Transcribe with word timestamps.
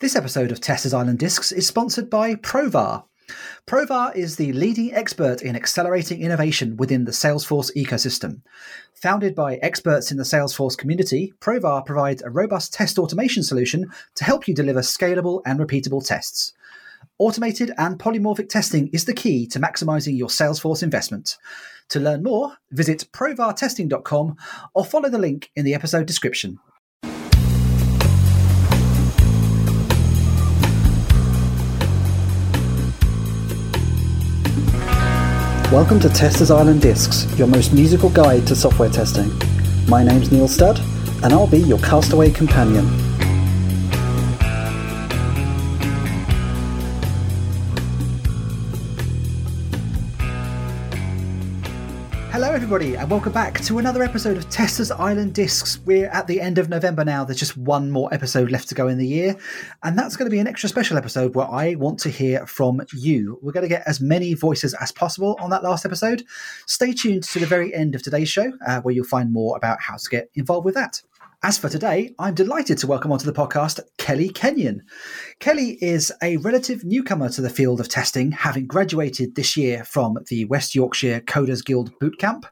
This 0.00 0.16
episode 0.16 0.50
of 0.50 0.62
Testers 0.62 0.94
Island 0.94 1.18
Discs 1.18 1.52
is 1.52 1.66
sponsored 1.66 2.08
by 2.08 2.34
Provar. 2.34 3.04
Provar 3.66 4.16
is 4.16 4.36
the 4.36 4.50
leading 4.54 4.94
expert 4.94 5.42
in 5.42 5.54
accelerating 5.54 6.22
innovation 6.22 6.78
within 6.78 7.04
the 7.04 7.10
Salesforce 7.10 7.70
ecosystem. 7.76 8.40
Founded 8.94 9.34
by 9.34 9.56
experts 9.56 10.10
in 10.10 10.16
the 10.16 10.22
Salesforce 10.22 10.74
community, 10.74 11.34
Provar 11.38 11.84
provides 11.84 12.22
a 12.22 12.30
robust 12.30 12.72
test 12.72 12.98
automation 12.98 13.42
solution 13.42 13.90
to 14.14 14.24
help 14.24 14.48
you 14.48 14.54
deliver 14.54 14.80
scalable 14.80 15.42
and 15.44 15.60
repeatable 15.60 16.02
tests. 16.02 16.54
Automated 17.18 17.70
and 17.76 17.98
polymorphic 17.98 18.48
testing 18.48 18.88
is 18.94 19.04
the 19.04 19.12
key 19.12 19.46
to 19.48 19.60
maximizing 19.60 20.16
your 20.16 20.28
Salesforce 20.28 20.82
investment. 20.82 21.36
To 21.90 22.00
learn 22.00 22.22
more, 22.22 22.56
visit 22.70 23.06
provartesting.com 23.12 24.36
or 24.72 24.82
follow 24.86 25.10
the 25.10 25.18
link 25.18 25.50
in 25.54 25.66
the 25.66 25.74
episode 25.74 26.06
description. 26.06 26.58
Welcome 35.72 36.00
to 36.00 36.08
Testers 36.08 36.50
Island 36.50 36.82
Discs, 36.82 37.32
your 37.38 37.46
most 37.46 37.72
musical 37.72 38.10
guide 38.10 38.44
to 38.48 38.56
software 38.56 38.88
testing. 38.88 39.30
My 39.86 40.02
name's 40.02 40.32
Neil 40.32 40.48
Studd, 40.48 40.80
and 41.22 41.32
I'll 41.32 41.46
be 41.46 41.58
your 41.58 41.78
castaway 41.78 42.32
companion. 42.32 43.09
Everybody, 52.72 52.96
and 52.96 53.10
welcome 53.10 53.32
back 53.32 53.60
to 53.60 53.80
another 53.80 54.00
episode 54.00 54.36
of 54.36 54.48
Testers 54.48 54.92
Island 54.92 55.34
Discs. 55.34 55.80
We're 55.86 56.06
at 56.10 56.28
the 56.28 56.40
end 56.40 56.56
of 56.56 56.68
November 56.68 57.04
now. 57.04 57.24
There's 57.24 57.40
just 57.40 57.56
one 57.56 57.90
more 57.90 58.08
episode 58.14 58.52
left 58.52 58.68
to 58.68 58.76
go 58.76 58.86
in 58.86 58.96
the 58.96 59.04
year, 59.04 59.36
and 59.82 59.98
that's 59.98 60.14
going 60.14 60.26
to 60.26 60.30
be 60.30 60.38
an 60.38 60.46
extra 60.46 60.68
special 60.68 60.96
episode 60.96 61.34
where 61.34 61.50
I 61.50 61.74
want 61.74 61.98
to 62.00 62.10
hear 62.10 62.46
from 62.46 62.80
you. 62.92 63.40
We're 63.42 63.50
going 63.50 63.64
to 63.64 63.68
get 63.68 63.82
as 63.88 64.00
many 64.00 64.34
voices 64.34 64.72
as 64.74 64.92
possible 64.92 65.36
on 65.40 65.50
that 65.50 65.64
last 65.64 65.84
episode. 65.84 66.22
Stay 66.66 66.92
tuned 66.92 67.24
to 67.24 67.40
the 67.40 67.46
very 67.46 67.74
end 67.74 67.96
of 67.96 68.04
today's 68.04 68.28
show, 68.28 68.52
uh, 68.64 68.80
where 68.82 68.94
you'll 68.94 69.04
find 69.04 69.32
more 69.32 69.56
about 69.56 69.80
how 69.80 69.96
to 69.96 70.08
get 70.08 70.30
involved 70.36 70.64
with 70.64 70.76
that. 70.76 71.02
As 71.42 71.56
for 71.56 71.70
today, 71.70 72.14
I'm 72.18 72.34
delighted 72.34 72.76
to 72.78 72.86
welcome 72.86 73.10
onto 73.10 73.24
the 73.24 73.32
podcast 73.32 73.80
Kelly 73.96 74.28
Kenyon. 74.28 74.82
Kelly 75.38 75.78
is 75.80 76.12
a 76.22 76.36
relative 76.36 76.84
newcomer 76.84 77.30
to 77.30 77.40
the 77.40 77.48
field 77.48 77.80
of 77.80 77.88
testing, 77.88 78.30
having 78.30 78.66
graduated 78.66 79.36
this 79.36 79.56
year 79.56 79.82
from 79.84 80.18
the 80.28 80.44
West 80.44 80.74
Yorkshire 80.74 81.20
Coders 81.22 81.64
Guild 81.64 81.98
Bootcamp. 81.98 82.44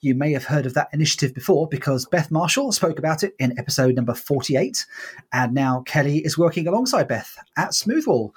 You 0.00 0.14
may 0.14 0.30
have 0.32 0.44
heard 0.44 0.64
of 0.64 0.74
that 0.74 0.90
initiative 0.92 1.34
before 1.34 1.66
because 1.66 2.06
Beth 2.06 2.30
Marshall 2.30 2.70
spoke 2.70 3.00
about 3.00 3.24
it 3.24 3.34
in 3.40 3.58
episode 3.58 3.96
number 3.96 4.14
48. 4.14 4.86
And 5.32 5.52
now 5.52 5.82
Kelly 5.84 6.18
is 6.18 6.38
working 6.38 6.68
alongside 6.68 7.08
Beth 7.08 7.36
at 7.56 7.70
Smoothwall. 7.70 8.30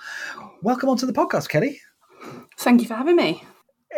Welcome 0.63 0.89
onto 0.89 1.05
the 1.05 1.13
podcast, 1.13 1.49
Kelly. 1.49 1.79
Thank 2.57 2.81
you 2.81 2.87
for 2.87 2.95
having 2.95 3.15
me. 3.15 3.43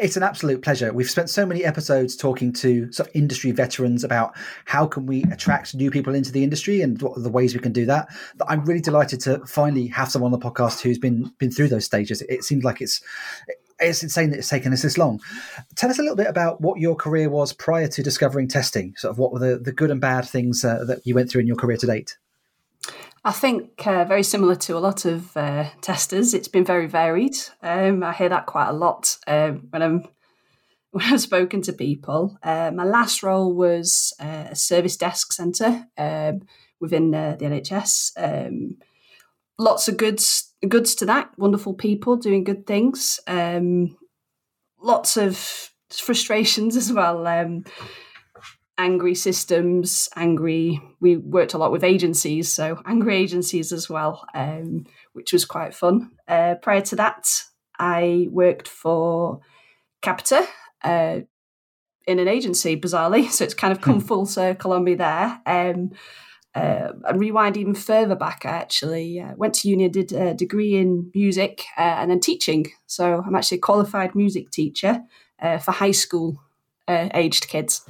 It's 0.01 0.17
an 0.17 0.23
absolute 0.23 0.61
pleasure. 0.61 0.91
We've 0.91 1.09
spent 1.09 1.29
so 1.29 1.45
many 1.45 1.63
episodes 1.63 2.17
talking 2.17 2.51
to 2.53 2.91
sort 2.91 3.07
of 3.07 3.15
industry 3.15 3.51
veterans 3.51 4.03
about 4.03 4.35
how 4.65 4.87
can 4.87 5.05
we 5.05 5.23
attract 5.31 5.73
new 5.73 5.89
people 5.89 6.13
into 6.13 6.33
the 6.33 6.43
industry 6.43 6.81
and 6.81 7.01
what 7.01 7.17
are 7.17 7.21
the 7.21 7.29
ways 7.29 7.53
we 7.53 7.61
can 7.61 7.71
do 7.71 7.85
that. 7.85 8.09
But 8.35 8.49
I'm 8.49 8.65
really 8.65 8.81
delighted 8.81 9.21
to 9.21 9.45
finally 9.45 9.87
have 9.87 10.11
someone 10.11 10.33
on 10.33 10.39
the 10.39 10.45
podcast 10.45 10.81
who's 10.81 10.99
been 10.99 11.31
been 11.39 11.49
through 11.49 11.69
those 11.69 11.85
stages. 11.85 12.21
It 12.23 12.43
seems 12.43 12.65
like 12.65 12.81
it's 12.81 13.01
it's 13.79 14.03
insane 14.03 14.31
that 14.31 14.39
it's 14.39 14.49
taken 14.49 14.73
us 14.73 14.81
this 14.81 14.97
long. 14.97 15.21
Tell 15.75 15.89
us 15.89 15.99
a 15.99 16.01
little 16.01 16.17
bit 16.17 16.27
about 16.27 16.59
what 16.61 16.79
your 16.79 16.95
career 16.95 17.29
was 17.29 17.53
prior 17.53 17.87
to 17.87 18.03
discovering 18.03 18.47
testing. 18.47 18.93
Sort 18.97 19.11
of 19.11 19.17
what 19.17 19.31
were 19.31 19.39
the, 19.39 19.57
the 19.57 19.71
good 19.71 19.91
and 19.91 20.01
bad 20.01 20.25
things 20.25 20.63
uh, 20.63 20.83
that 20.85 21.05
you 21.05 21.15
went 21.15 21.29
through 21.29 21.41
in 21.41 21.47
your 21.47 21.57
career 21.57 21.77
to 21.77 21.87
date. 21.87 22.17
I 23.25 23.31
think 23.31 23.87
uh, 23.87 24.05
very 24.05 24.21
similar 24.21 24.53
to 24.53 24.77
a 24.77 24.79
lot 24.79 25.03
of 25.03 25.35
uh, 25.35 25.69
testers, 25.81 26.35
it's 26.35 26.47
been 26.47 26.63
very 26.63 26.85
varied. 26.85 27.35
Um, 27.63 28.03
I 28.03 28.13
hear 28.13 28.29
that 28.29 28.45
quite 28.45 28.69
a 28.69 28.73
lot 28.73 29.17
um, 29.25 29.65
when 29.71 29.81
I'm 29.81 30.03
when 30.91 31.05
I've 31.05 31.21
spoken 31.21 31.63
to 31.63 31.73
people. 31.73 32.37
Uh, 32.43 32.69
my 32.71 32.83
last 32.83 33.23
role 33.23 33.51
was 33.51 34.13
uh, 34.21 34.45
a 34.51 34.55
service 34.55 34.95
desk 34.95 35.33
centre 35.33 35.87
um, 35.97 36.41
within 36.79 37.09
the 37.09 37.35
NHS. 37.41 38.11
Um, 38.15 38.77
lots 39.57 39.87
of 39.87 39.97
goods 39.97 40.53
goods 40.69 40.93
to 40.95 41.07
that. 41.07 41.31
Wonderful 41.35 41.73
people 41.73 42.17
doing 42.17 42.43
good 42.43 42.67
things. 42.67 43.19
Um, 43.25 43.97
lots 44.79 45.17
of 45.17 45.71
frustrations 45.89 46.77
as 46.77 46.93
well. 46.93 47.25
Um, 47.25 47.63
angry 48.77 49.15
systems, 49.15 50.09
angry. 50.15 50.81
We 50.99 51.17
worked 51.17 51.53
a 51.53 51.57
lot 51.57 51.71
with 51.71 51.83
agencies, 51.83 52.51
so 52.51 52.81
angry 52.85 53.15
agencies 53.15 53.71
as 53.71 53.89
well, 53.89 54.25
um, 54.33 54.85
which 55.13 55.33
was 55.33 55.45
quite 55.45 55.73
fun. 55.73 56.11
Uh, 56.27 56.55
prior 56.61 56.81
to 56.81 56.95
that, 56.97 57.27
I 57.79 58.27
worked 58.31 58.67
for 58.67 59.39
Capita 60.01 60.45
uh, 60.83 61.19
in 62.07 62.19
an 62.19 62.27
agency, 62.27 62.79
bizarrely. 62.79 63.29
So 63.31 63.43
it's 63.43 63.53
kind 63.53 63.71
of 63.71 63.81
come 63.81 63.99
hmm. 63.99 64.07
full 64.07 64.25
circle 64.25 64.73
on 64.73 64.83
me 64.83 64.95
there. 64.95 65.41
Um, 65.45 65.91
uh, 66.53 66.93
and 67.05 67.19
rewind 67.19 67.57
even 67.57 67.75
further 67.75 68.15
back, 68.15 68.45
I 68.45 68.51
actually 68.51 69.19
uh, 69.19 69.33
went 69.35 69.55
to 69.55 69.67
uni 69.67 69.85
and 69.85 69.93
did 69.93 70.13
a 70.13 70.33
degree 70.33 70.75
in 70.75 71.11
music 71.13 71.65
uh, 71.77 71.81
and 71.81 72.09
then 72.09 72.21
teaching. 72.21 72.67
So 72.87 73.21
I'm 73.25 73.35
actually 73.35 73.57
a 73.57 73.61
qualified 73.61 74.15
music 74.15 74.51
teacher 74.51 75.01
uh, 75.41 75.57
for 75.57 75.73
high 75.73 75.91
school 75.91 76.41
uh, 76.87 77.09
aged 77.13 77.49
kids. 77.49 77.85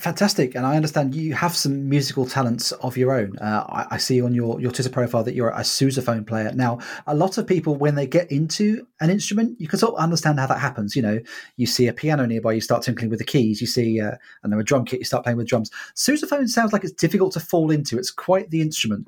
Fantastic, 0.00 0.54
and 0.54 0.64
I 0.64 0.76
understand 0.76 1.14
you 1.14 1.34
have 1.34 1.54
some 1.54 1.86
musical 1.86 2.24
talents 2.24 2.72
of 2.72 2.96
your 2.96 3.12
own. 3.12 3.36
Uh, 3.36 3.66
I, 3.68 3.86
I, 3.90 3.96
see 3.98 4.22
on 4.22 4.32
your, 4.32 4.58
your 4.58 4.70
Twitter 4.70 4.88
profile 4.88 5.22
that 5.24 5.34
you're 5.34 5.50
a 5.50 5.60
sousaphone 5.60 6.26
player. 6.26 6.50
Now, 6.54 6.78
a 7.06 7.14
lot 7.14 7.36
of 7.36 7.46
people, 7.46 7.76
when 7.76 7.96
they 7.96 8.06
get 8.06 8.32
into 8.32 8.86
an 9.02 9.10
instrument, 9.10 9.60
you 9.60 9.68
can 9.68 9.78
sort 9.78 9.92
of 9.92 10.00
understand 10.00 10.40
how 10.40 10.46
that 10.46 10.58
happens. 10.58 10.96
You 10.96 11.02
know, 11.02 11.20
you 11.58 11.66
see 11.66 11.86
a 11.86 11.92
piano 11.92 12.24
nearby, 12.24 12.54
you 12.54 12.62
start 12.62 12.82
tinkling 12.82 13.10
with 13.10 13.18
the 13.18 13.26
keys. 13.26 13.60
You 13.60 13.66
see, 13.66 14.00
uh, 14.00 14.12
and 14.42 14.50
then 14.50 14.58
a 14.58 14.64
drum 14.64 14.86
kit, 14.86 15.00
you 15.00 15.04
start 15.04 15.22
playing 15.22 15.36
with 15.36 15.48
drums. 15.48 15.70
Sousaphone 15.94 16.48
sounds 16.48 16.72
like 16.72 16.82
it's 16.82 16.94
difficult 16.94 17.34
to 17.34 17.40
fall 17.40 17.70
into. 17.70 17.98
It's 17.98 18.10
quite 18.10 18.48
the 18.48 18.62
instrument. 18.62 19.06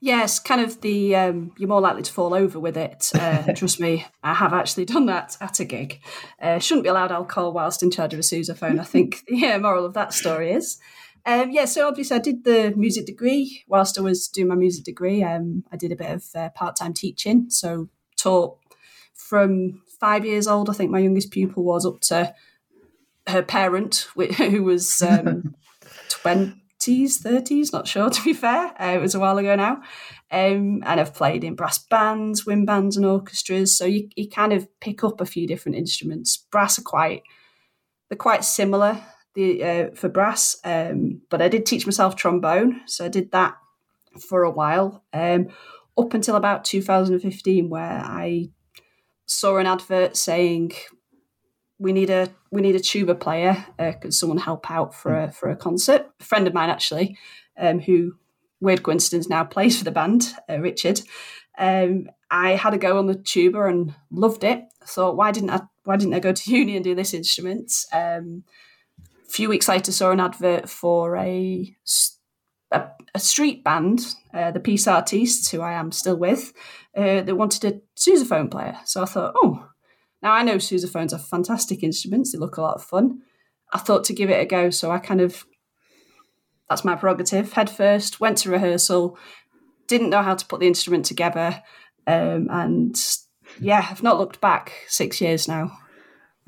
Yes, 0.00 0.38
kind 0.38 0.60
of 0.60 0.80
the 0.80 1.16
um, 1.16 1.52
you're 1.58 1.68
more 1.68 1.80
likely 1.80 2.02
to 2.02 2.12
fall 2.12 2.32
over 2.32 2.60
with 2.60 2.76
it. 2.76 3.10
Uh, 3.14 3.52
trust 3.56 3.80
me, 3.80 4.06
I 4.22 4.34
have 4.34 4.52
actually 4.52 4.84
done 4.84 5.06
that 5.06 5.36
at 5.40 5.58
a 5.58 5.64
gig. 5.64 6.00
Uh, 6.40 6.60
shouldn't 6.60 6.84
be 6.84 6.88
allowed 6.88 7.10
alcohol 7.10 7.52
whilst 7.52 7.82
in 7.82 7.90
charge 7.90 8.12
of 8.12 8.20
a 8.20 8.22
sousaphone. 8.22 8.78
I 8.78 8.84
think 8.84 9.24
the 9.26 9.36
yeah, 9.38 9.58
moral 9.58 9.84
of 9.84 9.94
that 9.94 10.12
story 10.12 10.52
is. 10.52 10.78
Um, 11.26 11.50
yeah, 11.50 11.64
so 11.64 11.88
obviously 11.88 12.16
I 12.16 12.20
did 12.20 12.44
the 12.44 12.72
music 12.76 13.06
degree. 13.06 13.64
Whilst 13.66 13.98
I 13.98 14.02
was 14.02 14.28
doing 14.28 14.48
my 14.48 14.54
music 14.54 14.84
degree, 14.84 15.24
um, 15.24 15.64
I 15.72 15.76
did 15.76 15.90
a 15.90 15.96
bit 15.96 16.10
of 16.10 16.24
uh, 16.34 16.50
part 16.50 16.76
time 16.76 16.94
teaching. 16.94 17.50
So 17.50 17.88
taught 18.16 18.56
from 19.14 19.82
five 19.98 20.24
years 20.24 20.46
old. 20.46 20.70
I 20.70 20.74
think 20.74 20.92
my 20.92 21.00
youngest 21.00 21.32
pupil 21.32 21.64
was 21.64 21.84
up 21.84 22.00
to 22.02 22.34
her 23.26 23.42
parent, 23.42 24.06
who 24.36 24.62
was 24.62 25.02
um, 25.02 25.56
twenty 26.08 26.54
20s, 26.88 27.22
30s, 27.22 27.72
not 27.72 27.86
sure 27.86 28.10
to 28.10 28.24
be 28.24 28.32
fair. 28.32 28.72
Uh, 28.80 28.94
it 28.94 29.00
was 29.00 29.14
a 29.14 29.20
while 29.20 29.38
ago 29.38 29.54
now. 29.54 29.82
Um, 30.30 30.82
and 30.84 31.00
I've 31.00 31.14
played 31.14 31.44
in 31.44 31.54
brass 31.54 31.78
bands, 31.78 32.46
wind 32.46 32.66
bands, 32.66 32.96
and 32.96 33.06
orchestras. 33.06 33.76
So 33.76 33.84
you, 33.84 34.08
you 34.16 34.28
kind 34.28 34.52
of 34.52 34.68
pick 34.80 35.04
up 35.04 35.20
a 35.20 35.26
few 35.26 35.46
different 35.46 35.76
instruments. 35.76 36.36
Brass 36.36 36.78
are 36.78 36.82
quite, 36.82 37.22
they're 38.08 38.16
quite 38.16 38.44
similar 38.44 39.00
the, 39.34 39.62
uh, 39.62 39.90
for 39.94 40.08
brass. 40.08 40.56
Um, 40.64 41.22
but 41.30 41.42
I 41.42 41.48
did 41.48 41.66
teach 41.66 41.86
myself 41.86 42.16
trombone. 42.16 42.82
So 42.86 43.04
I 43.04 43.08
did 43.08 43.32
that 43.32 43.56
for 44.28 44.42
a 44.42 44.50
while, 44.50 45.04
um, 45.12 45.48
up 45.96 46.14
until 46.14 46.36
about 46.36 46.64
2015, 46.64 47.68
where 47.68 48.02
I 48.04 48.50
saw 49.26 49.58
an 49.58 49.66
advert 49.66 50.16
saying 50.16 50.72
we 51.78 51.92
need 51.92 52.10
a 52.10 52.28
we 52.50 52.60
need 52.60 52.76
a 52.76 52.80
tuba 52.80 53.14
player. 53.14 53.66
Uh, 53.78 53.92
could 53.92 54.14
someone 54.14 54.38
help 54.38 54.70
out 54.70 54.94
for 54.94 55.14
a 55.14 55.32
for 55.32 55.50
a 55.50 55.56
concert? 55.56 56.06
A 56.20 56.24
friend 56.24 56.46
of 56.46 56.54
mine 56.54 56.70
actually, 56.70 57.16
um, 57.58 57.80
who 57.80 58.14
weird 58.60 58.82
coincidence 58.82 59.28
now 59.28 59.44
plays 59.44 59.78
for 59.78 59.84
the 59.84 59.90
band, 59.90 60.34
uh, 60.48 60.58
Richard. 60.58 61.00
Um, 61.58 62.08
I 62.30 62.52
had 62.52 62.74
a 62.74 62.78
go 62.78 62.98
on 62.98 63.06
the 63.06 63.14
tuba 63.14 63.64
and 63.64 63.94
loved 64.10 64.44
it. 64.44 64.64
Thought 64.84 65.16
why 65.16 65.32
didn't 65.32 65.50
I 65.50 65.62
why 65.84 65.96
didn't 65.96 66.14
I 66.14 66.20
go 66.20 66.32
to 66.32 66.50
uni 66.56 66.76
and 66.76 66.84
do 66.84 66.94
this 66.94 67.14
instrument? 67.14 67.72
Um, 67.92 68.44
a 69.26 69.30
few 69.30 69.48
weeks 69.48 69.68
later, 69.68 69.92
saw 69.92 70.10
an 70.10 70.20
advert 70.20 70.68
for 70.68 71.16
a 71.16 71.76
a, 72.70 72.88
a 73.14 73.18
street 73.18 73.64
band, 73.64 74.14
uh, 74.34 74.50
the 74.50 74.60
Peace 74.60 74.86
Artistes, 74.86 75.50
who 75.50 75.60
I 75.60 75.72
am 75.72 75.92
still 75.92 76.16
with. 76.16 76.52
Uh, 76.96 77.22
they 77.22 77.32
wanted 77.32 77.64
a 77.64 77.80
sousaphone 77.96 78.50
player, 78.50 78.78
so 78.84 79.02
I 79.02 79.06
thought, 79.06 79.34
oh, 79.36 79.67
now, 80.22 80.32
I 80.32 80.42
know 80.42 80.56
sousaphones 80.56 81.12
are 81.12 81.18
fantastic 81.18 81.82
instruments, 81.82 82.32
they 82.32 82.38
look 82.38 82.56
a 82.56 82.62
lot 82.62 82.74
of 82.74 82.84
fun. 82.84 83.22
I 83.72 83.78
thought 83.78 84.04
to 84.04 84.14
give 84.14 84.30
it 84.30 84.40
a 84.40 84.46
go, 84.46 84.70
so 84.70 84.90
I 84.90 84.98
kind 84.98 85.20
of, 85.20 85.44
that's 86.68 86.84
my 86.84 86.96
prerogative, 86.96 87.52
head 87.52 87.70
first, 87.70 88.20
went 88.20 88.38
to 88.38 88.50
rehearsal, 88.50 89.18
didn't 89.86 90.10
know 90.10 90.22
how 90.22 90.34
to 90.34 90.46
put 90.46 90.60
the 90.60 90.66
instrument 90.66 91.04
together, 91.04 91.62
um, 92.06 92.48
and 92.50 92.96
yeah, 93.60 93.86
I've 93.90 94.02
not 94.02 94.18
looked 94.18 94.40
back 94.40 94.72
six 94.88 95.20
years 95.20 95.46
now. 95.46 95.72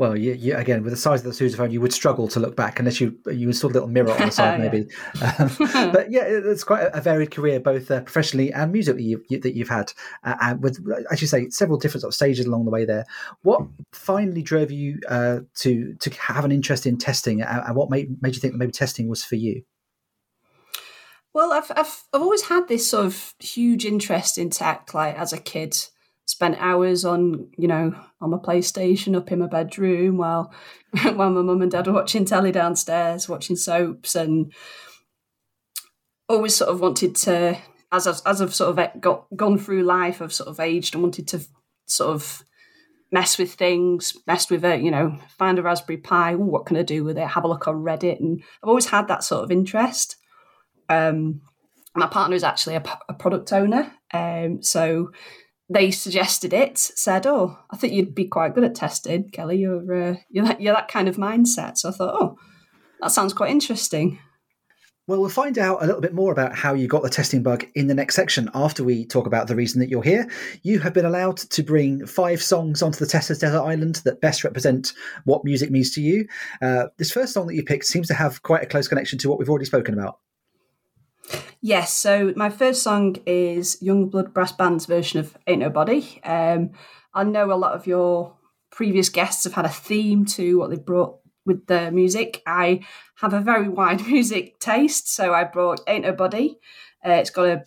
Well, 0.00 0.17
you, 0.17 0.32
you, 0.32 0.56
again 0.56 0.82
with 0.82 0.94
the 0.94 0.97
size 0.97 1.23
of 1.23 1.26
the 1.26 1.44
sousaphone, 1.44 1.73
you 1.73 1.82
would 1.82 1.93
struggle 1.93 2.26
to 2.29 2.41
look 2.41 2.56
back 2.56 2.79
unless 2.79 3.02
you 3.02 3.19
you 3.31 3.49
installed 3.49 3.73
a 3.73 3.75
little 3.75 3.88
mirror 3.91 4.11
on 4.12 4.19
the 4.19 4.31
side, 4.31 4.58
maybe. 4.58 4.88
um, 5.20 5.50
but 5.93 6.11
yeah, 6.11 6.23
it's 6.23 6.64
quite 6.64 6.88
a, 6.94 7.02
varied 7.02 7.31
career, 7.31 7.61
both 7.61 7.91
uh, 7.91 8.00
professionally 8.00 8.50
and 8.50 8.73
musically 8.73 9.02
you, 9.02 9.23
you, 9.29 9.38
that 9.41 9.55
you've 9.55 9.69
had, 9.69 9.93
uh, 10.25 10.37
and 10.41 10.62
with 10.62 10.82
as 11.11 11.20
you 11.20 11.26
say, 11.26 11.50
several 11.50 11.79
different 11.79 12.00
sort 12.00 12.12
of 12.12 12.14
stages 12.14 12.47
along 12.47 12.64
the 12.64 12.70
way 12.70 12.87
there. 12.87 13.05
What 13.43 13.61
finally 13.93 14.41
drove 14.41 14.70
you 14.70 15.00
uh, 15.06 15.41
to 15.56 15.93
to 15.93 16.11
have 16.14 16.47
an 16.47 16.50
interest 16.50 16.87
in 16.87 16.97
testing, 16.97 17.43
and 17.43 17.76
what 17.76 17.91
made 17.91 18.23
made 18.23 18.35
you 18.35 18.41
think 18.41 18.55
that 18.55 18.58
maybe 18.58 18.73
testing 18.73 19.06
was 19.06 19.23
for 19.23 19.37
you? 19.37 19.64
Well, 21.35 21.52
I've, 21.52 21.70
I've 21.76 22.05
I've 22.14 22.23
always 22.23 22.44
had 22.44 22.69
this 22.69 22.88
sort 22.88 23.05
of 23.05 23.35
huge 23.38 23.85
interest 23.85 24.38
in 24.38 24.49
tech. 24.49 24.94
Like 24.94 25.19
as 25.19 25.35
a 25.35 25.38
kid, 25.38 25.76
spent 26.31 26.56
hours 26.61 27.05
on 27.05 27.49
you 27.59 27.67
know 27.67 27.93
on 28.21 28.31
my 28.31 28.37
PlayStation 28.37 29.17
up 29.17 29.32
in 29.32 29.41
my 29.41 29.49
bedroom 29.49 30.17
while 30.17 30.55
while 31.03 31.31
my 31.31 31.43
mum 31.43 31.61
and 31.61 31.71
dad 31.73 31.88
were 31.88 31.93
watching 31.93 32.25
telly 32.25 32.53
downstairs, 32.53 33.29
watching 33.29 33.56
soaps, 33.56 34.15
and 34.15 34.53
always 36.29 36.55
sort 36.55 36.71
of 36.71 36.81
wanted 36.81 37.17
to. 37.17 37.59
As 37.93 38.06
I've, 38.06 38.21
as 38.25 38.41
I've 38.41 38.55
sort 38.55 38.79
of 38.79 39.00
got 39.00 39.27
gone 39.35 39.59
through 39.59 39.82
life, 39.82 40.23
I've 40.23 40.32
sort 40.32 40.49
of 40.49 40.61
aged 40.61 40.94
and 40.94 41.03
wanted 41.03 41.27
to 41.29 41.41
sort 41.87 42.15
of 42.15 42.44
mess 43.11 43.37
with 43.37 43.55
things, 43.55 44.17
mess 44.29 44.49
with 44.49 44.65
it, 44.65 44.81
you 44.81 44.93
know, 44.93 45.19
find 45.37 45.59
a 45.59 45.62
Raspberry 45.62 45.97
Pi. 45.97 46.35
Ooh, 46.35 46.38
what 46.38 46.67
can 46.67 46.76
I 46.76 46.83
do 46.83 47.03
with 47.03 47.19
it? 47.19 47.26
Have 47.26 47.43
a 47.43 47.49
look 47.49 47.67
on 47.67 47.83
Reddit, 47.83 48.21
and 48.21 48.41
I've 48.62 48.69
always 48.69 48.87
had 48.87 49.09
that 49.09 49.25
sort 49.25 49.43
of 49.43 49.50
interest. 49.50 50.17
Um, 50.88 51.41
my 51.97 52.06
partner 52.06 52.37
is 52.37 52.44
actually 52.44 52.76
a, 52.76 52.85
a 53.09 53.15
product 53.15 53.53
owner, 53.53 53.93
um, 54.12 54.62
so 54.62 55.11
they 55.71 55.93
suggested 55.93 56.53
it. 56.53 56.77
Said, 56.77 57.27
"Oh, 57.27 57.57
I 57.71 57.77
think 57.77 57.93
you'd 57.93 58.15
be 58.15 58.27
quite 58.27 58.55
good 58.55 58.65
at 58.65 58.75
testing, 58.75 59.31
Kelly. 59.31 59.59
You're 59.59 60.11
uh, 60.11 60.17
you're 60.29 60.45
that, 60.45 60.61
you're 60.61 60.75
that 60.75 60.89
kind 60.89 61.09
of 61.09 61.17
mindset." 61.17 61.79
So 61.79 61.89
I 61.89 61.93
thought, 61.93 62.17
"Oh, 62.21 62.39
that 63.01 63.13
sounds 63.13 63.33
quite 63.33 63.51
interesting." 63.51 64.19
Well, 65.07 65.21
we'll 65.21 65.29
find 65.29 65.59
out 65.59 65.83
a 65.83 65.87
little 65.87 66.01
bit 66.01 66.15
more 66.15 66.31
about 66.31 66.55
how 66.55 66.75
you 66.75 66.87
got 66.87 67.03
the 67.03 67.11
testing 67.11 67.43
bug 67.43 67.67
in 67.75 67.89
the 67.89 67.95
next 67.95 68.15
section 68.15 68.49
after 68.55 68.85
we 68.85 69.05
talk 69.05 69.27
about 69.27 69.49
the 69.49 69.57
reason 69.57 69.81
that 69.81 69.89
you're 69.89 70.05
here. 70.05 70.31
You 70.63 70.79
have 70.81 70.95
been 70.95 71.05
allowed 71.05 71.39
to 71.39 71.65
bring 71.65 72.07
five 72.07 72.41
songs 72.41 72.81
onto 72.81 73.01
the 73.01 73.07
Testers 73.07 73.41
Desert 73.41 73.63
Island 73.63 73.97
that 74.05 74.21
best 74.21 74.45
represent 74.45 74.93
what 75.25 75.45
music 75.45 75.73
means 75.73 75.91
to 75.95 76.01
you. 76.01 76.29
Uh, 76.63 76.85
this 76.97 77.11
first 77.11 77.33
song 77.33 77.49
that 77.49 77.57
you 77.57 77.65
picked 77.65 77.87
seems 77.87 78.07
to 78.07 78.15
have 78.15 78.45
quite 78.45 78.63
a 78.63 78.67
close 78.67 78.87
connection 78.87 79.19
to 79.19 79.29
what 79.29 79.41
we've 79.41 79.51
already 79.51 79.65
spoken 79.65 79.95
about. 79.95 80.21
Yes, 81.62 81.93
so 81.93 82.32
my 82.37 82.49
first 82.49 82.82
song 82.82 83.17
is 83.27 83.77
Youngblood 83.82 84.32
Brass 84.32 84.53
Band's 84.53 84.87
version 84.87 85.21
of 85.21 85.37
Ain't 85.47 85.61
Nobody. 85.61 86.21
Um, 86.25 86.71
I 87.12 87.25
know 87.25 87.53
a 87.53 87.55
lot 87.55 87.75
of 87.75 87.87
your 87.87 88.37
previous 88.71 89.11
guests 89.11 89.44
have 89.44 89.53
had 89.53 89.67
a 89.67 89.71
theme 89.71 90.25
to 90.25 90.59
what 90.59 90.71
they've 90.71 90.85
brought 90.85 91.19
with 91.44 91.67
the 91.67 91.91
music. 91.91 92.43
I 92.47 92.81
have 93.17 93.35
a 93.35 93.41
very 93.41 93.69
wide 93.81 94.06
music 94.06 94.59
taste, 94.59 95.12
so 95.12 95.35
I 95.35 95.44
brought 95.44 95.81
Ain't 95.87 96.05
Nobody. 96.05 96.56
Uh, 97.05 97.12
it's 97.12 97.31
got 97.31 97.47
a 97.47 97.65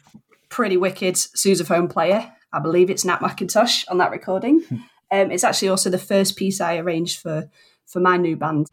pretty 0.49 0.77
wicked 0.77 1.15
sousaphone 1.15 1.89
player. 1.89 2.31
I 2.51 2.59
believe 2.59 2.89
it's 2.89 3.05
Nat 3.05 3.19
McIntosh 3.19 3.85
on 3.89 3.97
that 3.99 4.11
recording. 4.11 4.61
Hmm. 4.61 4.75
um, 5.11 5.31
it's 5.31 5.43
actually 5.43 5.69
also 5.69 5.89
the 5.89 5.97
first 5.97 6.35
piece 6.35 6.61
I 6.61 6.77
arranged 6.77 7.19
for 7.19 7.49
for 7.85 7.99
my 7.99 8.17
new 8.17 8.35
band. 8.35 8.67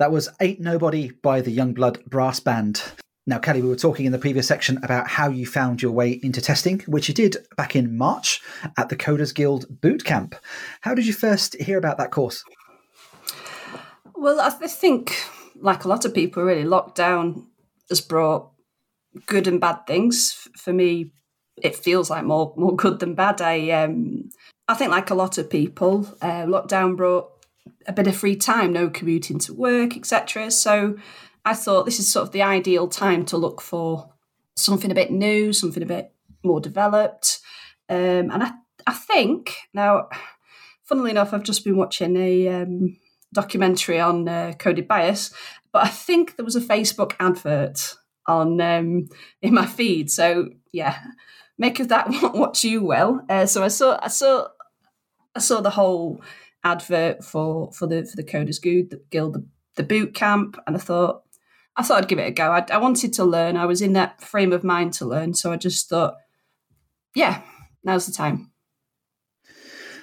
That 0.00 0.12
was 0.12 0.30
Ain't 0.40 0.60
Nobody 0.60 1.10
by 1.10 1.42
the 1.42 1.54
Youngblood 1.54 2.06
Brass 2.06 2.40
Band. 2.40 2.82
Now, 3.26 3.38
Kelly, 3.38 3.60
we 3.60 3.68
were 3.68 3.76
talking 3.76 4.06
in 4.06 4.12
the 4.12 4.18
previous 4.18 4.48
section 4.48 4.78
about 4.82 5.06
how 5.06 5.28
you 5.28 5.44
found 5.44 5.82
your 5.82 5.92
way 5.92 6.18
into 6.22 6.40
testing, 6.40 6.80
which 6.86 7.06
you 7.06 7.12
did 7.12 7.36
back 7.58 7.76
in 7.76 7.98
March 7.98 8.40
at 8.78 8.88
the 8.88 8.96
Coders 8.96 9.34
Guild 9.34 9.66
Boot 9.82 10.02
Camp. 10.06 10.34
How 10.80 10.94
did 10.94 11.06
you 11.06 11.12
first 11.12 11.54
hear 11.60 11.76
about 11.76 11.98
that 11.98 12.12
course? 12.12 12.42
Well, 14.14 14.40
I 14.40 14.48
think, 14.48 15.22
like 15.56 15.84
a 15.84 15.88
lot 15.88 16.06
of 16.06 16.14
people, 16.14 16.44
really, 16.44 16.64
lockdown 16.64 17.44
has 17.90 18.00
brought 18.00 18.52
good 19.26 19.46
and 19.46 19.60
bad 19.60 19.86
things. 19.86 20.48
For 20.56 20.72
me, 20.72 21.12
it 21.62 21.76
feels 21.76 22.08
like 22.08 22.24
more 22.24 22.54
more 22.56 22.74
good 22.74 23.00
than 23.00 23.14
bad. 23.14 23.42
I 23.42 23.68
um, 23.72 24.30
I 24.66 24.72
think, 24.72 24.92
like 24.92 25.10
a 25.10 25.14
lot 25.14 25.36
of 25.36 25.50
people, 25.50 26.06
uh, 26.22 26.46
lockdown 26.46 26.96
brought 26.96 27.39
a 27.86 27.92
bit 27.92 28.06
of 28.06 28.16
free 28.16 28.36
time, 28.36 28.72
no 28.72 28.88
commuting 28.90 29.38
to 29.40 29.54
work, 29.54 29.96
etc. 29.96 30.50
So 30.50 30.96
I 31.44 31.54
thought 31.54 31.84
this 31.84 31.98
is 31.98 32.10
sort 32.10 32.26
of 32.26 32.32
the 32.32 32.42
ideal 32.42 32.88
time 32.88 33.24
to 33.26 33.36
look 33.36 33.60
for 33.60 34.12
something 34.56 34.90
a 34.90 34.94
bit 34.94 35.10
new, 35.10 35.52
something 35.52 35.82
a 35.82 35.86
bit 35.86 36.12
more 36.44 36.60
developed. 36.60 37.40
Um, 37.88 38.30
and 38.30 38.42
I, 38.42 38.52
I 38.86 38.92
think 38.92 39.56
now, 39.74 40.08
funnily 40.84 41.10
enough, 41.10 41.32
I've 41.32 41.42
just 41.42 41.64
been 41.64 41.76
watching 41.76 42.16
a 42.16 42.48
um, 42.48 42.96
documentary 43.32 44.00
on 44.00 44.28
uh, 44.28 44.52
coded 44.58 44.86
bias, 44.86 45.32
but 45.72 45.84
I 45.84 45.88
think 45.88 46.36
there 46.36 46.44
was 46.44 46.56
a 46.56 46.60
Facebook 46.60 47.14
advert 47.20 47.96
on 48.26 48.60
um, 48.60 49.08
in 49.42 49.54
my 49.54 49.66
feed. 49.66 50.10
So 50.10 50.50
yeah, 50.72 50.98
make 51.58 51.80
of 51.80 51.88
that 51.88 52.08
what 52.34 52.62
you 52.62 52.82
will. 52.82 53.22
Uh, 53.28 53.46
so 53.46 53.62
I 53.62 53.68
saw, 53.68 53.98
I 54.02 54.08
saw, 54.08 54.48
I 55.34 55.40
saw 55.40 55.60
the 55.60 55.70
whole 55.70 56.20
advert 56.64 57.24
for 57.24 57.72
for 57.72 57.86
the 57.86 58.04
for 58.04 58.16
the 58.16 58.24
Coders 58.24 58.60
Guild, 58.60 59.32
the, 59.32 59.46
the 59.76 59.82
boot 59.82 60.14
camp, 60.14 60.58
and 60.66 60.76
I 60.76 60.78
thought 60.78 61.22
I 61.76 61.82
thought 61.82 61.98
I'd 61.98 62.08
give 62.08 62.18
it 62.18 62.28
a 62.28 62.30
go. 62.30 62.50
I, 62.50 62.64
I 62.70 62.78
wanted 62.78 63.12
to 63.14 63.24
learn. 63.24 63.56
I 63.56 63.66
was 63.66 63.80
in 63.80 63.92
that 63.94 64.20
frame 64.20 64.52
of 64.52 64.64
mind 64.64 64.92
to 64.94 65.06
learn, 65.06 65.34
so 65.34 65.52
I 65.52 65.56
just 65.56 65.88
thought, 65.88 66.16
yeah, 67.14 67.42
now's 67.84 68.06
the 68.06 68.12
time. 68.12 68.50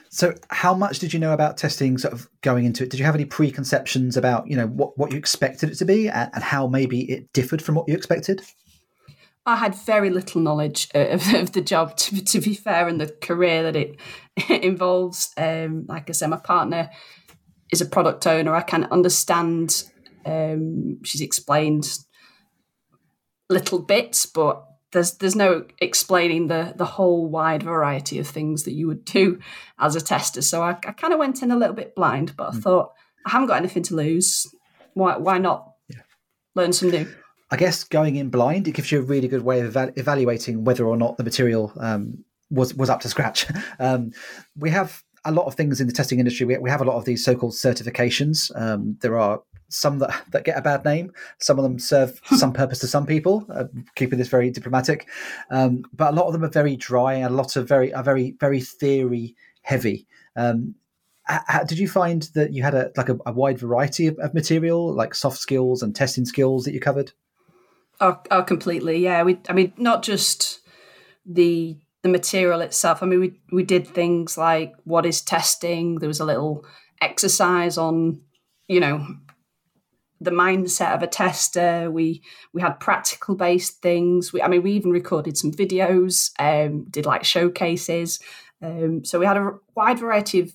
So, 0.09 0.33
how 0.49 0.73
much 0.73 0.99
did 0.99 1.13
you 1.13 1.19
know 1.19 1.33
about 1.33 1.57
testing? 1.57 1.97
Sort 1.97 2.13
of 2.13 2.29
going 2.41 2.65
into 2.65 2.83
it, 2.83 2.89
did 2.89 2.99
you 2.99 3.05
have 3.05 3.15
any 3.15 3.25
preconceptions 3.25 4.17
about 4.17 4.47
you 4.47 4.55
know 4.55 4.67
what 4.67 4.97
what 4.97 5.11
you 5.11 5.17
expected 5.17 5.69
it 5.69 5.75
to 5.75 5.85
be, 5.85 6.09
and, 6.09 6.29
and 6.33 6.43
how 6.43 6.67
maybe 6.67 7.01
it 7.11 7.31
differed 7.33 7.61
from 7.61 7.75
what 7.75 7.87
you 7.87 7.95
expected? 7.95 8.41
I 9.47 9.55
had 9.55 9.75
very 9.75 10.09
little 10.09 10.41
knowledge 10.41 10.89
of, 10.93 11.33
of 11.33 11.53
the 11.53 11.61
job, 11.61 11.95
to, 11.95 12.21
to, 12.23 12.41
be 12.41 12.53
fair, 12.53 12.89
and 12.89 12.99
the 12.99 13.07
career 13.07 13.63
that 13.63 13.77
it, 13.77 13.95
it 14.35 14.63
involves. 14.63 15.31
Um, 15.37 15.85
like 15.87 16.09
I 16.09 16.13
said, 16.13 16.29
my 16.29 16.37
partner 16.37 16.91
is 17.71 17.79
a 17.79 17.85
product 17.85 18.27
owner. 18.27 18.53
I 18.53 18.61
can 18.61 18.83
understand. 18.91 19.85
Um, 20.25 20.99
she's 21.05 21.21
explained 21.21 21.97
little 23.49 23.79
bits, 23.79 24.25
but 24.25 24.65
there's 24.91 25.17
there's 25.17 25.35
no 25.35 25.65
explaining 25.79 26.47
the 26.47 26.73
the 26.75 26.85
whole 26.85 27.25
wide 27.25 27.63
variety 27.63 28.19
of 28.19 28.27
things 28.27 28.63
that 28.63 28.73
you 28.73 28.87
would 28.87 29.05
do 29.05 29.39
as 29.79 29.95
a 29.95 30.01
tester. 30.01 30.41
So 30.41 30.61
I, 30.61 30.71
I 30.71 30.91
kind 30.91 31.13
of 31.13 31.19
went 31.19 31.41
in 31.41 31.51
a 31.51 31.57
little 31.57 31.75
bit 31.75 31.95
blind, 31.95 32.35
but 32.35 32.49
I 32.49 32.51
mm. 32.51 32.61
thought 32.61 32.91
I 33.25 33.29
haven't 33.29 33.47
got 33.47 33.57
anything 33.57 33.83
to 33.83 33.95
lose. 33.95 34.45
Why 34.93 35.15
why 35.15 35.37
not 35.37 35.71
yeah. 35.87 36.01
learn 36.53 36.73
some 36.73 36.91
new? 36.91 37.07
I 37.49 37.57
guess 37.57 37.83
going 37.83 38.17
in 38.17 38.29
blind, 38.29 38.67
it 38.67 38.73
gives 38.73 38.91
you 38.91 38.99
a 38.99 39.03
really 39.03 39.27
good 39.27 39.43
way 39.43 39.61
of 39.61 39.75
evaluating 39.95 40.65
whether 40.65 40.85
or 40.85 40.97
not 40.97 41.17
the 41.17 41.23
material 41.23 41.71
um, 41.79 42.23
was 42.49 42.73
was 42.73 42.89
up 42.89 43.01
to 43.01 43.09
scratch. 43.09 43.45
Um, 43.79 44.11
we 44.57 44.71
have 44.71 45.03
a 45.23 45.31
lot 45.31 45.45
of 45.45 45.53
things 45.53 45.79
in 45.79 45.87
the 45.87 45.93
testing 45.93 46.19
industry. 46.19 46.45
We, 46.45 46.57
we 46.57 46.69
have 46.69 46.81
a 46.81 46.85
lot 46.85 46.95
of 46.95 47.05
these 47.05 47.23
so-called 47.23 47.53
certifications. 47.53 48.49
Um, 48.59 48.97
there 49.01 49.17
are 49.19 49.41
some 49.69 49.99
that, 49.99 50.23
that 50.31 50.45
get 50.45 50.57
a 50.57 50.61
bad 50.61 50.85
name. 50.85 51.11
Some 51.39 51.59
of 51.59 51.63
them 51.63 51.77
serve 51.79 52.19
some 52.37 52.53
purpose 52.53 52.79
to 52.79 52.87
some 52.87 53.05
people, 53.05 53.45
uh, 53.53 53.65
keeping 53.95 54.17
this 54.17 54.29
very 54.29 54.49
diplomatic. 54.49 55.07
Um, 55.51 55.83
but 55.93 56.13
a 56.13 56.15
lot 56.15 56.27
of 56.27 56.33
them 56.33 56.43
are 56.43 56.49
very 56.49 56.75
dry 56.75 57.13
and 57.13 57.25
a 57.25 57.37
lot 57.37 57.55
of 57.55 57.67
very 57.67 57.93
are 57.93 58.03
very 58.03 58.35
very 58.39 58.61
theory 58.61 59.35
heavy. 59.61 60.07
Um, 60.35 60.75
how, 61.23 61.63
did 61.63 61.77
you 61.77 61.89
find 61.89 62.23
that 62.35 62.53
you 62.53 62.63
had 62.63 62.73
a 62.73 62.91
like 62.95 63.09
a, 63.09 63.17
a 63.25 63.33
wide 63.33 63.59
variety 63.59 64.07
of, 64.07 64.17
of, 64.19 64.33
material, 64.33 64.93
like 64.93 65.13
soft 65.13 65.37
skills 65.37 65.83
and 65.83 65.93
testing 65.93 66.25
skills 66.25 66.63
that 66.63 66.73
you 66.73 66.79
covered? 66.79 67.11
Oh, 67.99 68.19
oh, 68.29 68.43
completely. 68.43 68.99
Yeah, 68.99 69.23
we. 69.23 69.39
I 69.49 69.53
mean, 69.53 69.73
not 69.77 70.03
just 70.03 70.59
the 71.25 71.77
the 72.03 72.09
material 72.09 72.61
itself. 72.61 73.01
I 73.01 73.05
mean, 73.05 73.19
we 73.19 73.39
we 73.51 73.63
did 73.63 73.87
things 73.87 74.37
like 74.37 74.73
what 74.83 75.05
is 75.05 75.21
testing. 75.21 75.95
There 75.95 76.07
was 76.07 76.19
a 76.19 76.25
little 76.25 76.65
exercise 77.01 77.77
on, 77.77 78.21
you 78.67 78.79
know, 78.79 79.05
the 80.21 80.31
mindset 80.31 80.93
of 80.93 81.03
a 81.03 81.07
tester. 81.07 81.89
We 81.89 82.21
we 82.53 82.61
had 82.61 82.79
practical 82.79 83.35
based 83.35 83.81
things. 83.81 84.31
We, 84.31 84.41
I 84.41 84.47
mean, 84.47 84.63
we 84.63 84.73
even 84.73 84.91
recorded 84.91 85.37
some 85.37 85.51
videos. 85.51 86.31
Um, 86.39 86.85
did 86.89 87.05
like 87.05 87.23
showcases. 87.23 88.19
Um, 88.61 89.05
so 89.05 89.19
we 89.19 89.25
had 89.25 89.37
a 89.37 89.51
wide 89.75 89.99
variety 89.99 90.39
of 90.39 90.53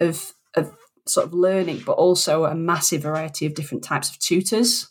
of, 0.00 0.32
of 0.56 0.76
sort 1.06 1.26
of 1.26 1.34
learning, 1.34 1.82
but 1.84 1.92
also 1.92 2.44
a 2.44 2.54
massive 2.54 3.02
variety 3.02 3.46
of 3.46 3.54
different 3.54 3.84
types 3.84 4.10
of 4.10 4.18
tutors. 4.18 4.88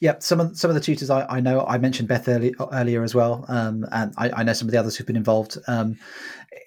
Yeah, 0.00 0.16
some 0.18 0.40
of 0.40 0.56
some 0.58 0.70
of 0.70 0.74
the 0.74 0.80
tutors 0.80 1.08
I, 1.08 1.24
I 1.26 1.40
know 1.40 1.64
I 1.64 1.78
mentioned 1.78 2.08
Beth 2.08 2.28
early, 2.28 2.54
earlier 2.72 3.02
as 3.02 3.14
well, 3.14 3.44
um, 3.48 3.86
and 3.92 4.12
I, 4.18 4.30
I, 4.30 4.42
know 4.42 4.52
some 4.52 4.68
of 4.68 4.72
the 4.72 4.78
others 4.78 4.96
who've 4.96 5.06
been 5.06 5.16
involved. 5.16 5.56
Um, 5.66 5.96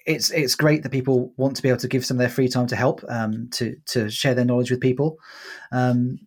it's 0.06 0.30
it's 0.30 0.54
great 0.54 0.82
that 0.82 0.90
people 0.90 1.32
want 1.36 1.54
to 1.56 1.62
be 1.62 1.68
able 1.68 1.78
to 1.80 1.88
give 1.88 2.04
some 2.04 2.16
of 2.16 2.20
their 2.20 2.30
free 2.30 2.48
time 2.48 2.66
to 2.68 2.76
help 2.76 3.04
um, 3.08 3.48
to 3.52 3.76
to 3.88 4.10
share 4.10 4.34
their 4.34 4.44
knowledge 4.44 4.70
with 4.70 4.80
people. 4.80 5.18
Um, 5.70 6.18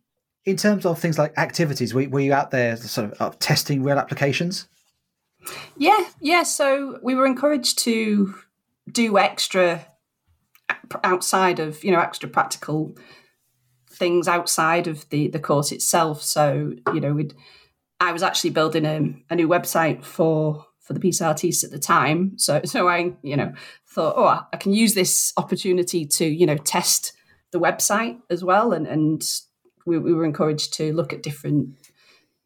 in 0.46 0.58
terms 0.58 0.86
of 0.86 1.00
things 1.00 1.20
like 1.20 1.38
activities, 1.38 1.93
were, 1.93 2.08
were 2.10 2.20
you 2.20 2.34
out 2.34 2.51
there 2.51 2.75
sort 2.77 3.12
of 3.12 3.22
uh, 3.22 3.36
testing 3.39 3.84
real 3.84 4.00
applications? 4.00 4.67
Yeah, 5.77 6.08
yeah. 6.20 6.43
So 6.43 7.00
we 7.01 7.15
were 7.15 7.25
encouraged 7.25 7.79
to 7.79 8.36
do 8.91 9.17
extra 9.17 9.86
outside 11.03 11.60
of 11.60 11.84
you 11.84 11.91
know 11.91 12.00
extra 12.00 12.29
practical 12.29 12.96
things 14.01 14.27
outside 14.27 14.88
of 14.88 15.08
the 15.12 15.27
the 15.27 15.39
course 15.39 15.72
itself. 15.72 16.24
So 16.24 16.74
you 16.93 17.00
know, 17.00 17.13
we'd 17.13 17.36
I 18.00 18.12
was 18.12 18.24
actually 18.24 18.50
building 18.50 18.84
a, 18.84 19.13
a 19.31 19.36
new 19.36 19.48
website 19.48 20.03
for 20.03 20.65
for 20.79 20.93
the 20.93 21.00
Peace 21.00 21.22
Artistes 21.22 21.63
at 21.63 21.70
the 21.70 21.77
time. 21.77 22.34
So 22.38 22.62
so 22.65 22.89
I 22.89 23.13
you 23.22 23.38
know 23.38 23.53
thought, 23.88 24.15
oh, 24.17 24.48
I 24.51 24.58
can 24.58 24.74
use 24.74 24.96
this 24.96 25.31
opportunity 25.38 26.05
to 26.17 26.25
you 26.25 26.48
know 26.48 26.58
test 26.58 27.13
the 27.51 27.60
website 27.60 28.20
as 28.31 28.43
well, 28.43 28.74
and 28.74 28.88
and 28.88 29.24
we, 29.86 30.00
we 30.00 30.13
were 30.13 30.25
encouraged 30.25 30.74
to 30.74 30.91
look 30.93 31.13
at 31.13 31.22
different 31.22 31.75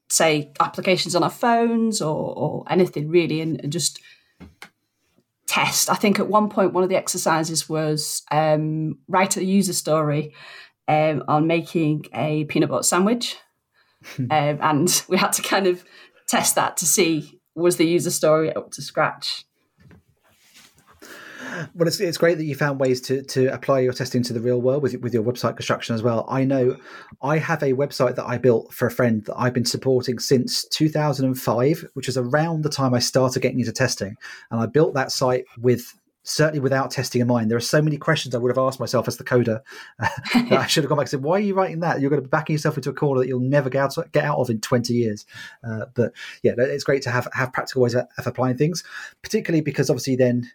say 0.09 0.51
applications 0.59 1.15
on 1.15 1.23
our 1.23 1.31
phones 1.31 2.01
or, 2.01 2.37
or 2.37 2.63
anything 2.69 3.09
really 3.09 3.41
and, 3.41 3.59
and, 3.61 3.73
just 3.73 3.99
test 5.47 5.89
i 5.89 5.95
think 5.95 6.19
at 6.19 6.27
one 6.27 6.47
point 6.47 6.73
one 6.73 6.83
of 6.83 6.89
the 6.89 6.95
exercises 6.95 7.67
was 7.67 8.21
um, 8.31 8.99
write 9.07 9.35
a 9.35 9.43
user 9.43 9.73
story 9.73 10.31
um, 10.87 11.23
on 11.27 11.47
making 11.47 12.05
a 12.13 12.45
peanut 12.45 12.69
butter 12.69 12.83
sandwich 12.83 13.37
um, 14.19 14.29
and 14.29 15.03
we 15.07 15.17
had 15.17 15.31
to 15.33 15.41
kind 15.41 15.67
of 15.67 15.83
test 16.27 16.55
that 16.55 16.77
to 16.77 16.85
see 16.85 17.39
was 17.55 17.77
the 17.77 17.85
user 17.85 18.11
story 18.11 18.53
up 18.53 18.71
to 18.71 18.81
scratch 18.81 19.45
well, 21.73 21.87
it's, 21.87 21.99
it's 21.99 22.17
great 22.17 22.37
that 22.37 22.45
you 22.45 22.55
found 22.55 22.79
ways 22.79 23.01
to, 23.01 23.23
to 23.23 23.47
apply 23.53 23.79
your 23.79 23.93
testing 23.93 24.23
to 24.23 24.33
the 24.33 24.39
real 24.39 24.61
world 24.61 24.83
with, 24.83 24.95
with 25.01 25.13
your 25.13 25.23
website 25.23 25.55
construction 25.55 25.95
as 25.95 26.03
well. 26.03 26.25
I 26.27 26.43
know 26.43 26.77
I 27.21 27.37
have 27.37 27.63
a 27.63 27.73
website 27.73 28.15
that 28.15 28.25
I 28.25 28.37
built 28.37 28.73
for 28.73 28.87
a 28.87 28.91
friend 28.91 29.23
that 29.25 29.35
I've 29.37 29.53
been 29.53 29.65
supporting 29.65 30.19
since 30.19 30.65
2005, 30.65 31.85
which 31.93 32.09
is 32.09 32.17
around 32.17 32.63
the 32.63 32.69
time 32.69 32.93
I 32.93 32.99
started 32.99 33.41
getting 33.41 33.59
into 33.59 33.71
testing. 33.71 34.15
And 34.51 34.59
I 34.59 34.65
built 34.65 34.93
that 34.95 35.11
site 35.11 35.45
with 35.57 35.93
certainly 36.25 36.59
without 36.59 36.91
testing 36.91 37.21
in 37.21 37.27
mind. 37.27 37.49
There 37.49 37.57
are 37.57 37.61
so 37.61 37.81
many 37.81 37.97
questions 37.97 38.35
I 38.35 38.39
would 38.39 38.49
have 38.49 38.57
asked 38.57 38.79
myself 38.79 39.07
as 39.07 39.17
the 39.17 39.23
coder 39.23 39.61
uh, 39.99 40.09
that 40.49 40.59
I 40.59 40.67
should 40.67 40.83
have 40.83 40.89
gone 40.89 40.97
back 40.97 41.05
and 41.05 41.11
said, 41.11 41.23
"Why 41.23 41.37
are 41.37 41.39
you 41.39 41.53
writing 41.53 41.79
that? 41.79 42.01
You're 42.01 42.09
going 42.09 42.21
to 42.21 42.27
be 42.27 42.31
backing 42.31 42.55
yourself 42.55 42.77
into 42.77 42.89
a 42.89 42.93
corner 42.93 43.21
that 43.21 43.27
you'll 43.27 43.39
never 43.39 43.69
get 43.69 43.97
out, 43.97 44.11
get 44.11 44.25
out 44.25 44.39
of 44.39 44.49
in 44.49 44.59
20 44.59 44.93
years." 44.93 45.25
Uh, 45.63 45.85
but 45.93 46.11
yeah, 46.43 46.53
it's 46.57 46.83
great 46.83 47.03
to 47.03 47.11
have 47.11 47.27
have 47.33 47.53
practical 47.53 47.81
ways 47.81 47.95
of, 47.95 48.07
of 48.17 48.27
applying 48.27 48.57
things, 48.57 48.83
particularly 49.21 49.61
because 49.61 49.89
obviously 49.89 50.15
then 50.15 50.51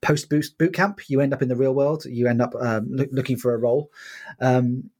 post 0.00 0.28
boot 0.28 0.72
camp, 0.72 1.08
you 1.08 1.20
end 1.20 1.32
up 1.32 1.42
in 1.42 1.48
the 1.48 1.56
real 1.56 1.74
world. 1.74 2.04
You 2.04 2.28
end 2.28 2.42
up 2.42 2.54
um, 2.60 2.88
lo- 2.90 3.06
looking 3.10 3.36
for 3.36 3.54
a 3.54 3.58
role. 3.58 3.90
Um, 4.40 4.90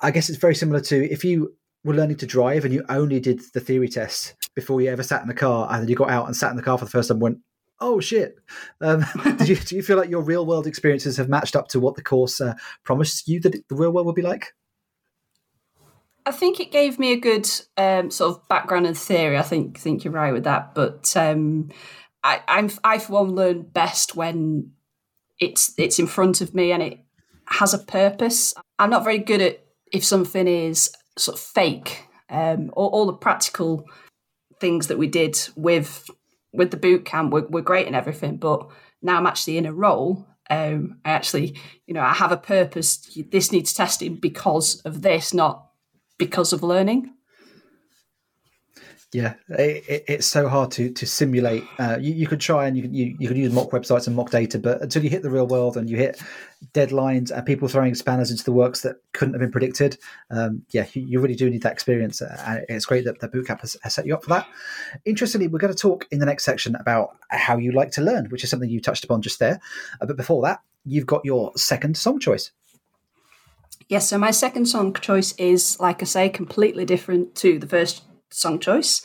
I 0.00 0.10
guess 0.10 0.28
it's 0.28 0.38
very 0.38 0.54
similar 0.54 0.80
to 0.80 1.10
if 1.10 1.24
you 1.24 1.54
were 1.84 1.94
learning 1.94 2.16
to 2.16 2.26
drive 2.26 2.64
and 2.64 2.74
you 2.74 2.84
only 2.88 3.20
did 3.20 3.40
the 3.54 3.60
theory 3.60 3.88
tests 3.88 4.34
before 4.54 4.80
you 4.80 4.90
ever 4.90 5.02
sat 5.02 5.22
in 5.22 5.28
the 5.28 5.34
car, 5.34 5.68
and 5.70 5.82
then 5.82 5.88
you 5.88 5.96
got 5.96 6.10
out 6.10 6.26
and 6.26 6.36
sat 6.36 6.50
in 6.50 6.56
the 6.56 6.62
car 6.62 6.78
for 6.78 6.84
the 6.84 6.90
first 6.90 7.08
time. 7.08 7.16
And 7.16 7.22
went, 7.22 7.38
oh 7.80 8.00
shit! 8.00 8.36
Um, 8.80 9.04
did 9.38 9.48
you 9.48 9.56
do 9.56 9.76
you 9.76 9.82
feel 9.82 9.96
like 9.96 10.10
your 10.10 10.22
real 10.22 10.46
world 10.46 10.66
experiences 10.66 11.16
have 11.16 11.28
matched 11.28 11.56
up 11.56 11.68
to 11.68 11.80
what 11.80 11.94
the 11.94 12.02
course 12.02 12.40
uh, 12.40 12.54
promised 12.84 13.28
you 13.28 13.40
that 13.40 13.52
the 13.68 13.74
real 13.74 13.92
world 13.92 14.06
would 14.06 14.14
be 14.14 14.22
like? 14.22 14.54
I 16.24 16.32
think 16.32 16.58
it 16.58 16.72
gave 16.72 16.98
me 16.98 17.12
a 17.12 17.20
good 17.20 17.48
um, 17.76 18.10
sort 18.10 18.32
of 18.32 18.48
background 18.48 18.86
and 18.86 18.98
theory. 18.98 19.38
I 19.38 19.42
think 19.42 19.78
think 19.78 20.04
you're 20.04 20.12
right 20.12 20.32
with 20.32 20.44
that, 20.44 20.74
but 20.74 21.16
um, 21.16 21.70
I, 22.24 22.42
I'm 22.48 22.70
I 22.82 22.98
for 22.98 23.12
one 23.12 23.34
learn 23.34 23.62
best 23.62 24.16
when 24.16 24.72
it's 25.38 25.72
it's 25.78 25.98
in 25.98 26.08
front 26.08 26.40
of 26.40 26.54
me 26.54 26.72
and 26.72 26.82
it 26.82 26.98
has 27.46 27.72
a 27.72 27.78
purpose. 27.78 28.54
I'm 28.78 28.90
not 28.90 29.04
very 29.04 29.18
good 29.18 29.40
at 29.40 29.64
if 29.92 30.04
something 30.04 30.48
is 30.48 30.90
sort 31.16 31.38
of 31.38 31.44
fake. 31.44 32.02
Um, 32.28 32.72
all, 32.74 32.88
all 32.88 33.06
the 33.06 33.12
practical 33.12 33.84
things 34.58 34.88
that 34.88 34.98
we 34.98 35.06
did 35.06 35.38
with 35.54 36.10
with 36.56 36.70
the 36.70 36.76
boot 36.76 37.04
camp 37.04 37.32
were, 37.32 37.46
were 37.48 37.62
great 37.62 37.86
and 37.86 37.96
everything, 37.96 38.36
but 38.36 38.68
now 39.02 39.16
I'm 39.16 39.26
actually 39.26 39.58
in 39.58 39.66
a 39.66 39.72
role. 39.72 40.26
Um, 40.48 40.98
I 41.04 41.10
actually, 41.10 41.58
you 41.86 41.94
know, 41.94 42.02
I 42.02 42.12
have 42.14 42.32
a 42.32 42.36
purpose. 42.36 43.08
This 43.30 43.52
needs 43.52 43.72
testing 43.72 44.16
because 44.16 44.80
of 44.82 45.02
this, 45.02 45.34
not 45.34 45.70
because 46.18 46.52
of 46.52 46.62
learning. 46.62 47.12
Yeah, 49.12 49.34
it, 49.50 49.84
it, 49.88 50.04
it's 50.08 50.26
so 50.26 50.48
hard 50.48 50.72
to 50.72 50.90
to 50.90 51.06
simulate. 51.06 51.64
Uh, 51.78 51.96
you, 52.00 52.12
you 52.12 52.26
could 52.26 52.40
try 52.40 52.66
and 52.66 52.76
you 52.76 52.82
can 52.82 52.92
you, 52.92 53.16
you 53.18 53.28
could 53.28 53.36
use 53.36 53.52
mock 53.52 53.70
websites 53.70 54.08
and 54.08 54.16
mock 54.16 54.30
data, 54.30 54.58
but 54.58 54.82
until 54.82 55.04
you 55.04 55.10
hit 55.10 55.22
the 55.22 55.30
real 55.30 55.46
world 55.46 55.76
and 55.76 55.88
you 55.88 55.96
hit 55.96 56.20
deadlines 56.74 57.30
and 57.30 57.46
people 57.46 57.68
throwing 57.68 57.94
spanners 57.94 58.32
into 58.32 58.42
the 58.42 58.52
works 58.52 58.80
that 58.80 58.96
couldn't 59.12 59.34
have 59.34 59.40
been 59.40 59.52
predicted, 59.52 59.96
um, 60.30 60.62
yeah, 60.70 60.86
you, 60.92 61.02
you, 61.02 61.20
really 61.20 61.36
do 61.36 61.48
need 61.48 61.62
that 61.62 61.72
experience. 61.72 62.20
Uh, 62.20 62.64
and 62.68 62.76
it's 62.76 62.84
great 62.84 63.04
that 63.04 63.20
the 63.20 63.28
bootcamp 63.28 63.60
has, 63.60 63.76
has 63.82 63.94
set 63.94 64.06
you 64.06 64.14
up 64.14 64.24
for 64.24 64.30
that. 64.30 64.46
Interestingly, 65.04 65.46
we're 65.46 65.60
going 65.60 65.72
to 65.72 65.78
talk 65.78 66.06
in 66.10 66.18
the 66.18 66.26
next 66.26 66.44
section 66.44 66.74
about 66.74 67.16
how 67.30 67.56
you 67.56 67.70
like 67.72 67.92
to 67.92 68.02
learn, 68.02 68.26
which 68.26 68.42
is 68.42 68.50
something 68.50 68.68
you 68.68 68.80
touched 68.80 69.04
upon 69.04 69.22
just 69.22 69.38
there. 69.38 69.60
Uh, 70.00 70.06
but 70.06 70.16
before 70.16 70.42
that, 70.42 70.60
you've 70.84 71.06
got 71.06 71.24
your 71.24 71.52
second 71.56 71.96
song 71.96 72.18
choice. 72.18 72.50
Yes, 73.88 74.08
so 74.08 74.18
my 74.18 74.32
second 74.32 74.66
song 74.66 74.92
choice 74.94 75.32
is, 75.38 75.78
like 75.78 76.02
I 76.02 76.06
say, 76.06 76.28
completely 76.28 76.84
different 76.84 77.36
to 77.36 77.58
the 77.58 77.68
first 77.68 78.02
song 78.30 78.58
choice. 78.58 79.02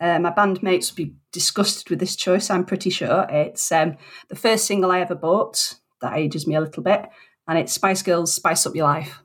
Uh, 0.00 0.18
my 0.18 0.30
bandmates 0.30 0.90
would 0.90 0.96
be 0.96 1.14
disgusted 1.32 1.90
with 1.90 2.00
this 2.00 2.16
choice, 2.16 2.50
I'm 2.50 2.64
pretty 2.64 2.90
sure. 2.90 3.26
It's 3.28 3.70
um, 3.70 3.96
the 4.28 4.36
first 4.36 4.66
single 4.66 4.90
I 4.90 5.00
ever 5.00 5.14
bought, 5.14 5.74
that 6.00 6.16
ages 6.16 6.46
me 6.46 6.54
a 6.54 6.60
little 6.60 6.82
bit, 6.82 7.06
and 7.46 7.58
it's 7.58 7.72
Spice 7.72 8.02
Girls 8.02 8.32
Spice 8.32 8.66
Up 8.66 8.74
Your 8.74 8.86
Life. 8.86 9.20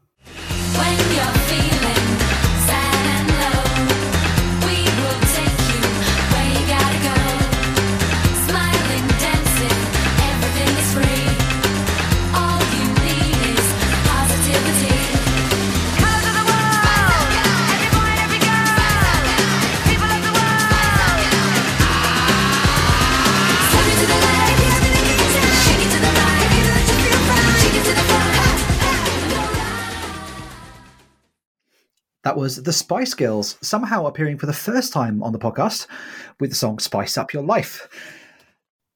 That 32.26 32.38
was 32.38 32.64
the 32.64 32.74
Spice 32.74 33.14
Girls, 33.14 33.56
somehow 33.62 34.08
appearing 34.08 34.40
for 34.40 34.48
the 34.48 34.52
first 34.52 34.92
time 34.92 35.22
on 35.22 35.32
the 35.32 35.38
podcast 35.38 35.86
with 36.40 36.50
the 36.50 36.56
song 36.56 36.80
Spice 36.80 37.20
Up 37.20 37.34
Your 37.34 37.44
Life. 37.44 37.88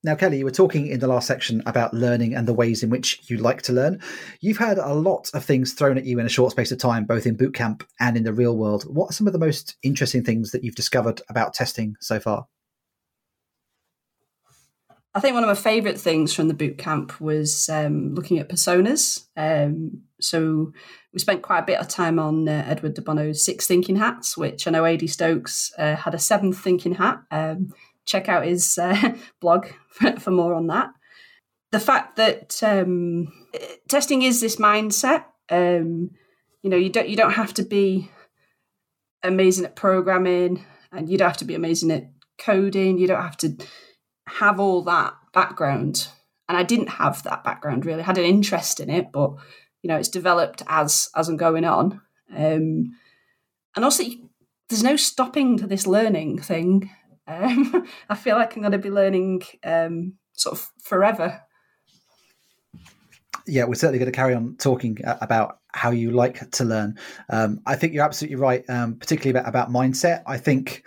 Now, 0.03 0.15
Kelly, 0.15 0.39
you 0.39 0.45
were 0.45 0.49
talking 0.49 0.87
in 0.87 0.99
the 0.99 1.05
last 1.05 1.27
section 1.27 1.61
about 1.67 1.93
learning 1.93 2.33
and 2.33 2.47
the 2.47 2.55
ways 2.55 2.81
in 2.81 2.89
which 2.89 3.29
you 3.29 3.37
like 3.37 3.61
to 3.63 3.73
learn. 3.73 4.01
You've 4.41 4.57
had 4.57 4.79
a 4.79 4.95
lot 4.95 5.29
of 5.35 5.45
things 5.45 5.73
thrown 5.73 5.95
at 5.95 6.05
you 6.05 6.17
in 6.17 6.25
a 6.25 6.29
short 6.29 6.53
space 6.53 6.71
of 6.71 6.79
time, 6.79 7.05
both 7.05 7.27
in 7.27 7.35
boot 7.35 7.53
camp 7.53 7.87
and 7.99 8.17
in 8.17 8.23
the 8.23 8.33
real 8.33 8.57
world. 8.57 8.85
What 8.91 9.11
are 9.11 9.13
some 9.13 9.27
of 9.27 9.33
the 9.33 9.37
most 9.37 9.75
interesting 9.83 10.23
things 10.23 10.49
that 10.49 10.63
you've 10.63 10.73
discovered 10.73 11.21
about 11.29 11.53
testing 11.53 11.97
so 11.99 12.19
far? 12.19 12.47
I 15.15 15.19
think 15.19 15.33
one 15.33 15.43
of 15.43 15.47
my 15.47 15.55
favourite 15.55 15.99
things 15.99 16.33
from 16.33 16.47
the 16.47 16.53
boot 16.53 16.77
camp 16.77 17.19
was 17.19 17.67
um, 17.69 18.13
looking 18.13 18.37
at 18.37 18.49
personas. 18.49 19.25
Um, 19.35 20.03
so 20.21 20.71
we 21.13 21.19
spent 21.19 21.41
quite 21.41 21.59
a 21.59 21.65
bit 21.65 21.79
of 21.79 21.87
time 21.87 22.19
on 22.19 22.47
uh, 22.47 22.63
Edward 22.67 22.93
de 22.93 23.01
Bono's 23.01 23.43
Six 23.43 23.65
Thinking 23.65 23.95
Hats, 23.95 24.37
which 24.37 24.67
I 24.67 24.71
know 24.71 24.85
Ady 24.85 25.07
Stokes 25.07 25.73
uh, 25.79 25.95
had 25.95 26.13
a 26.13 26.19
seventh 26.19 26.59
thinking 26.59 26.95
hat. 26.95 27.21
Um, 27.31 27.73
check 28.05 28.29
out 28.29 28.45
his 28.45 28.77
uh, 28.77 29.13
blog 29.41 29.67
for, 29.89 30.19
for, 30.19 30.31
more 30.31 30.53
on 30.53 30.67
that. 30.67 30.91
The 31.71 31.79
fact 31.79 32.15
that 32.17 32.61
um, 32.61 33.31
testing 33.87 34.21
is 34.21 34.41
this 34.41 34.57
mindset. 34.57 35.25
Um, 35.49 36.11
you 36.61 36.69
know, 36.69 36.77
you 36.77 36.89
don't 36.89 37.09
you 37.09 37.15
don't 37.15 37.33
have 37.33 37.53
to 37.55 37.63
be 37.63 38.11
amazing 39.23 39.65
at 39.65 39.75
programming, 39.75 40.65
and 40.91 41.09
you 41.09 41.17
don't 41.17 41.29
have 41.29 41.37
to 41.37 41.45
be 41.45 41.55
amazing 41.55 41.91
at 41.91 42.11
coding. 42.37 42.99
You 42.99 43.07
don't 43.07 43.21
have 43.21 43.37
to 43.37 43.57
have 44.29 44.59
all 44.59 44.81
that 44.83 45.13
background. 45.33 46.07
And 46.47 46.57
I 46.57 46.63
didn't 46.63 46.87
have 46.87 47.23
that 47.23 47.43
background 47.43 47.85
really. 47.85 48.01
I 48.01 48.05
had 48.05 48.17
an 48.17 48.25
interest 48.25 48.79
in 48.79 48.89
it, 48.89 49.11
but 49.11 49.33
you 49.81 49.87
know, 49.87 49.97
it's 49.97 50.09
developed 50.09 50.63
as 50.67 51.09
as 51.15 51.29
I'm 51.29 51.37
going 51.37 51.65
on. 51.65 52.01
Um, 52.35 52.95
and 53.75 53.85
also, 53.85 54.03
there's 54.67 54.83
no 54.83 54.95
stopping 54.95 55.57
to 55.57 55.67
this 55.67 55.87
learning 55.87 56.39
thing. 56.39 56.89
Um, 57.27 57.87
I 58.09 58.15
feel 58.15 58.35
like 58.35 58.55
I'm 58.55 58.61
going 58.61 58.71
to 58.71 58.77
be 58.77 58.89
learning 58.91 59.43
um, 59.63 60.15
sort 60.33 60.57
of 60.57 60.71
forever. 60.81 61.43
yeah, 63.45 63.63
we're 63.65 63.75
certainly 63.75 63.99
going 63.99 64.11
to 64.11 64.15
carry 64.15 64.33
on 64.35 64.55
talking 64.57 64.97
about 65.03 65.59
how 65.71 65.91
you 65.91 66.11
like 66.11 66.49
to 66.51 66.63
learn. 66.63 66.97
Um, 67.29 67.61
I 67.65 67.75
think 67.75 67.93
you're 67.93 68.05
absolutely 68.05 68.37
right, 68.37 68.63
um, 68.69 68.95
particularly 68.95 69.31
about, 69.31 69.47
about 69.47 69.69
mindset. 69.69 70.23
I 70.25 70.37
think 70.37 70.83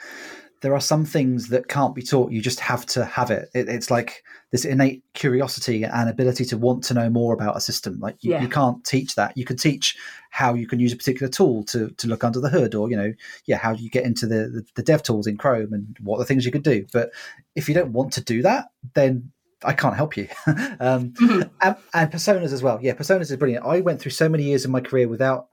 there 0.63 0.75
are 0.75 0.81
some 0.81 1.05
things 1.05 1.49
that 1.49 1.69
can't 1.69 1.95
be 1.95 2.03
taught. 2.03 2.31
You 2.31 2.41
just 2.41 2.61
have 2.61 2.87
to 2.87 3.05
have 3.05 3.33
it. 3.33 3.51
it 3.53 3.69
it's 3.69 3.91
like 3.91 4.23
this 4.53 4.65
innate 4.65 5.03
curiosity 5.13 5.83
and 5.83 6.09
ability 6.09 6.45
to 6.47 6.57
want 6.57 6.85
to 6.85 6.95
know 6.95 7.11
more 7.11 7.35
about 7.35 7.57
a 7.57 7.61
system. 7.61 7.99
Like 7.99 8.17
you, 8.21 8.31
yeah. 8.31 8.43
you, 8.43 8.49
can't 8.49 8.83
teach 8.85 9.17
that. 9.17 9.37
You 9.37 9.45
can 9.45 9.57
teach 9.57 9.97
how 10.31 10.55
you 10.55 10.69
can 10.69 10.79
use 10.79 10.93
a 10.93 10.97
particular 10.97 11.29
tool 11.29 11.65
to, 11.65 11.91
to 11.91 12.07
look 12.07 12.23
under 12.23 12.41
the 12.41 12.49
hood 12.49 12.77
or, 12.77 12.89
you 12.89 12.97
know, 12.97 13.13
yeah, 13.45 13.59
how 13.59 13.73
you 13.73 13.91
get 13.91 14.05
into 14.05 14.27
the, 14.27 14.49
the, 14.49 14.67
the 14.77 14.83
dev 14.85 15.03
tools 15.03 15.27
in 15.27 15.37
Chrome 15.37 15.73
and 15.73 15.97
what 16.01 16.19
the 16.19 16.25
things 16.25 16.45
you 16.47 16.53
could 16.53 16.63
do. 16.63 16.87
But 16.93 17.11
if 17.57 17.69
you 17.69 17.75
don't 17.75 17.93
want 17.93 18.13
to 18.13 18.21
do 18.23 18.41
that, 18.43 18.67
then 18.95 19.33
I 19.65 19.73
can't 19.73 19.97
help 19.97 20.17
you. 20.17 20.29
um, 20.47 21.11
mm-hmm. 21.11 21.43
and, 21.61 21.77
and, 21.93 22.13
personas 22.13 22.53
as 22.53 22.63
well. 22.63 22.79
Yeah, 22.81 22.95
personas 22.95 23.33
is 23.33 23.37
brilliant. 23.37 23.67
I 23.67 23.81
went 23.81 24.01
through 24.01 24.13
so 24.13 24.29
many 24.29 24.45
years 24.45 24.65
in 24.65 24.71
my 24.71 24.81
career 24.81 25.09
without 25.09 25.49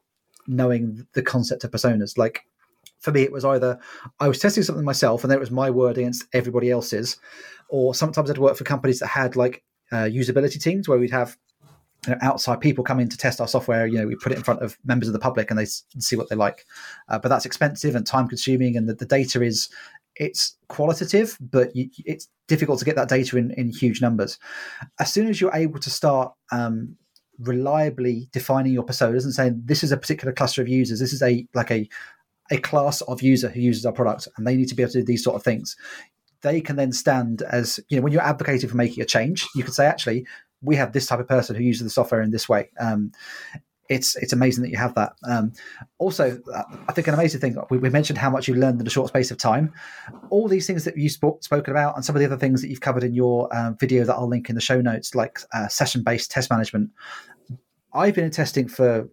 knowing 0.45 1.07
the 1.13 1.23
concept 1.23 1.63
of 1.63 1.71
personas. 1.71 2.15
Like 2.15 2.45
for 2.99 3.11
me, 3.11 3.23
it 3.23 3.31
was 3.31 3.45
either 3.45 3.79
I 4.19 4.27
was 4.27 4.39
testing 4.39 4.63
something 4.63 4.85
myself 4.85 5.23
and 5.23 5.31
then 5.31 5.37
it 5.37 5.41
was 5.41 5.51
my 5.51 5.69
word 5.69 5.97
against 5.97 6.25
everybody 6.33 6.69
else's, 6.69 7.17
or 7.69 7.95
sometimes 7.95 8.29
I'd 8.29 8.37
work 8.37 8.57
for 8.57 8.63
companies 8.63 8.99
that 8.99 9.07
had 9.07 9.35
like 9.35 9.63
uh, 9.91 10.05
usability 10.05 10.61
teams 10.61 10.87
where 10.87 10.99
we'd 10.99 11.11
have 11.11 11.37
you 12.07 12.13
know, 12.13 12.19
outside 12.21 12.61
people 12.61 12.83
come 12.83 12.99
in 12.99 13.09
to 13.09 13.17
test 13.17 13.41
our 13.41 13.47
software. 13.47 13.87
You 13.87 13.99
know, 13.99 14.07
we 14.07 14.15
put 14.15 14.31
it 14.31 14.37
in 14.37 14.43
front 14.43 14.61
of 14.61 14.77
members 14.85 15.07
of 15.07 15.13
the 15.13 15.19
public 15.19 15.49
and 15.49 15.59
they 15.59 15.65
see 15.65 16.15
what 16.15 16.29
they 16.29 16.35
like. 16.35 16.65
Uh, 17.07 17.19
but 17.19 17.29
that's 17.29 17.45
expensive 17.45 17.95
and 17.95 18.05
time 18.05 18.27
consuming, 18.27 18.75
and 18.75 18.87
the, 18.87 18.93
the 18.93 19.05
data 19.05 19.41
is 19.41 19.69
it's 20.15 20.57
qualitative, 20.67 21.37
but 21.39 21.75
you, 21.75 21.89
it's 22.05 22.27
difficult 22.47 22.79
to 22.79 22.85
get 22.85 22.95
that 22.95 23.09
data 23.09 23.37
in, 23.37 23.51
in 23.51 23.69
huge 23.69 24.01
numbers. 24.01 24.37
As 24.99 25.11
soon 25.11 25.27
as 25.27 25.39
you're 25.39 25.55
able 25.55 25.79
to 25.79 25.89
start 25.89 26.33
um, 26.51 26.97
reliably 27.39 28.27
defining 28.33 28.73
your 28.73 28.83
personas 28.83 29.23
and 29.23 29.33
saying 29.33 29.61
this 29.63 29.83
is 29.83 29.91
a 29.91 29.97
particular 29.97 30.33
cluster 30.33 30.61
of 30.61 30.67
users, 30.67 30.99
this 30.99 31.13
is 31.13 31.21
a 31.21 31.47
like 31.53 31.71
a 31.71 31.87
a 32.51 32.57
class 32.57 33.01
of 33.01 33.21
user 33.21 33.49
who 33.49 33.59
uses 33.59 33.85
our 33.85 33.93
product 33.93 34.27
and 34.37 34.45
they 34.45 34.55
need 34.55 34.67
to 34.67 34.75
be 34.75 34.83
able 34.83 34.91
to 34.91 34.99
do 34.99 35.05
these 35.05 35.23
sort 35.23 35.35
of 35.35 35.43
things 35.43 35.75
they 36.41 36.61
can 36.61 36.75
then 36.75 36.91
stand 36.91 37.41
as 37.43 37.79
you 37.89 37.97
know 37.97 38.03
when 38.03 38.13
you're 38.13 38.21
advocating 38.21 38.69
for 38.69 38.77
making 38.77 39.01
a 39.01 39.05
change 39.05 39.47
you 39.55 39.63
can 39.63 39.73
say 39.73 39.85
actually 39.85 40.25
we 40.61 40.75
have 40.75 40.91
this 40.91 41.07
type 41.07 41.19
of 41.19 41.27
person 41.27 41.55
who 41.55 41.63
uses 41.63 41.83
the 41.83 41.89
software 41.89 42.21
in 42.21 42.31
this 42.31 42.49
way 42.49 42.69
um, 42.79 43.11
it's 43.89 44.15
it's 44.17 44.33
amazing 44.33 44.63
that 44.63 44.69
you 44.69 44.77
have 44.77 44.93
that. 44.93 45.13
Um, 45.23 45.51
also, 45.97 46.39
uh, 46.53 46.63
I 46.87 46.93
think 46.93 47.07
an 47.07 47.15
amazing 47.15 47.41
thing 47.41 47.57
we, 47.71 47.79
we, 47.79 47.89
mentioned 47.89 48.19
how 48.19 48.29
much 48.29 48.47
you 48.47 48.53
learned 48.53 48.79
in 48.79 48.85
a 48.85 48.89
short 48.89 49.09
space 49.09 49.31
of 49.31 49.37
time. 49.37 49.73
All 50.29 50.47
these 50.47 50.67
things 50.67 50.85
that 50.85 50.95
you've 50.95 51.11
sp- 51.11 51.41
spoken 51.41 51.71
about, 51.71 51.95
and 51.95 52.05
some 52.05 52.15
of 52.15 52.19
the 52.19 52.25
other 52.27 52.37
things 52.37 52.61
that 52.61 52.69
you've 52.69 52.81
covered 52.81 53.03
in 53.03 53.15
your 53.15 53.53
um, 53.55 53.75
video 53.77 54.05
that 54.05 54.13
I'll 54.13 54.27
link 54.27 54.47
in 54.47 54.55
the 54.55 54.61
show 54.61 54.79
notes, 54.79 55.15
like 55.15 55.39
uh, 55.53 55.67
session 55.67 56.03
based 56.03 56.29
test 56.29 56.51
management. 56.51 56.91
I've 57.91 58.13
been 58.13 58.25
in 58.25 58.31
testing 58.31 58.67
for 58.67 59.09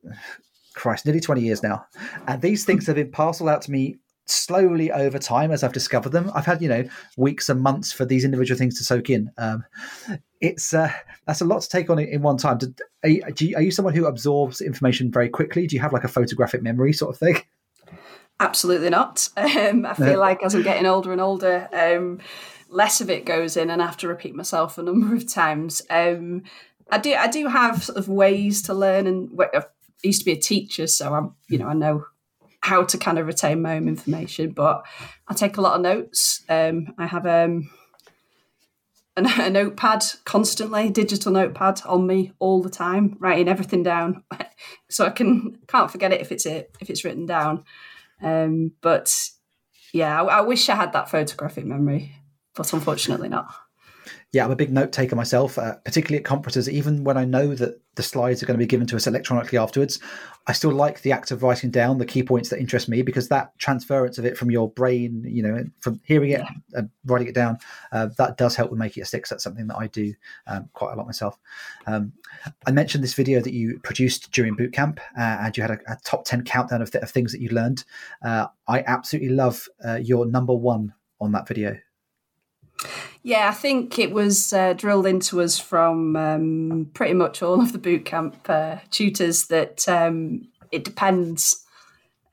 Christ, 0.76 1.04
nearly 1.06 1.20
20 1.20 1.40
years 1.40 1.62
now. 1.62 1.84
And 2.28 2.40
these 2.40 2.64
things 2.64 2.86
have 2.86 2.96
been 2.96 3.10
parceled 3.10 3.48
out 3.48 3.62
to 3.62 3.70
me 3.70 3.96
slowly 4.26 4.90
over 4.92 5.18
time 5.18 5.52
as 5.52 5.62
I've 5.62 5.72
discovered 5.72 6.10
them. 6.10 6.30
I've 6.34 6.46
had, 6.46 6.60
you 6.60 6.68
know, 6.68 6.84
weeks 7.16 7.48
and 7.48 7.60
months 7.60 7.92
for 7.92 8.04
these 8.04 8.24
individual 8.24 8.58
things 8.58 8.76
to 8.78 8.84
soak 8.84 9.10
in. 9.10 9.30
Um, 9.38 9.64
it's 10.40 10.74
uh, 10.74 10.92
that's 11.26 11.40
a 11.40 11.44
lot 11.44 11.62
to 11.62 11.68
take 11.68 11.88
on 11.90 11.98
in 11.98 12.22
one 12.22 12.36
time. 12.36 12.58
Do, 12.58 12.74
are, 13.02 13.08
you, 13.08 13.56
are 13.56 13.62
you 13.62 13.70
someone 13.70 13.94
who 13.94 14.06
absorbs 14.06 14.60
information 14.60 15.10
very 15.10 15.28
quickly? 15.28 15.66
Do 15.66 15.76
you 15.76 15.82
have 15.82 15.92
like 15.92 16.04
a 16.04 16.08
photographic 16.08 16.62
memory 16.62 16.92
sort 16.92 17.14
of 17.14 17.18
thing? 17.18 17.42
Absolutely 18.40 18.90
not. 18.90 19.28
Um, 19.38 19.86
I 19.86 19.94
feel 19.94 20.20
like 20.20 20.42
as 20.42 20.54
I'm 20.54 20.62
getting 20.62 20.86
older 20.86 21.12
and 21.12 21.20
older, 21.20 21.68
um, 21.72 22.20
less 22.68 23.00
of 23.00 23.08
it 23.10 23.24
goes 23.24 23.56
in, 23.56 23.70
and 23.70 23.80
I 23.80 23.86
have 23.86 23.96
to 23.98 24.08
repeat 24.08 24.34
myself 24.34 24.76
a 24.76 24.82
number 24.82 25.14
of 25.14 25.26
times. 25.26 25.82
Um, 25.88 26.42
I 26.90 26.98
do. 26.98 27.14
I 27.14 27.28
do 27.28 27.48
have 27.48 27.82
sort 27.82 27.98
of 27.98 28.08
ways 28.08 28.62
to 28.62 28.74
learn, 28.74 29.06
and 29.06 29.30
I 30.04 30.08
used 30.08 30.20
to 30.20 30.24
be 30.24 30.32
a 30.32 30.40
teacher, 30.40 30.86
so 30.86 31.14
I'm, 31.14 31.34
you 31.48 31.58
know, 31.58 31.68
I 31.68 31.74
know 31.74 32.06
how 32.60 32.82
to 32.82 32.98
kind 32.98 33.18
of 33.18 33.26
retain 33.26 33.62
my 33.62 33.76
own 33.76 33.88
information. 33.88 34.50
But 34.50 34.84
I 35.28 35.34
take 35.34 35.56
a 35.56 35.60
lot 35.60 35.76
of 35.76 35.82
notes. 35.82 36.42
Um, 36.48 36.94
I 36.98 37.06
have 37.06 37.26
um, 37.26 37.70
a, 39.16 39.24
a 39.38 39.50
notepad 39.50 40.04
constantly, 40.24 40.90
digital 40.90 41.32
notepad 41.32 41.82
on 41.86 42.06
me 42.06 42.32
all 42.38 42.62
the 42.62 42.70
time, 42.70 43.16
writing 43.20 43.48
everything 43.48 43.82
down, 43.82 44.24
so 44.90 45.06
I 45.06 45.10
can 45.10 45.58
can't 45.68 45.90
forget 45.90 46.12
it 46.12 46.20
if 46.20 46.32
it's 46.32 46.46
it 46.46 46.76
if 46.80 46.90
it's 46.90 47.04
written 47.04 47.26
down. 47.26 47.64
Um, 48.22 48.72
but 48.80 49.30
yeah, 49.92 50.22
I, 50.22 50.38
I 50.38 50.40
wish 50.40 50.68
I 50.68 50.74
had 50.74 50.92
that 50.92 51.10
photographic 51.10 51.64
memory, 51.64 52.16
but 52.54 52.72
unfortunately 52.72 53.28
not 53.28 53.54
yeah, 54.36 54.44
I'm 54.44 54.50
a 54.50 54.56
big 54.56 54.70
note 54.70 54.92
taker 54.92 55.16
myself, 55.16 55.56
uh, 55.56 55.76
particularly 55.76 56.18
at 56.18 56.24
conferences. 56.26 56.68
Even 56.68 57.04
when 57.04 57.16
I 57.16 57.24
know 57.24 57.54
that 57.54 57.80
the 57.94 58.02
slides 58.02 58.42
are 58.42 58.46
going 58.46 58.58
to 58.58 58.62
be 58.62 58.66
given 58.66 58.86
to 58.88 58.96
us 58.96 59.06
electronically 59.06 59.56
afterwards, 59.56 59.98
I 60.46 60.52
still 60.52 60.72
like 60.72 61.00
the 61.00 61.12
act 61.12 61.30
of 61.30 61.42
writing 61.42 61.70
down 61.70 61.96
the 61.96 62.04
key 62.04 62.22
points 62.22 62.50
that 62.50 62.60
interest 62.60 62.86
me 62.86 63.00
because 63.00 63.28
that 63.28 63.58
transference 63.58 64.18
of 64.18 64.26
it 64.26 64.36
from 64.36 64.50
your 64.50 64.70
brain, 64.70 65.24
you 65.26 65.42
know, 65.42 65.64
from 65.80 66.02
hearing 66.04 66.32
it 66.32 66.42
and 66.74 66.90
writing 67.06 67.28
it 67.28 67.34
down, 67.34 67.56
uh, 67.92 68.08
that 68.18 68.36
does 68.36 68.54
help 68.54 68.70
with 68.70 68.78
making 68.78 69.00
it 69.00 69.06
stick. 69.06 69.26
So 69.26 69.36
that's 69.36 69.44
something 69.44 69.68
that 69.68 69.78
I 69.78 69.86
do 69.86 70.12
um, 70.46 70.68
quite 70.74 70.92
a 70.92 70.96
lot 70.96 71.06
myself. 71.06 71.38
Um, 71.86 72.12
I 72.66 72.72
mentioned 72.72 73.02
this 73.02 73.14
video 73.14 73.40
that 73.40 73.54
you 73.54 73.80
produced 73.82 74.32
during 74.32 74.54
bootcamp, 74.54 74.98
uh, 75.18 75.38
and 75.40 75.56
you 75.56 75.62
had 75.62 75.70
a, 75.70 75.78
a, 75.88 75.96
top 76.04 76.26
10 76.26 76.44
countdown 76.44 76.82
of, 76.82 76.90
th- 76.90 77.02
of 77.02 77.10
things 77.10 77.32
that 77.32 77.40
you 77.40 77.48
learned. 77.48 77.84
Uh, 78.22 78.48
I 78.68 78.84
absolutely 78.86 79.30
love 79.30 79.66
uh, 79.82 79.94
your 79.94 80.26
number 80.26 80.54
one 80.54 80.92
on 81.22 81.32
that 81.32 81.48
video. 81.48 81.78
Yeah, 83.22 83.48
I 83.48 83.52
think 83.52 83.98
it 83.98 84.12
was 84.12 84.52
uh, 84.52 84.74
drilled 84.74 85.06
into 85.06 85.40
us 85.40 85.58
from 85.58 86.16
um, 86.16 86.90
pretty 86.94 87.14
much 87.14 87.42
all 87.42 87.60
of 87.60 87.72
the 87.72 87.78
bootcamp 87.78 88.48
uh, 88.48 88.80
tutors 88.90 89.46
that 89.46 89.88
um, 89.88 90.48
it 90.70 90.84
depends. 90.84 91.64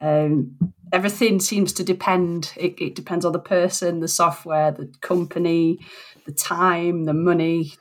Um, 0.02 0.58
everything 0.92 1.40
seems 1.40 1.74
to 1.74 1.84
depend. 1.84 2.54
It, 2.58 2.80
it, 2.80 2.96
depends 2.96 3.26
on 3.26 3.32
the 3.32 3.40
person, 3.40 4.02
the 4.02 4.08
software, 4.08 4.72
the 4.72 4.92
company, 5.02 5.80
the 6.26 6.34
time, 6.34 7.06
the 7.06 7.14
money, 7.14 7.74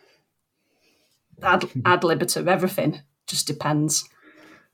ad, 1.42 1.68
ad 1.84 2.04
libitum, 2.04 2.48
everything 2.48 3.02
just 3.26 3.46
depends 3.46 4.08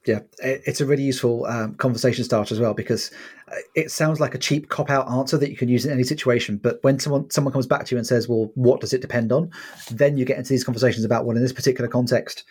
yeah, 0.06 0.20
it's 0.38 0.80
a 0.80 0.86
really 0.86 1.02
useful 1.02 1.44
um, 1.46 1.74
conversation 1.74 2.24
starter 2.24 2.54
as 2.54 2.60
well 2.60 2.72
because 2.72 3.10
uh, 3.50 3.56
it 3.74 3.90
sounds 3.90 4.20
like 4.20 4.34
a 4.34 4.38
cheap 4.38 4.68
cop 4.68 4.90
out 4.90 5.10
answer 5.10 5.36
that 5.36 5.50
you 5.50 5.56
can 5.56 5.68
use 5.68 5.84
in 5.84 5.92
any 5.92 6.04
situation. 6.04 6.56
But 6.56 6.78
when 6.82 6.98
someone 6.98 7.28
someone 7.30 7.52
comes 7.52 7.66
back 7.66 7.84
to 7.86 7.94
you 7.94 7.98
and 7.98 8.06
says, 8.06 8.28
"Well, 8.28 8.50
what 8.54 8.80
does 8.80 8.92
it 8.92 9.02
depend 9.02 9.32
on?" 9.32 9.50
Then 9.90 10.16
you 10.16 10.24
get 10.24 10.38
into 10.38 10.50
these 10.50 10.64
conversations 10.64 11.04
about, 11.04 11.26
well, 11.26 11.36
in 11.36 11.42
this 11.42 11.52
particular 11.52 11.88
context, 11.88 12.44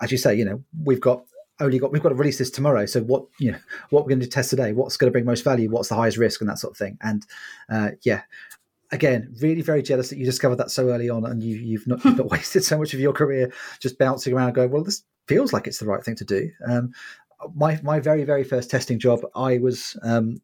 as 0.00 0.12
you 0.12 0.18
say, 0.18 0.34
you 0.34 0.44
know, 0.44 0.62
we've 0.84 1.00
got 1.00 1.24
only 1.60 1.78
got 1.78 1.92
we've 1.92 2.02
got 2.02 2.10
to 2.10 2.14
release 2.14 2.38
this 2.38 2.50
tomorrow. 2.50 2.86
So 2.86 3.02
what 3.02 3.24
you 3.38 3.52
know, 3.52 3.60
what 3.90 4.04
we're 4.04 4.10
going 4.10 4.20
to 4.20 4.26
test 4.26 4.50
today? 4.50 4.72
What's 4.72 4.96
going 4.96 5.08
to 5.08 5.12
bring 5.12 5.24
most 5.24 5.44
value? 5.44 5.70
What's 5.70 5.88
the 5.88 5.96
highest 5.96 6.18
risk, 6.18 6.40
and 6.40 6.48
that 6.48 6.58
sort 6.58 6.72
of 6.72 6.78
thing. 6.78 6.98
And 7.02 7.26
uh, 7.68 7.90
yeah, 8.04 8.22
again, 8.92 9.34
really 9.40 9.62
very 9.62 9.82
jealous 9.82 10.10
that 10.10 10.18
you 10.18 10.24
discovered 10.24 10.56
that 10.56 10.70
so 10.70 10.90
early 10.90 11.10
on, 11.10 11.24
and 11.24 11.42
you, 11.42 11.56
you've 11.56 11.86
not 11.86 12.04
you've 12.04 12.18
not 12.18 12.30
wasted 12.30 12.64
so 12.64 12.78
much 12.78 12.94
of 12.94 13.00
your 13.00 13.12
career 13.12 13.52
just 13.80 13.98
bouncing 13.98 14.32
around, 14.32 14.52
going, 14.52 14.70
well, 14.70 14.84
this 14.84 15.02
feels 15.26 15.52
like 15.52 15.66
it's 15.66 15.78
the 15.78 15.86
right 15.86 16.04
thing 16.04 16.16
to 16.16 16.24
do. 16.24 16.50
Um, 16.66 16.92
my 17.54 17.80
my 17.82 17.98
very 17.98 18.24
very 18.24 18.44
first 18.44 18.70
testing 18.70 18.98
job, 18.98 19.20
I 19.34 19.58
was 19.58 19.96
um, 20.02 20.40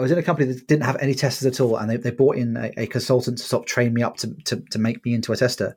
I 0.00 0.02
was 0.02 0.10
in 0.10 0.18
a 0.18 0.22
company 0.22 0.50
that 0.50 0.66
didn't 0.66 0.84
have 0.84 0.96
any 0.96 1.14
testers 1.14 1.46
at 1.46 1.60
all, 1.60 1.76
and 1.76 1.90
they, 1.90 1.96
they 1.96 2.10
brought 2.10 2.36
in 2.36 2.56
a, 2.56 2.70
a, 2.78 2.86
consultant 2.86 3.36
to 3.36 3.44
sort 3.44 3.64
of 3.64 3.66
train 3.66 3.92
me 3.92 4.02
up 4.02 4.16
to, 4.18 4.34
to, 4.46 4.62
to 4.70 4.78
make 4.78 5.04
me 5.04 5.12
into 5.12 5.32
a 5.32 5.36
tester, 5.36 5.76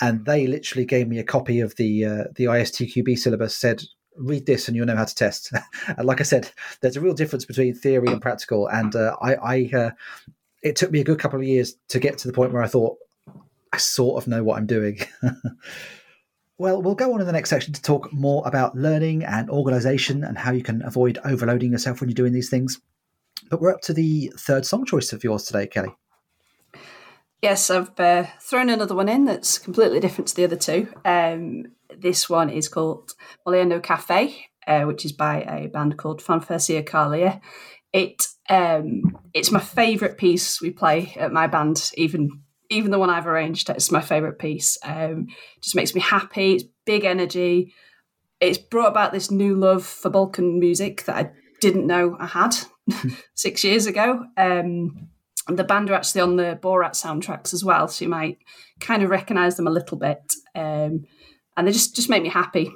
and 0.00 0.24
they 0.26 0.46
literally 0.46 0.84
gave 0.84 1.08
me 1.08 1.18
a 1.18 1.24
copy 1.24 1.60
of 1.60 1.74
the 1.76 2.04
uh, 2.04 2.24
the 2.36 2.44
ISTQB 2.44 3.18
syllabus. 3.18 3.54
Said 3.56 3.82
read 4.18 4.46
this 4.46 4.68
and 4.68 4.76
you'll 4.76 4.86
know 4.86 4.96
how 4.96 5.04
to 5.04 5.14
test. 5.14 5.52
and 5.86 6.06
like 6.06 6.20
I 6.20 6.24
said, 6.24 6.50
there's 6.80 6.96
a 6.96 7.00
real 7.00 7.14
difference 7.14 7.44
between 7.44 7.74
theory 7.74 8.08
and 8.08 8.20
practical, 8.20 8.66
and 8.68 8.94
uh, 8.94 9.16
I, 9.20 9.34
I 9.34 9.70
uh, 9.76 9.90
it 10.62 10.76
took 10.76 10.90
me 10.90 11.00
a 11.00 11.04
good 11.04 11.18
couple 11.18 11.38
of 11.38 11.46
years 11.46 11.76
to 11.88 11.98
get 11.98 12.18
to 12.18 12.28
the 12.28 12.34
point 12.34 12.52
where 12.52 12.62
I 12.62 12.68
thought 12.68 12.98
I 13.72 13.78
sort 13.78 14.22
of 14.22 14.28
know 14.28 14.42
what 14.42 14.58
I'm 14.58 14.66
doing. 14.66 15.00
Well, 16.60 16.82
we'll 16.82 16.96
go 16.96 17.14
on 17.14 17.20
in 17.20 17.26
the 17.26 17.32
next 17.32 17.50
section 17.50 17.72
to 17.72 17.80
talk 17.80 18.12
more 18.12 18.42
about 18.44 18.76
learning 18.76 19.24
and 19.24 19.48
organization 19.48 20.24
and 20.24 20.36
how 20.36 20.50
you 20.50 20.64
can 20.64 20.82
avoid 20.82 21.18
overloading 21.24 21.70
yourself 21.70 22.00
when 22.00 22.10
you're 22.10 22.16
doing 22.16 22.32
these 22.32 22.50
things. 22.50 22.80
But 23.48 23.60
we're 23.60 23.72
up 23.72 23.80
to 23.82 23.92
the 23.92 24.32
third 24.36 24.66
song 24.66 24.84
choice 24.84 25.12
of 25.12 25.22
yours 25.22 25.44
today, 25.44 25.68
Kelly. 25.68 25.94
Yes, 27.42 27.70
I've 27.70 27.98
uh, 28.00 28.24
thrown 28.40 28.70
another 28.70 28.96
one 28.96 29.08
in 29.08 29.24
that's 29.24 29.56
completely 29.58 30.00
different 30.00 30.26
to 30.28 30.34
the 30.34 30.44
other 30.44 30.56
two. 30.56 30.88
Um, 31.04 31.66
this 31.96 32.28
one 32.28 32.50
is 32.50 32.68
called 32.68 33.12
Moliendo 33.46 33.82
Cafe, 33.82 34.46
uh, 34.66 34.82
which 34.82 35.04
is 35.04 35.12
by 35.12 35.42
a 35.42 35.68
band 35.68 35.96
called 35.96 36.22
Fanfare 36.22 36.58
Ciocarlia. 36.58 37.40
It 37.92 38.26
um, 38.50 39.18
it's 39.34 39.50
my 39.50 39.60
favourite 39.60 40.16
piece 40.16 40.60
we 40.60 40.70
play 40.70 41.14
at 41.16 41.32
my 41.32 41.46
band, 41.46 41.90
even 41.96 42.42
even 42.70 42.90
the 42.90 42.98
one 42.98 43.10
I've 43.10 43.26
arranged, 43.26 43.70
it's 43.70 43.90
my 43.90 44.00
favourite 44.00 44.38
piece. 44.38 44.76
Um, 44.84 45.28
just 45.62 45.74
makes 45.74 45.94
me 45.94 46.00
happy. 46.00 46.54
It's 46.54 46.64
big 46.84 47.04
energy. 47.04 47.72
It's 48.40 48.58
brought 48.58 48.88
about 48.88 49.12
this 49.12 49.30
new 49.30 49.54
love 49.56 49.84
for 49.84 50.10
Balkan 50.10 50.60
music 50.60 51.04
that 51.04 51.16
I 51.16 51.30
didn't 51.60 51.86
know 51.86 52.16
I 52.20 52.26
had 52.26 52.54
six 53.34 53.64
years 53.64 53.86
ago. 53.86 54.24
Um, 54.36 55.08
the 55.48 55.64
band 55.64 55.90
are 55.90 55.94
actually 55.94 56.20
on 56.20 56.36
the 56.36 56.58
Borat 56.62 56.92
soundtracks 56.92 57.54
as 57.54 57.64
well, 57.64 57.88
so 57.88 58.04
you 58.04 58.10
might 58.10 58.38
kind 58.80 59.02
of 59.02 59.10
recognise 59.10 59.56
them 59.56 59.66
a 59.66 59.72
little 59.72 59.96
bit, 59.96 60.34
um, 60.54 61.06
and 61.58 61.66
they 61.66 61.72
just 61.72 61.94
just 61.94 62.08
make 62.08 62.22
me 62.22 62.28
happy. 62.28 62.72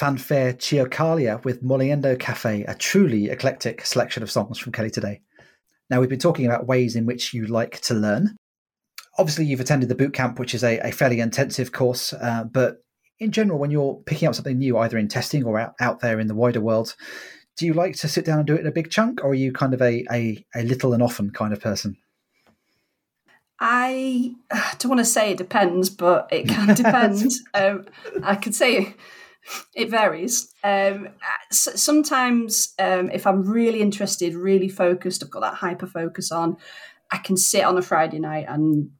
Fanfare 0.00 0.54
Ciocarlia 0.54 1.44
with 1.44 1.62
Moliendo 1.62 2.18
Cafe, 2.18 2.64
a 2.64 2.74
truly 2.74 3.28
eclectic 3.28 3.84
selection 3.84 4.22
of 4.22 4.30
songs 4.30 4.58
from 4.58 4.72
Kelly 4.72 4.88
today. 4.88 5.20
Now, 5.90 6.00
we've 6.00 6.08
been 6.08 6.18
talking 6.18 6.46
about 6.46 6.66
ways 6.66 6.96
in 6.96 7.04
which 7.04 7.34
you 7.34 7.44
like 7.44 7.82
to 7.82 7.92
learn. 7.92 8.34
Obviously, 9.18 9.44
you've 9.44 9.60
attended 9.60 9.90
the 9.90 9.94
boot 9.94 10.14
camp, 10.14 10.38
which 10.38 10.54
is 10.54 10.64
a, 10.64 10.78
a 10.78 10.90
fairly 10.90 11.20
intensive 11.20 11.72
course, 11.72 12.14
uh, 12.14 12.44
but 12.44 12.78
in 13.18 13.30
general, 13.30 13.58
when 13.58 13.70
you're 13.70 14.00
picking 14.06 14.26
up 14.26 14.34
something 14.34 14.56
new, 14.56 14.78
either 14.78 14.96
in 14.96 15.06
testing 15.06 15.44
or 15.44 15.60
out, 15.60 15.74
out 15.82 16.00
there 16.00 16.18
in 16.18 16.28
the 16.28 16.34
wider 16.34 16.62
world, 16.62 16.96
do 17.58 17.66
you 17.66 17.74
like 17.74 17.94
to 17.96 18.08
sit 18.08 18.24
down 18.24 18.38
and 18.38 18.46
do 18.46 18.54
it 18.54 18.60
in 18.60 18.66
a 18.66 18.72
big 18.72 18.90
chunk, 18.90 19.22
or 19.22 19.32
are 19.32 19.34
you 19.34 19.52
kind 19.52 19.74
of 19.74 19.82
a, 19.82 20.06
a, 20.10 20.42
a 20.54 20.62
little 20.62 20.94
and 20.94 21.02
often 21.02 21.30
kind 21.30 21.52
of 21.52 21.60
person? 21.60 21.98
I 23.60 24.34
don't 24.78 24.88
want 24.88 25.00
to 25.00 25.04
say 25.04 25.32
it 25.32 25.36
depends, 25.36 25.90
but 25.90 26.26
it 26.32 26.48
can 26.48 26.74
depend. 26.74 27.32
um, 27.52 27.84
I 28.22 28.36
could 28.36 28.54
say 28.54 28.94
it 29.74 29.90
varies. 29.90 30.52
Um, 30.62 31.08
sometimes, 31.50 32.74
um, 32.78 33.10
if 33.10 33.26
I'm 33.26 33.42
really 33.42 33.80
interested, 33.80 34.34
really 34.34 34.68
focused, 34.68 35.22
I've 35.22 35.30
got 35.30 35.40
that 35.40 35.54
hyper 35.54 35.86
focus 35.86 36.30
on, 36.30 36.56
I 37.10 37.18
can 37.18 37.36
sit 37.36 37.64
on 37.64 37.76
a 37.76 37.82
Friday 37.82 38.18
night 38.18 38.46
and 38.48 38.90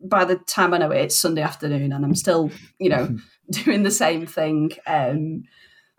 by 0.00 0.24
the 0.24 0.36
time 0.36 0.72
I 0.72 0.78
know 0.78 0.90
it, 0.90 1.00
it's 1.00 1.18
Sunday 1.18 1.42
afternoon 1.42 1.92
and 1.92 2.04
I'm 2.04 2.14
still, 2.14 2.50
you 2.78 2.88
know, 2.88 3.16
doing 3.50 3.82
the 3.82 3.90
same 3.90 4.26
thing. 4.26 4.72
Um, 4.86 5.44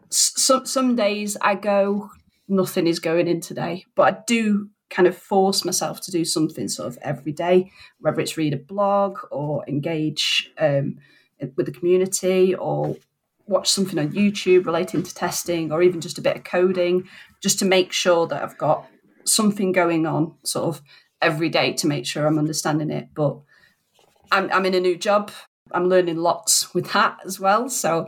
some 0.09 0.65
some 0.65 0.95
days 0.95 1.37
I 1.41 1.55
go, 1.55 2.09
nothing 2.47 2.87
is 2.87 2.99
going 2.99 3.27
in 3.27 3.41
today, 3.41 3.85
but 3.95 4.13
I 4.13 4.17
do 4.27 4.69
kind 4.89 5.07
of 5.07 5.15
force 5.15 5.63
myself 5.65 6.01
to 6.01 6.11
do 6.11 6.25
something 6.25 6.67
sort 6.67 6.87
of 6.87 6.97
every 7.01 7.31
day, 7.31 7.71
whether 7.99 8.19
it's 8.19 8.37
read 8.37 8.53
a 8.53 8.57
blog 8.57 9.19
or 9.31 9.63
engage 9.67 10.51
um, 10.57 10.97
with 11.55 11.67
the 11.67 11.71
community 11.71 12.55
or 12.55 12.95
watch 13.49 13.69
something 13.69 13.99
on 13.99 14.13
YouTube 14.13 14.65
relating 14.65 15.03
to 15.03 15.13
testing 15.13 15.71
or 15.71 15.81
even 15.81 15.99
just 15.99 16.17
a 16.17 16.21
bit 16.21 16.37
of 16.37 16.43
coding, 16.43 17.09
just 17.41 17.59
to 17.59 17.65
make 17.65 17.91
sure 17.91 18.27
that 18.27 18.43
I've 18.43 18.57
got 18.57 18.87
something 19.25 19.71
going 19.71 20.05
on 20.05 20.35
sort 20.43 20.67
of 20.67 20.81
every 21.21 21.49
day 21.49 21.73
to 21.73 21.87
make 21.87 22.05
sure 22.05 22.25
I'm 22.25 22.39
understanding 22.39 22.91
it. 22.91 23.09
But 23.13 23.39
I'm, 24.31 24.49
I'm 24.51 24.65
in 24.65 24.75
a 24.75 24.79
new 24.79 24.97
job. 24.97 25.31
I'm 25.71 25.89
learning 25.89 26.17
lots 26.17 26.73
with 26.73 26.91
that 26.93 27.17
as 27.25 27.39
well. 27.39 27.69
So, 27.69 28.07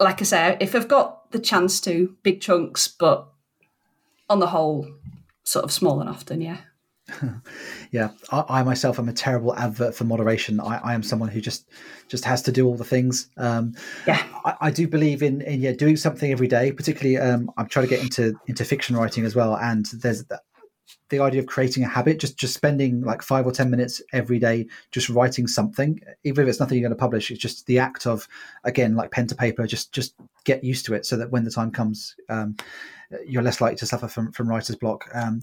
like 0.00 0.20
I 0.20 0.24
say, 0.24 0.56
if 0.60 0.74
I've 0.74 0.88
got 0.88 1.30
the 1.30 1.38
chance 1.38 1.80
to, 1.82 2.16
big 2.22 2.40
chunks, 2.40 2.88
but 2.88 3.28
on 4.28 4.38
the 4.38 4.48
whole, 4.48 4.88
sort 5.44 5.64
of 5.64 5.72
small 5.72 6.00
and 6.00 6.08
often, 6.08 6.40
yeah. 6.40 6.58
yeah, 7.90 8.10
I, 8.30 8.44
I, 8.48 8.62
myself 8.62 8.98
am 8.98 9.08
a 9.08 9.12
terrible 9.12 9.54
advert 9.56 9.94
for 9.94 10.04
moderation. 10.04 10.60
I, 10.60 10.78
I, 10.78 10.94
am 10.94 11.02
someone 11.02 11.28
who 11.28 11.40
just 11.40 11.68
just 12.08 12.24
has 12.24 12.42
to 12.42 12.52
do 12.52 12.66
all 12.66 12.76
the 12.76 12.84
things. 12.84 13.28
Um, 13.36 13.74
yeah, 14.06 14.22
I, 14.44 14.56
I, 14.60 14.70
do 14.70 14.86
believe 14.88 15.22
in, 15.22 15.40
in 15.42 15.60
yeah 15.60 15.72
doing 15.72 15.96
something 15.96 16.30
every 16.30 16.48
day. 16.48 16.72
Particularly, 16.72 17.18
um, 17.18 17.50
I'm 17.56 17.66
trying 17.66 17.86
to 17.86 17.90
get 17.90 18.02
into 18.02 18.34
into 18.46 18.64
fiction 18.64 18.96
writing 18.96 19.24
as 19.24 19.34
well, 19.34 19.56
and 19.56 19.86
there's 19.86 20.24
the 21.08 21.20
idea 21.20 21.40
of 21.40 21.46
creating 21.46 21.84
a 21.84 21.88
habit, 21.88 22.18
just 22.18 22.36
just 22.38 22.54
spending 22.54 23.02
like 23.02 23.22
five 23.22 23.46
or 23.46 23.52
ten 23.52 23.70
minutes 23.70 24.02
every 24.12 24.38
day 24.38 24.66
just 24.90 25.08
writing 25.08 25.46
something, 25.46 26.00
even 26.24 26.42
if 26.42 26.48
it's 26.48 26.60
nothing 26.60 26.78
you're 26.78 26.88
going 26.88 26.96
to 26.96 27.00
publish. 27.00 27.30
It's 27.30 27.40
just 27.40 27.66
the 27.66 27.78
act 27.78 28.06
of 28.06 28.26
again 28.64 28.96
like 28.96 29.10
pen 29.10 29.26
to 29.28 29.34
paper. 29.34 29.66
Just 29.66 29.92
just 29.92 30.14
get 30.44 30.64
used 30.64 30.86
to 30.86 30.94
it, 30.94 31.06
so 31.06 31.16
that 31.16 31.30
when 31.30 31.44
the 31.44 31.50
time 31.50 31.70
comes, 31.70 32.16
um, 32.28 32.56
you're 33.26 33.42
less 33.42 33.60
likely 33.60 33.76
to 33.76 33.86
suffer 33.86 34.08
from 34.08 34.32
from 34.32 34.48
writer's 34.48 34.76
block. 34.76 35.08
Um, 35.14 35.42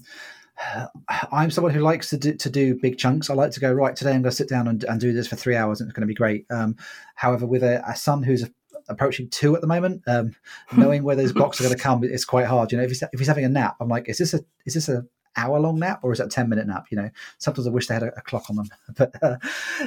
I'm 1.32 1.50
someone 1.50 1.72
who 1.72 1.80
likes 1.80 2.10
to 2.10 2.18
do, 2.18 2.34
to 2.34 2.50
do 2.50 2.78
big 2.80 2.98
chunks. 2.98 3.30
I 3.30 3.34
like 3.34 3.50
to 3.52 3.60
go 3.60 3.72
right 3.72 3.96
today. 3.96 4.10
I'm 4.10 4.22
going 4.22 4.30
to 4.30 4.36
sit 4.36 4.48
down 4.48 4.68
and, 4.68 4.84
and 4.84 5.00
do 5.00 5.12
this 5.12 5.26
for 5.26 5.36
three 5.36 5.56
hours, 5.56 5.80
and 5.80 5.88
it's 5.88 5.96
going 5.96 6.02
to 6.02 6.06
be 6.06 6.14
great. 6.14 6.46
Um, 6.50 6.76
however, 7.14 7.46
with 7.46 7.62
a, 7.62 7.82
a, 7.88 7.96
son 7.96 8.22
who's 8.22 8.48
approaching 8.88 9.28
two 9.30 9.54
at 9.54 9.62
the 9.62 9.66
moment, 9.66 10.02
um, 10.06 10.34
knowing 10.76 11.02
where 11.02 11.16
those 11.16 11.32
blocks 11.34 11.60
are 11.60 11.64
going 11.64 11.76
to 11.76 11.82
come, 11.82 12.04
it's 12.04 12.24
quite 12.24 12.46
hard. 12.46 12.72
You 12.72 12.78
know, 12.78 12.84
if 12.84 12.90
he's 12.90 13.02
if 13.02 13.18
he's 13.18 13.28
having 13.28 13.44
a 13.44 13.48
nap, 13.48 13.76
I'm 13.80 13.88
like, 13.88 14.08
is 14.08 14.18
this 14.18 14.34
a 14.34 14.40
is 14.66 14.74
this 14.74 14.88
a 14.88 15.04
hour 15.36 15.58
long 15.60 15.78
nap 15.78 16.00
or 16.02 16.12
is 16.12 16.18
that 16.18 16.26
a 16.26 16.30
10 16.30 16.48
minute 16.48 16.66
nap? 16.66 16.86
You 16.90 16.96
know 16.98 17.10
sometimes 17.38 17.66
i 17.66 17.70
wish 17.70 17.86
they 17.86 17.94
had 17.94 18.02
a, 18.02 18.16
a 18.16 18.22
clock 18.22 18.50
on 18.50 18.56
them. 18.56 18.68
But 18.96 19.14
uh, 19.22 19.36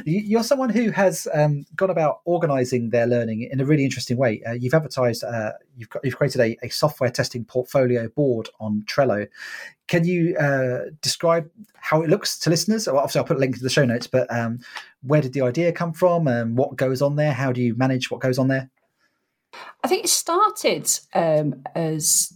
you're 0.06 0.44
someone 0.44 0.70
who 0.70 0.90
has 0.92 1.28
um, 1.34 1.66
gone 1.76 1.90
about 1.90 2.22
organizing 2.26 2.90
their 2.90 3.06
learning 3.06 3.50
in 3.52 3.60
a 3.60 3.66
really 3.66 3.84
interesting 3.84 4.18
way. 4.18 4.42
Uh, 4.48 4.54
you've 4.54 4.74
advertised 4.74 5.24
uh, 5.24 5.52
you've 5.78 5.90
got, 5.90 6.04
you've 6.04 6.18
created 6.18 6.42
a, 6.42 6.58
a, 6.64 6.70
software 6.70 7.10
testing 7.10 7.46
portfolio 7.46 8.08
board 8.10 8.50
on 8.60 8.84
trello. 8.88 9.28
Can 9.88 10.06
you 10.06 10.36
uh, 10.38 10.90
describe 11.02 11.50
how 11.76 12.02
it 12.02 12.10
looks 12.10 12.40
to 12.40 12.50
listeners? 12.50 12.88
Well, 12.88 12.98
obviously 12.98 13.20
i'll 13.20 13.26
put 13.26 13.38
a 13.38 13.40
link 13.40 13.58
to 13.58 13.64
the 13.64 13.70
show 13.70 13.86
notes 13.86 14.08
but 14.08 14.34
um, 14.34 14.60
where 15.02 15.22
did 15.22 15.34
the 15.34 15.42
idea 15.42 15.72
come 15.72 15.94
from? 15.94 16.28
And 16.28 16.58
what 16.58 16.76
goes 16.76 17.02
on 17.02 17.16
there? 17.16 17.34
How 17.34 17.52
do 17.52 17.62
you 17.62 17.76
manage 17.76 18.10
what 18.10 18.22
goes 18.22 18.40
on 18.40 18.48
there? 18.48 18.70
I 19.84 19.88
think 19.88 20.06
it 20.06 20.10
started 20.10 20.90
um, 21.14 21.64
as 21.76 22.34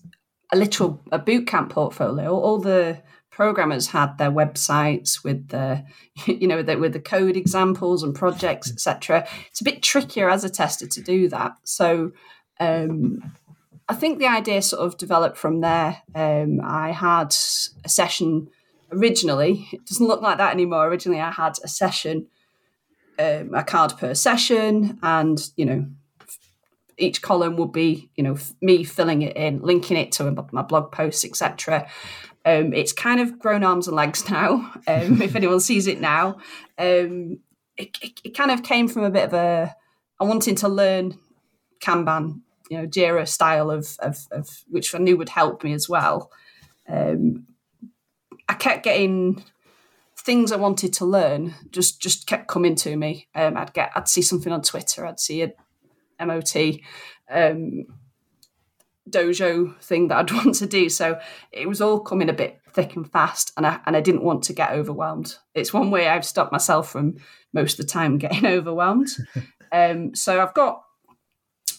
a 0.51 0.57
literal 0.57 1.01
a 1.11 1.19
boot 1.19 1.47
camp 1.47 1.71
portfolio. 1.71 2.33
All 2.33 2.59
the 2.59 3.01
programmers 3.37 3.87
had 3.87 4.17
their 4.17 4.31
websites 4.31 5.23
with 5.23 5.49
the 5.49 5.83
you 6.25 6.47
know 6.47 6.63
the, 6.63 6.75
with 6.77 6.93
the 6.93 6.99
code 6.99 7.37
examples 7.37 8.01
and 8.01 8.15
projects 8.15 8.71
etc 8.71 9.27
it's 9.47 9.61
a 9.61 9.63
bit 9.63 9.83
trickier 9.83 10.27
as 10.27 10.43
a 10.43 10.49
tester 10.49 10.87
to 10.87 11.01
do 11.01 11.29
that. 11.29 11.53
So 11.63 12.11
um, 12.59 13.31
i 13.87 13.93
think 13.93 14.17
the 14.17 14.25
idea 14.25 14.61
sort 14.61 14.81
of 14.81 14.97
developed 14.97 15.37
from 15.37 15.61
there. 15.61 16.01
Um, 16.15 16.59
i 16.63 16.91
had 16.91 17.35
a 17.85 17.89
session 17.89 18.49
originally. 18.91 19.67
It 19.71 19.85
doesn't 19.85 20.07
look 20.07 20.21
like 20.21 20.39
that 20.39 20.53
anymore. 20.53 20.87
Originally 20.87 21.21
i 21.21 21.31
had 21.31 21.57
a 21.63 21.67
session 21.67 22.27
um, 23.19 23.53
a 23.53 23.63
card 23.63 23.93
per 23.97 24.13
session 24.13 24.97
and 25.03 25.51
you 25.55 25.65
know 25.65 25.85
each 26.97 27.21
column 27.21 27.57
would 27.57 27.71
be, 27.71 28.09
you 28.15 28.23
know, 28.23 28.37
me 28.61 28.83
filling 28.83 29.21
it 29.21 29.35
in, 29.35 29.61
linking 29.61 29.97
it 29.97 30.11
to 30.13 30.47
my 30.51 30.61
blog 30.61 30.91
posts, 30.91 31.23
etc. 31.23 31.87
Um, 32.45 32.73
it's 32.73 32.93
kind 32.93 33.19
of 33.19 33.39
grown 33.39 33.63
arms 33.63 33.87
and 33.87 33.95
legs 33.95 34.29
now. 34.29 34.71
Um, 34.87 35.21
if 35.21 35.35
anyone 35.35 35.59
sees 35.59 35.87
it 35.87 36.01
now, 36.01 36.37
um, 36.77 37.39
it, 37.75 37.97
it, 38.01 38.21
it, 38.23 38.37
kind 38.37 38.51
of 38.51 38.63
came 38.63 38.87
from 38.87 39.03
a 39.03 39.11
bit 39.11 39.25
of 39.25 39.33
a 39.33 39.75
I 40.19 40.23
wanting 40.23 40.55
to 40.55 40.67
learn 40.67 41.19
Kanban, 41.79 42.41
you 42.69 42.77
know, 42.77 42.87
Jira 42.87 43.27
style 43.27 43.69
of, 43.69 43.95
of, 43.99 44.27
of 44.31 44.63
which 44.67 44.95
I 44.95 44.97
knew 44.97 45.17
would 45.17 45.29
help 45.29 45.63
me 45.63 45.73
as 45.73 45.87
well. 45.87 46.31
Um, 46.89 47.45
I 48.49 48.53
kept 48.53 48.83
getting 48.83 49.43
things 50.17 50.51
I 50.51 50.57
wanted 50.57 50.93
to 50.93 51.05
learn 51.05 51.53
just 51.69 52.01
just 52.01 52.27
kept 52.27 52.47
coming 52.47 52.75
to 52.75 52.95
me. 52.95 53.27
Um, 53.35 53.55
I'd 53.57 53.73
get 53.73 53.91
I'd 53.95 54.07
see 54.07 54.21
something 54.21 54.51
on 54.51 54.61
Twitter, 54.61 55.05
I'd 55.05 55.19
see 55.19 55.43
a 55.43 55.53
MOT 56.19 56.79
um, 57.29 57.85
dojo 59.09 59.79
thing 59.81 60.07
that 60.07 60.17
I'd 60.17 60.31
want 60.45 60.55
to 60.55 60.67
do. 60.67 60.89
So 60.89 61.19
it 61.51 61.67
was 61.67 61.81
all 61.81 61.99
coming 61.99 62.29
a 62.29 62.33
bit 62.33 62.59
thick 62.73 62.95
and 62.95 63.09
fast, 63.11 63.51
and 63.57 63.65
I 63.65 63.79
and 63.85 63.95
I 63.95 64.01
didn't 64.01 64.23
want 64.23 64.43
to 64.43 64.53
get 64.53 64.71
overwhelmed. 64.71 65.37
It's 65.53 65.73
one 65.73 65.91
way 65.91 66.07
I've 66.07 66.25
stopped 66.25 66.51
myself 66.51 66.89
from 66.89 67.17
most 67.53 67.79
of 67.79 67.85
the 67.85 67.91
time 67.91 68.17
getting 68.19 68.45
overwhelmed. 68.45 69.09
um, 69.71 70.15
so 70.15 70.41
I've 70.41 70.53
got 70.53 70.83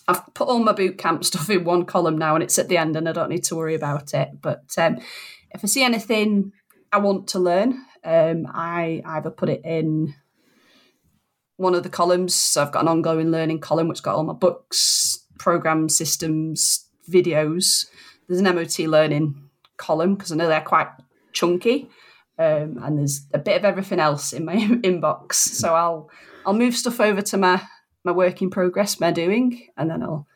I've 0.07 0.35
put 0.35 0.49
all 0.49 0.61
my 0.61 0.73
boot 0.73 0.99
camp 0.99 1.25
stuff 1.25 1.51
in 1.51 1.65
one 1.65 1.85
column 1.85 2.19
now, 2.19 2.35
and 2.35 2.43
it's 2.43 2.59
at 2.59 2.69
the 2.69 2.79
end, 2.79 2.97
and 2.97 3.09
I 3.09 3.13
don't 3.13 3.31
need 3.31 3.45
to 3.45 3.57
worry 3.57 3.75
about 3.75 4.15
it. 4.15 4.29
But 4.41 4.75
um, 4.79 4.99
if 5.51 5.63
I 5.63 5.67
see 5.67 5.83
anything 5.83 6.53
I 6.93 6.99
want 6.99 7.29
to 7.29 7.39
learn, 7.39 7.85
um, 8.05 8.47
I 8.49 9.03
either 9.05 9.31
put 9.31 9.51
it 9.51 9.63
in 9.65 10.15
one 11.59 11.75
of 11.75 11.83
the 11.83 11.91
columns. 11.91 12.35
So 12.35 12.63
I've 12.63 12.73
got 12.73 12.83
an 12.83 12.89
ongoing 12.89 13.31
learning 13.31 13.61
column, 13.61 13.89
which 13.89 14.03
got 14.03 14.15
all 14.15 14.25
my 14.25 14.33
books, 14.33 15.27
program 15.39 15.89
systems, 15.89 16.89
videos. 17.11 17.87
There's 18.27 18.41
an 18.41 18.55
MOT 18.55 18.79
learning 18.81 19.51
column 19.77 20.15
because 20.15 20.33
I 20.33 20.37
know 20.37 20.49
they're 20.49 20.61
quite 20.61 20.89
chunky. 21.33 21.91
Um, 22.39 22.79
and 22.83 22.99
there's 22.99 23.27
a 23.35 23.39
bit 23.39 23.57
of 23.57 23.65
everything 23.65 23.99
else 23.99 24.33
in 24.33 24.45
my 24.45 24.55
inbox. 24.57 25.35
So 25.35 25.75
I'll 25.75 26.09
I'll 26.47 26.55
move 26.55 26.77
stuff 26.77 27.01
over 27.01 27.21
to 27.21 27.37
my 27.37 27.61
my 28.05 28.13
work 28.13 28.41
in 28.41 28.51
progress, 28.51 29.01
my 29.01 29.11
doing, 29.11 29.69
and 29.77 29.91
then 29.91 30.03
I'll 30.03 30.29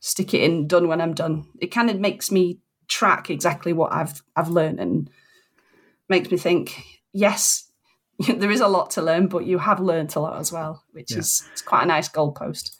stick 0.00 0.32
it 0.32 0.42
in 0.42 0.66
done 0.66 0.88
when 0.88 1.02
I'm 1.02 1.12
done. 1.12 1.46
It 1.60 1.68
kind 1.68 1.90
of 1.90 2.00
makes 2.00 2.30
me 2.30 2.58
track 2.88 3.28
exactly 3.28 3.74
what 3.74 3.92
I've 3.92 4.22
I've 4.34 4.48
learned 4.48 4.80
and 4.80 5.10
makes 6.08 6.30
me 6.30 6.38
think, 6.38 6.82
yes, 7.12 7.69
there 8.36 8.50
is 8.50 8.60
a 8.60 8.68
lot 8.68 8.90
to 8.92 9.02
learn, 9.02 9.26
but 9.28 9.46
you 9.46 9.58
have 9.58 9.80
learnt 9.80 10.16
a 10.16 10.20
lot 10.20 10.38
as 10.38 10.52
well, 10.52 10.84
which 10.92 11.12
yeah. 11.12 11.18
is 11.18 11.44
it's 11.52 11.62
quite 11.62 11.84
a 11.84 11.86
nice 11.86 12.08
goalpost 12.08 12.76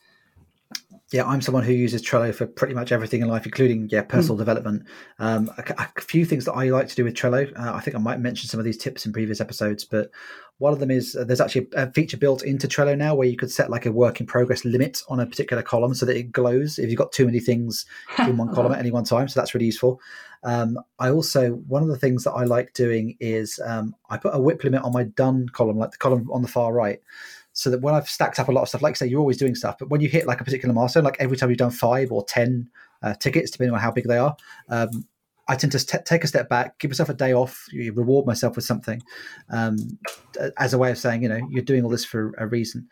yeah, 1.12 1.25
I'm 1.25 1.40
someone 1.40 1.64
who 1.64 1.73
uses 1.73 2.03
Trello 2.03 2.33
for 2.33 2.46
pretty 2.46 2.75
much 2.75 2.92
everything 2.92 3.20
in 3.20 3.29
life, 3.29 3.44
including 3.44 3.88
yeah 3.90 4.03
personal 4.03 4.37
mm. 4.37 4.40
development. 4.40 4.85
Um, 5.18 5.51
a, 5.59 5.88
a, 5.96 6.01
few 6.01 6.25
things 6.25 6.44
that 6.44 6.53
I 6.53 6.68
like 6.68 6.87
to 6.88 6.94
do 6.94 7.05
with 7.05 7.14
Trello. 7.14 7.51
Uh, 7.59 7.75
I 7.75 7.81
think 7.81 7.96
I 7.96 7.99
might 7.99 8.20
mention 8.20 8.49
some 8.49 8.61
of 8.61 8.64
these 8.64 8.79
tips 8.79 9.05
in 9.05 9.12
previous 9.12 9.40
episodes, 9.40 9.85
but 9.85 10.11
one 10.59 10.73
of 10.73 10.79
them 10.79 10.90
is 10.90 11.16
uh, 11.16 11.25
there's 11.25 11.40
actually 11.40 11.66
a 11.75 11.90
feature 11.92 12.16
built 12.16 12.44
into 12.44 12.68
Trello 12.68 12.96
now 12.96 13.16
where 13.16 13.27
you 13.27 13.37
could 13.37 13.51
set 13.51 13.70
like 13.70 13.87
a 13.87 13.92
work 13.92 14.20
in 14.20 14.27
progress 14.27 14.64
limit 14.64 15.03
on 15.09 15.18
a 15.18 15.27
particular 15.27 15.64
column 15.64 15.94
so 15.94 16.07
that 16.07 16.16
it 16.16 16.31
glows 16.31 16.79
if 16.79 16.88
you've 16.88 16.99
got 16.99 17.12
too 17.12 17.27
many 17.27 17.40
things 17.40 17.87
in 18.20 18.37
one 18.37 18.55
column 18.55 18.73
at 18.73 18.79
any 18.79 18.92
one 18.92 19.05
time. 19.05 19.27
So 19.27 19.40
that's 19.40 19.53
really 19.53 19.66
useful. 19.66 20.01
Um, 20.44 20.79
I 21.01 21.11
also 21.11 21.51
one 21.66 21.83
of 21.83 21.88
the 21.88 21.99
things 21.99 22.23
that 22.25 22.33
I 22.33 22.44
like 22.44 22.73
doing 22.73 23.16
is 23.18 23.59
um, 23.66 23.96
I 24.11 24.16
put 24.16 24.35
a 24.35 24.40
WIP 24.40 24.62
limit 24.62 24.83
on 24.83 24.92
my 24.92 25.05
done 25.05 25.49
column, 25.49 25.77
like 25.77 25.90
the 25.90 25.99
column 25.99 26.31
on 26.31 26.42
the 26.42 26.49
far 26.49 26.73
right 26.73 27.01
so 27.61 27.68
that 27.68 27.83
when 27.83 27.94
I've 27.94 28.09
stacked 28.09 28.38
up 28.38 28.49
a 28.49 28.53
lot 28.53 28.62
of 28.62 28.70
stuff, 28.70 28.81
like 28.81 28.96
say, 28.96 29.07
you're 29.07 29.20
always 29.20 29.37
doing 29.37 29.55
stuff, 29.55 29.77
but 29.79 29.90
when 29.90 30.01
you 30.01 30.09
hit 30.09 30.27
like 30.27 30.40
a 30.40 30.44
particular 30.44 30.73
milestone, 30.73 31.05
like 31.05 31.18
every 31.20 31.37
time 31.37 31.51
you've 31.51 31.59
done 31.59 31.70
five 31.70 32.11
or 32.11 32.25
10 32.25 32.66
uh, 33.03 33.12
tickets, 33.16 33.51
depending 33.51 33.75
on 33.75 33.81
how 33.81 33.90
big 33.90 34.09
they 34.09 34.16
are, 34.16 34.35
um, 34.70 35.07
I 35.46 35.57
tend 35.57 35.73
to 35.73 35.85
t- 35.85 35.99
take 36.07 36.25
a 36.25 36.27
step 36.27 36.49
back, 36.49 36.79
give 36.79 36.90
myself 36.90 37.11
a 37.11 37.14
day 37.14 37.35
off, 37.35 37.66
reward 37.75 38.25
myself 38.25 38.57
with 38.57 38.64
something 38.64 39.03
um, 39.51 39.77
as 40.57 40.73
a 40.73 40.79
way 40.79 40.90
of 40.90 40.96
saying, 40.96 41.23
you 41.23 41.29
know, 41.29 41.46
you're 41.51 41.62
doing 41.62 41.85
all 41.85 41.90
this 41.90 42.05
for 42.05 42.33
a 42.38 42.46
reason. 42.46 42.88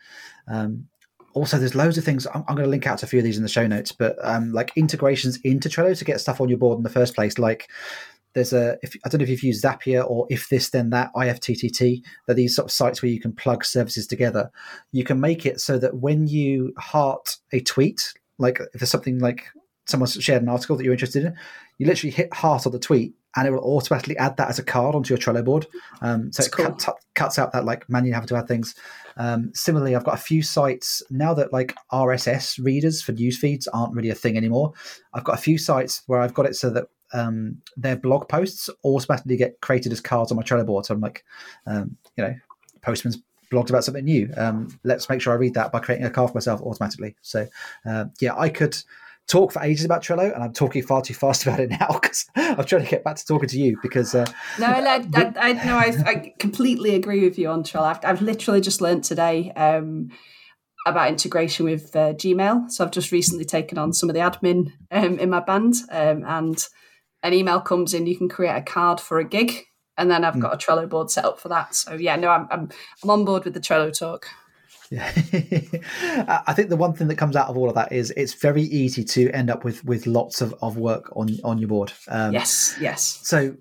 Um, 0.47 0.87
also, 1.33 1.57
there's 1.57 1.73
loads 1.73 1.97
of 1.97 2.03
things. 2.03 2.27
I'm, 2.27 2.43
I'm, 2.47 2.55
going 2.55 2.65
to 2.65 2.69
link 2.69 2.85
out 2.85 2.99
to 2.99 3.07
a 3.07 3.09
few 3.09 3.17
of 3.17 3.25
these 3.25 3.37
in 3.37 3.43
the 3.43 3.49
show 3.49 3.65
notes, 3.65 3.91
but 3.91 4.17
um, 4.21 4.53
like 4.53 4.71
integrations 4.75 5.37
into 5.37 5.67
Trello 5.67 5.97
to 5.97 6.05
get 6.05 6.21
stuff 6.21 6.41
on 6.41 6.49
your 6.49 6.59
board 6.59 6.77
in 6.77 6.83
the 6.83 6.89
first 6.89 7.15
place, 7.15 7.39
like 7.39 7.71
there's 8.33 8.53
a 8.53 8.77
if, 8.83 8.95
I 9.05 9.09
don't 9.09 9.19
know 9.19 9.23
if 9.23 9.29
you've 9.29 9.43
used 9.43 9.63
Zapier 9.63 10.07
or 10.07 10.27
if 10.29 10.49
this 10.49 10.69
then 10.69 10.89
that 10.91 11.11
IFTTT. 11.15 12.03
They're 12.25 12.35
these 12.35 12.55
sort 12.55 12.67
of 12.67 12.71
sites 12.71 13.01
where 13.01 13.11
you 13.11 13.19
can 13.19 13.33
plug 13.33 13.65
services 13.65 14.07
together. 14.07 14.51
You 14.91 15.03
can 15.03 15.19
make 15.19 15.45
it 15.45 15.59
so 15.59 15.77
that 15.79 15.97
when 15.97 16.27
you 16.27 16.73
heart 16.77 17.37
a 17.51 17.59
tweet, 17.61 18.13
like 18.37 18.59
if 18.59 18.79
there's 18.79 18.89
something 18.89 19.19
like 19.19 19.47
someone's 19.87 20.13
shared 20.13 20.43
an 20.43 20.49
article 20.49 20.77
that 20.77 20.83
you're 20.83 20.93
interested 20.93 21.25
in, 21.25 21.35
you 21.77 21.87
literally 21.87 22.11
hit 22.11 22.33
heart 22.33 22.65
on 22.65 22.71
the 22.71 22.79
tweet 22.79 23.13
and 23.35 23.47
it 23.47 23.51
will 23.51 23.59
automatically 23.59 24.17
add 24.17 24.37
that 24.37 24.49
as 24.49 24.59
a 24.59 24.63
card 24.63 24.95
onto 24.95 25.13
your 25.13 25.19
Trello 25.19 25.43
board. 25.43 25.67
Um, 26.01 26.31
so 26.31 26.43
That's 26.43 26.47
it 26.47 26.51
cool. 26.51 26.65
cuts, 26.65 26.87
cuts 27.15 27.39
out 27.39 27.51
that 27.53 27.65
like 27.65 27.87
manually 27.89 28.13
having 28.13 28.27
to 28.27 28.35
add 28.35 28.47
things. 28.47 28.75
Um, 29.17 29.51
similarly, 29.53 29.95
I've 29.95 30.03
got 30.03 30.15
a 30.15 30.21
few 30.21 30.41
sites 30.41 31.03
now 31.09 31.33
that 31.35 31.53
like 31.53 31.75
RSS 31.91 32.63
readers 32.63 33.01
for 33.01 33.11
news 33.11 33.37
feeds 33.37 33.67
aren't 33.67 33.93
really 33.93 34.09
a 34.09 34.15
thing 34.15 34.37
anymore. 34.37 34.73
I've 35.13 35.23
got 35.23 35.37
a 35.37 35.41
few 35.41 35.57
sites 35.57 36.03
where 36.07 36.19
I've 36.19 36.33
got 36.33 36.47
it 36.47 36.55
so 36.55 36.69
that 36.71 36.85
um, 37.13 37.61
their 37.77 37.95
blog 37.95 38.27
posts 38.27 38.69
automatically 38.83 39.37
get 39.37 39.59
created 39.61 39.91
as 39.91 40.01
cards 40.01 40.31
on 40.31 40.37
my 40.37 40.43
Trello 40.43 40.65
board. 40.65 40.85
So 40.85 40.93
I'm 40.93 41.01
like, 41.01 41.23
um, 41.65 41.97
you 42.15 42.23
know, 42.23 42.35
Postman's 42.81 43.21
blogged 43.51 43.69
about 43.69 43.83
something 43.83 44.05
new. 44.05 44.31
Um, 44.37 44.79
let's 44.83 45.09
make 45.09 45.21
sure 45.21 45.33
I 45.33 45.37
read 45.37 45.55
that 45.55 45.71
by 45.71 45.79
creating 45.79 46.05
a 46.05 46.09
card 46.09 46.29
for 46.29 46.35
myself 46.35 46.61
automatically. 46.61 47.15
So 47.21 47.47
uh, 47.85 48.05
yeah, 48.19 48.35
I 48.37 48.49
could 48.49 48.77
talk 49.27 49.51
for 49.51 49.61
ages 49.61 49.85
about 49.85 50.03
Trello, 50.03 50.33
and 50.33 50.43
I'm 50.43 50.53
talking 50.53 50.83
far 50.83 51.01
too 51.01 51.13
fast 51.13 51.43
about 51.47 51.59
it 51.59 51.69
now 51.69 51.87
because 52.01 52.25
I'm 52.35 52.65
trying 52.65 52.83
to 52.83 52.89
get 52.89 53.03
back 53.03 53.15
to 53.15 53.25
talking 53.25 53.49
to 53.49 53.59
you. 53.59 53.77
Because 53.81 54.13
uh, 54.13 54.25
no, 54.59 54.67
I, 54.67 55.05
I, 55.13 55.33
I, 55.39 55.53
no, 55.53 55.77
I, 55.77 55.93
I, 56.05 56.33
completely 56.39 56.95
agree 56.95 57.23
with 57.23 57.37
you 57.37 57.49
on 57.49 57.63
Trello. 57.63 57.83
I've, 57.83 58.03
I've 58.03 58.21
literally 58.21 58.61
just 58.61 58.81
learned 58.81 59.03
today. 59.03 59.51
Um, 59.51 60.09
about 60.85 61.09
integration 61.09 61.65
with 61.65 61.93
uh, 61.93 62.13
Gmail. 62.13 62.71
So 62.71 62.83
I've 62.83 62.91
just 62.91 63.11
recently 63.11 63.43
taken 63.43 63.77
on 63.77 63.91
some 63.91 64.09
of 64.09 64.15
the 64.15 64.21
admin 64.21 64.71
um, 64.91 65.19
in 65.19 65.29
my 65.29 65.41
band, 65.41 65.75
um, 65.91 66.23
and 66.25 66.67
an 67.23 67.33
email 67.33 67.59
comes 67.59 67.93
in, 67.93 68.07
you 68.07 68.17
can 68.17 68.29
create 68.29 68.55
a 68.55 68.61
card 68.61 68.99
for 68.99 69.19
a 69.19 69.23
gig, 69.23 69.65
and 69.97 70.09
then 70.09 70.23
I've 70.23 70.35
mm. 70.35 70.41
got 70.41 70.53
a 70.53 70.57
Trello 70.57 70.87
board 70.87 71.11
set 71.11 71.25
up 71.25 71.39
for 71.39 71.49
that. 71.49 71.75
So 71.75 71.93
yeah, 71.93 72.15
no, 72.15 72.29
I'm 72.29 72.47
I'm, 72.51 72.69
I'm 73.03 73.09
on 73.09 73.25
board 73.25 73.45
with 73.45 73.53
the 73.53 73.59
Trello 73.59 73.97
talk. 73.97 74.27
Yeah, 74.89 75.05
I 76.47 76.53
think 76.53 76.69
the 76.69 76.77
one 76.77 76.93
thing 76.93 77.09
that 77.09 77.17
comes 77.17 77.35
out 77.35 77.47
of 77.47 77.57
all 77.57 77.69
of 77.69 77.75
that 77.75 77.91
is 77.91 78.11
it's 78.17 78.33
very 78.33 78.63
easy 78.63 79.03
to 79.03 79.29
end 79.31 79.49
up 79.49 79.63
with 79.63 79.85
with 79.85 80.07
lots 80.07 80.41
of, 80.41 80.55
of 80.61 80.77
work 80.77 81.11
on 81.15 81.29
on 81.43 81.59
your 81.59 81.67
board. 81.67 81.93
Um, 82.07 82.33
yes, 82.33 82.75
yes. 82.79 83.19
So 83.23 83.55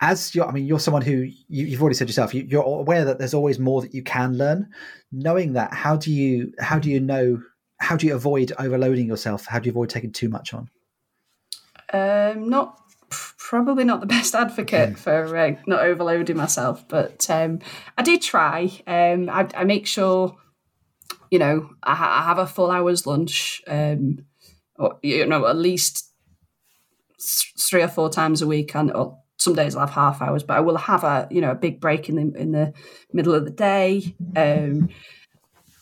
as 0.00 0.34
you're, 0.34 0.46
I 0.46 0.52
mean, 0.52 0.66
you're 0.66 0.80
someone 0.80 1.02
who 1.02 1.28
you, 1.48 1.70
have 1.70 1.80
already 1.80 1.94
said 1.94 2.08
yourself, 2.08 2.34
you, 2.34 2.42
you're 2.42 2.62
aware 2.62 3.04
that 3.04 3.18
there's 3.18 3.34
always 3.34 3.58
more 3.58 3.80
that 3.80 3.94
you 3.94 4.02
can 4.02 4.36
learn. 4.36 4.68
Knowing 5.12 5.52
that, 5.54 5.72
how 5.72 5.96
do 5.96 6.12
you 6.12 6.52
how 6.58 6.78
do 6.78 6.90
you 6.90 7.00
know 7.00 7.40
how 7.78 7.96
do 7.96 8.06
you 8.06 8.14
avoid 8.14 8.52
overloading 8.58 9.06
yourself? 9.06 9.46
How 9.46 9.58
do 9.58 9.66
you 9.66 9.72
avoid 9.72 9.90
taking 9.90 10.12
too 10.12 10.28
much 10.28 10.52
on? 10.52 10.68
Um, 11.94 12.48
not 12.48 12.80
probably 13.10 13.84
not 13.84 14.00
the 14.00 14.06
best 14.18 14.34
advocate 14.34 14.90
mm. 14.90 14.98
for 14.98 15.36
uh, 15.36 15.52
not 15.66 15.80
overloading 15.80 16.36
myself, 16.36 16.86
but 16.88 17.28
um, 17.30 17.60
I 17.96 18.02
do 18.02 18.18
try. 18.18 18.64
Um, 18.86 19.30
I, 19.30 19.48
I, 19.56 19.64
make 19.64 19.86
sure, 19.86 20.36
you 21.30 21.38
know, 21.38 21.70
I, 21.84 21.94
ha- 21.94 22.20
I 22.20 22.24
have 22.24 22.38
a 22.38 22.48
full 22.48 22.72
hour's 22.72 23.06
lunch, 23.06 23.62
um, 23.68 24.24
or 24.76 24.98
you 25.02 25.24
know, 25.24 25.46
at 25.46 25.56
least 25.56 26.10
three 27.58 27.82
or 27.82 27.88
four 27.88 28.10
times 28.10 28.42
a 28.42 28.46
week, 28.46 28.74
and 28.74 28.90
or 28.92 29.18
some 29.38 29.54
days 29.54 29.76
I'll 29.76 29.86
have 29.86 29.94
half 29.94 30.20
hours, 30.20 30.42
but 30.42 30.56
I 30.56 30.60
will 30.60 30.76
have 30.76 31.04
a 31.04 31.28
you 31.30 31.40
know 31.40 31.52
a 31.52 31.56
big 31.56 31.80
break 31.80 32.08
in 32.08 32.16
the 32.16 32.40
in 32.40 32.50
the 32.50 32.72
middle 33.12 33.34
of 33.34 33.44
the 33.44 33.52
day. 33.52 34.16
Um, 34.34 34.88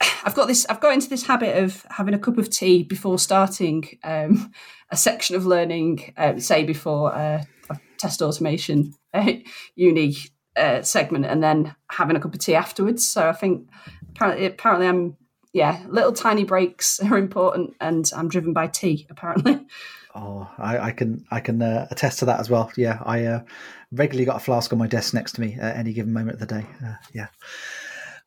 I've 0.25 0.35
got 0.35 0.47
this. 0.47 0.67
I've 0.69 0.81
got 0.81 0.93
into 0.93 1.09
this 1.09 1.27
habit 1.27 1.57
of 1.63 1.87
having 1.91 2.13
a 2.13 2.19
cup 2.19 2.37
of 2.37 2.51
tea 2.51 2.83
before 2.83 3.19
starting 3.19 3.99
um, 4.05 4.53
a 4.93 4.97
section 4.97 5.35
of 5.35 5.47
learning. 5.47 6.13
Uh, 6.17 6.39
say 6.39 6.63
before 6.63 7.13
uh, 7.13 7.43
a 7.71 7.81
test 7.99 8.23
automation 8.23 8.93
uh, 9.15 9.33
uni 9.75 10.17
uh, 10.57 10.83
segment, 10.83 11.25
and 11.25 11.43
then 11.43 11.75
having 11.91 12.15
a 12.15 12.21
cup 12.21 12.35
of 12.35 12.41
tea 12.41 12.55
afterwards. 12.55 13.09
So 13.09 13.29
I 13.29 13.33
think 13.33 13.69
apparently, 14.11 14.47
apparently 14.47 14.87
I'm 14.87 15.17
yeah, 15.53 15.85
little 15.89 16.13
tiny 16.13 16.45
breaks 16.45 17.01
are 17.11 17.19
important, 17.19 17.75
and 17.81 18.09
I'm 18.15 18.29
driven 18.29 18.53
by 18.53 18.69
tea. 18.69 19.07
Apparently. 19.11 19.67
Oh, 20.15 20.47
I, 20.59 20.79
I 20.79 20.93
can 20.93 21.25
I 21.31 21.41
can 21.41 21.63
uh, 21.63 21.87
attest 21.91 22.19
to 22.19 22.27
that 22.27 22.39
as 22.39 22.51
well. 22.51 22.71
Yeah, 22.77 22.99
I 23.03 23.25
uh, 23.25 23.41
regularly 23.93 24.27
got 24.27 24.37
a 24.37 24.45
flask 24.45 24.71
on 24.71 24.79
my 24.79 24.87
desk 24.87 25.15
next 25.15 25.33
to 25.37 25.41
me 25.41 25.57
at 25.59 25.75
any 25.75 25.95
given 25.95 26.13
moment 26.13 26.35
of 26.35 26.41
the 26.47 26.55
day. 26.55 26.67
yeah. 27.15 27.29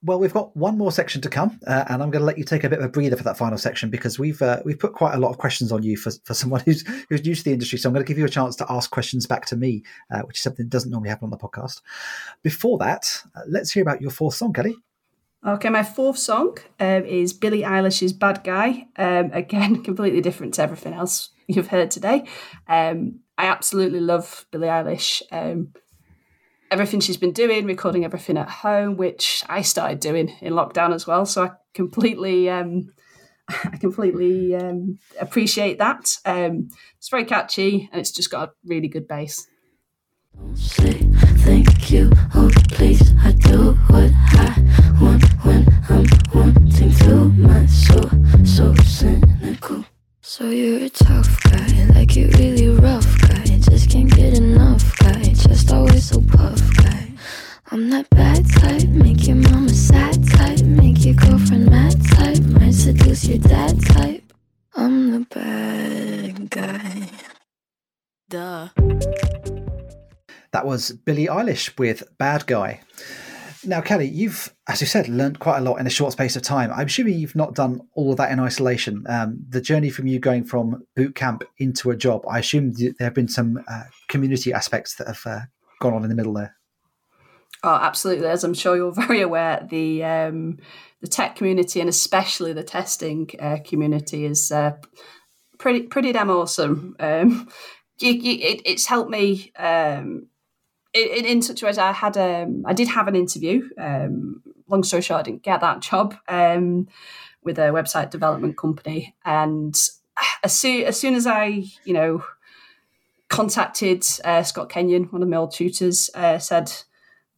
Well, 0.05 0.19
we've 0.19 0.33
got 0.33 0.55
one 0.55 0.77
more 0.77 0.91
section 0.91 1.19
to 1.21 1.29
come, 1.29 1.59
uh, 1.65 1.85
and 1.89 2.03
I'm 2.03 2.11
going 2.11 2.21
to 2.21 2.25
let 2.25 2.37
you 2.37 2.43
take 2.43 2.63
a 2.63 2.69
bit 2.69 2.77
of 2.77 2.85
a 2.85 2.89
breather 2.89 3.15
for 3.15 3.23
that 3.23 3.37
final 3.37 3.57
section 3.57 3.89
because 3.89 4.19
we've 4.19 4.39
uh, 4.39 4.61
we've 4.63 4.77
put 4.77 4.93
quite 4.93 5.15
a 5.15 5.17
lot 5.17 5.31
of 5.31 5.39
questions 5.39 5.71
on 5.71 5.81
you 5.81 5.97
for, 5.97 6.11
for 6.25 6.35
someone 6.35 6.61
who's 6.65 6.87
who's 7.09 7.25
new 7.25 7.33
to 7.33 7.43
the 7.43 7.51
industry. 7.51 7.79
So 7.79 7.89
I'm 7.89 7.93
going 7.93 8.05
to 8.05 8.07
give 8.07 8.19
you 8.19 8.25
a 8.25 8.29
chance 8.29 8.55
to 8.57 8.67
ask 8.69 8.91
questions 8.91 9.25
back 9.25 9.47
to 9.47 9.55
me, 9.55 9.81
uh, 10.13 10.19
which 10.21 10.37
is 10.37 10.43
something 10.43 10.65
that 10.65 10.69
doesn't 10.69 10.91
normally 10.91 11.09
happen 11.09 11.25
on 11.25 11.31
the 11.31 11.37
podcast. 11.37 11.81
Before 12.43 12.77
that, 12.77 13.23
uh, 13.35 13.41
let's 13.47 13.71
hear 13.71 13.81
about 13.81 13.99
your 13.99 14.11
fourth 14.11 14.35
song, 14.35 14.53
Kelly. 14.53 14.75
Okay, 15.43 15.69
my 15.69 15.81
fourth 15.81 16.19
song 16.19 16.55
um, 16.79 17.03
is 17.05 17.33
Billie 17.33 17.63
Eilish's 17.63 18.13
"Bad 18.13 18.43
Guy." 18.43 18.87
Um, 18.97 19.31
again, 19.33 19.81
completely 19.81 20.21
different 20.21 20.53
to 20.55 20.61
everything 20.61 20.93
else 20.93 21.29
you've 21.47 21.69
heard 21.69 21.89
today. 21.89 22.27
Um, 22.67 23.21
I 23.39 23.47
absolutely 23.47 24.01
love 24.01 24.45
Billie 24.51 24.67
Eilish. 24.67 25.23
Everything 26.71 26.99
she's 26.99 27.17
been 27.17 27.31
doing, 27.31 27.65
recording 27.65 28.03
everything 28.03 28.37
at 28.37 28.49
home, 28.49 28.97
which 28.97 29.43
I 29.47 29.61
started 29.61 29.99
doing 29.99 30.35
in 30.41 30.53
lockdown 30.53 30.93
as 30.93 31.05
well. 31.05 31.25
So 31.25 31.43
I 31.45 31.51
completely, 31.73 32.49
um, 32.49 32.91
I 33.49 33.77
completely 33.77 34.55
um, 34.55 34.99
appreciate 35.19 35.77
that. 35.77 36.17
Um, 36.25 36.69
it's 36.97 37.09
very 37.09 37.25
catchy 37.25 37.89
and 37.91 37.99
it's 37.99 38.11
just 38.11 38.31
got 38.31 38.49
a 38.49 38.51
really 38.65 38.87
good 38.87 39.07
bass. 39.07 39.47
Say 40.53 40.93
thank 41.45 41.91
you, 41.91 42.11
oh 42.33 42.51
please. 42.69 43.13
I 43.23 43.31
do 43.31 43.73
what 43.87 44.11
I 44.13 44.55
want 45.01 45.23
when 45.43 45.65
I'm 45.89 46.05
wanting 46.33 46.91
to. 46.91 47.29
My 47.29 47.65
soul 47.65 48.09
so 48.45 48.73
cynical. 48.83 49.85
So 50.21 50.49
you're 50.49 50.83
a 50.83 50.89
tough 50.89 51.41
guy, 51.43 51.85
like 51.93 52.15
you 52.15 52.29
really 52.37 52.69
rough 52.69 53.21
guy. 53.21 53.44
Just 53.69 53.89
can't 53.89 54.09
get 54.15 54.37
enough 54.37 54.97
guy, 54.99 55.23
just 55.23 55.71
always 55.73 56.05
so 56.05 56.21
puff 56.21 56.61
guy. 56.77 57.11
I'm 57.71 57.89
that 57.89 58.09
bad 58.11 58.45
type, 58.49 58.87
make 58.89 59.27
your 59.27 59.37
mama 59.37 59.69
sad 59.69 60.25
type, 60.29 60.61
make 60.61 61.03
your 61.03 61.15
girlfriend 61.15 61.69
mad 61.69 61.95
type, 62.05 62.39
might 62.43 62.73
seduce 62.73 63.25
your 63.25 63.39
dad 63.39 63.83
type. 63.85 64.23
I'm 64.75 65.11
the 65.11 65.19
bad 65.33 66.49
guy. 66.49 67.09
Duh. 68.29 68.69
That 70.51 70.65
was 70.65 70.91
Billie 70.91 71.27
Eilish 71.27 71.77
with 71.77 72.03
Bad 72.17 72.45
Guy. 72.47 72.81
Now, 73.65 73.81
Kelly, 73.81 74.07
you've, 74.07 74.53
as 74.67 74.81
you 74.81 74.87
said, 74.87 75.07
learned 75.07 75.39
quite 75.39 75.57
a 75.57 75.61
lot 75.61 75.79
in 75.79 75.87
a 75.87 75.89
short 75.89 76.13
space 76.13 76.35
of 76.35 76.41
time. 76.41 76.71
I'm 76.71 76.87
assuming 76.87 77.15
you've 77.15 77.35
not 77.35 77.55
done 77.55 77.81
all 77.93 78.11
of 78.11 78.17
that 78.17 78.31
in 78.31 78.39
isolation. 78.39 79.03
Um, 79.07 79.43
the 79.49 79.61
journey 79.61 79.89
from 79.89 80.07
you 80.07 80.19
going 80.19 80.43
from 80.43 80.85
boot 80.95 81.15
camp 81.15 81.43
into 81.57 81.89
a 81.91 81.95
job, 81.95 82.23
I 82.29 82.39
assume 82.39 82.73
there 82.73 82.93
have 82.99 83.13
been 83.13 83.27
some 83.27 83.63
uh, 83.67 83.83
community 84.07 84.53
aspects 84.53 84.95
that 84.95 85.07
have 85.07 85.21
uh, 85.25 85.39
gone 85.79 85.93
on 85.93 86.03
in 86.03 86.09
the 86.09 86.15
middle 86.15 86.33
there. 86.33 86.55
Oh, 87.63 87.79
absolutely. 87.81 88.27
As 88.27 88.43
I'm 88.43 88.53
sure 88.53 88.75
you're 88.75 88.91
very 89.07 89.21
aware, 89.21 89.65
the 89.67 90.03
um, 90.03 90.57
the 91.01 91.07
tech 91.07 91.35
community 91.35 91.79
and 91.79 91.89
especially 91.89 92.53
the 92.53 92.63
testing 92.63 93.29
uh, 93.39 93.57
community 93.65 94.25
is 94.25 94.51
uh, 94.51 94.73
pretty 95.57 95.83
pretty 95.83 96.11
damn 96.11 96.29
awesome. 96.29 96.95
Um, 96.99 97.49
you, 97.99 98.11
you, 98.11 98.47
it, 98.47 98.61
it's 98.65 98.85
helped 98.85 99.09
me. 99.09 99.51
Um, 99.57 100.27
in, 100.95 101.25
in 101.25 101.41
such 101.41 101.61
a 101.61 101.65
way 101.65 101.69
as 101.69 101.77
I 101.77 101.91
had 101.91 102.17
um, 102.17 102.63
I 102.65 102.73
did 102.73 102.87
have 102.87 103.07
an 103.07 103.15
interview. 103.15 103.69
Um, 103.77 104.41
long 104.67 104.83
story 104.83 105.01
short, 105.01 105.19
I 105.19 105.23
didn't 105.23 105.43
get 105.43 105.61
that 105.61 105.81
job 105.81 106.15
um, 106.27 106.87
with 107.43 107.59
a 107.59 107.69
website 107.69 108.09
development 108.09 108.57
company, 108.57 109.15
and 109.25 109.75
as 110.43 110.57
soon 110.57 110.85
as 110.85 110.99
soon 110.99 111.15
as 111.15 111.27
I 111.27 111.63
you 111.83 111.93
know 111.93 112.23
contacted 113.27 114.05
uh, 114.23 114.43
Scott 114.43 114.69
Kenyon, 114.69 115.05
one 115.05 115.21
of 115.21 115.29
my 115.29 115.37
old 115.37 115.53
tutors, 115.53 116.09
uh, 116.15 116.39
said. 116.39 116.71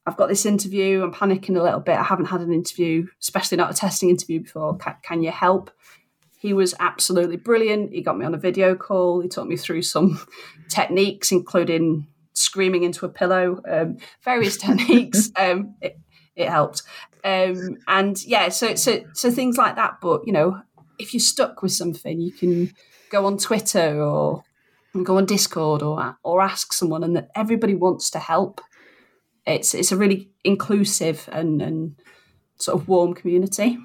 I've 0.05 0.15
got 0.15 0.29
this 0.29 0.45
interview. 0.45 1.03
I'm 1.03 1.13
panicking 1.13 1.57
a 1.57 1.61
little 1.61 1.81
bit. 1.81 1.97
I 1.97 2.03
haven't 2.03 2.27
had 2.27 2.39
an 2.39 2.53
interview, 2.53 3.07
especially 3.21 3.57
not 3.57 3.71
a 3.71 3.73
testing 3.73 4.09
interview 4.09 4.39
before. 4.39 4.77
Can, 4.77 4.95
can 5.03 5.21
you 5.21 5.31
help? 5.31 5.69
He 6.37 6.53
was 6.53 6.73
absolutely 6.79 7.35
brilliant. 7.35 7.91
He 7.91 7.99
got 7.99 8.17
me 8.17 8.25
on 8.25 8.33
a 8.33 8.37
video 8.37 8.73
call. 8.73 9.19
He 9.19 9.27
taught 9.27 9.49
me 9.49 9.57
through 9.57 9.81
some 9.81 10.25
techniques, 10.69 11.33
including 11.33 12.07
screaming 12.37 12.83
into 12.83 13.05
a 13.05 13.09
pillow, 13.09 13.61
um, 13.69 13.97
various 14.23 14.57
techniques. 14.65 15.31
Um, 15.37 15.75
it, 15.81 15.99
it, 16.35 16.49
helped, 16.49 16.83
um, 17.23 17.77
and 17.87 18.23
yeah, 18.23 18.49
so 18.49 18.75
so 18.75 19.03
so 19.13 19.31
things 19.31 19.57
like 19.57 19.75
that. 19.75 19.97
But 20.01 20.21
you 20.25 20.33
know, 20.33 20.61
if 20.99 21.13
you're 21.13 21.19
stuck 21.19 21.61
with 21.61 21.71
something, 21.71 22.19
you 22.19 22.31
can 22.31 22.71
go 23.09 23.25
on 23.25 23.37
Twitter 23.37 24.01
or 24.01 24.43
go 25.03 25.17
on 25.17 25.25
Discord 25.25 25.81
or 25.81 26.17
or 26.23 26.41
ask 26.41 26.73
someone, 26.73 27.03
and 27.03 27.15
that 27.15 27.29
everybody 27.35 27.73
wants 27.73 28.09
to 28.11 28.19
help. 28.19 28.61
It's 29.45 29.73
it's 29.73 29.91
a 29.91 29.97
really 29.97 30.29
inclusive 30.43 31.27
and 31.31 31.61
and 31.61 31.95
sort 32.59 32.79
of 32.79 32.87
warm 32.87 33.13
community. 33.13 33.77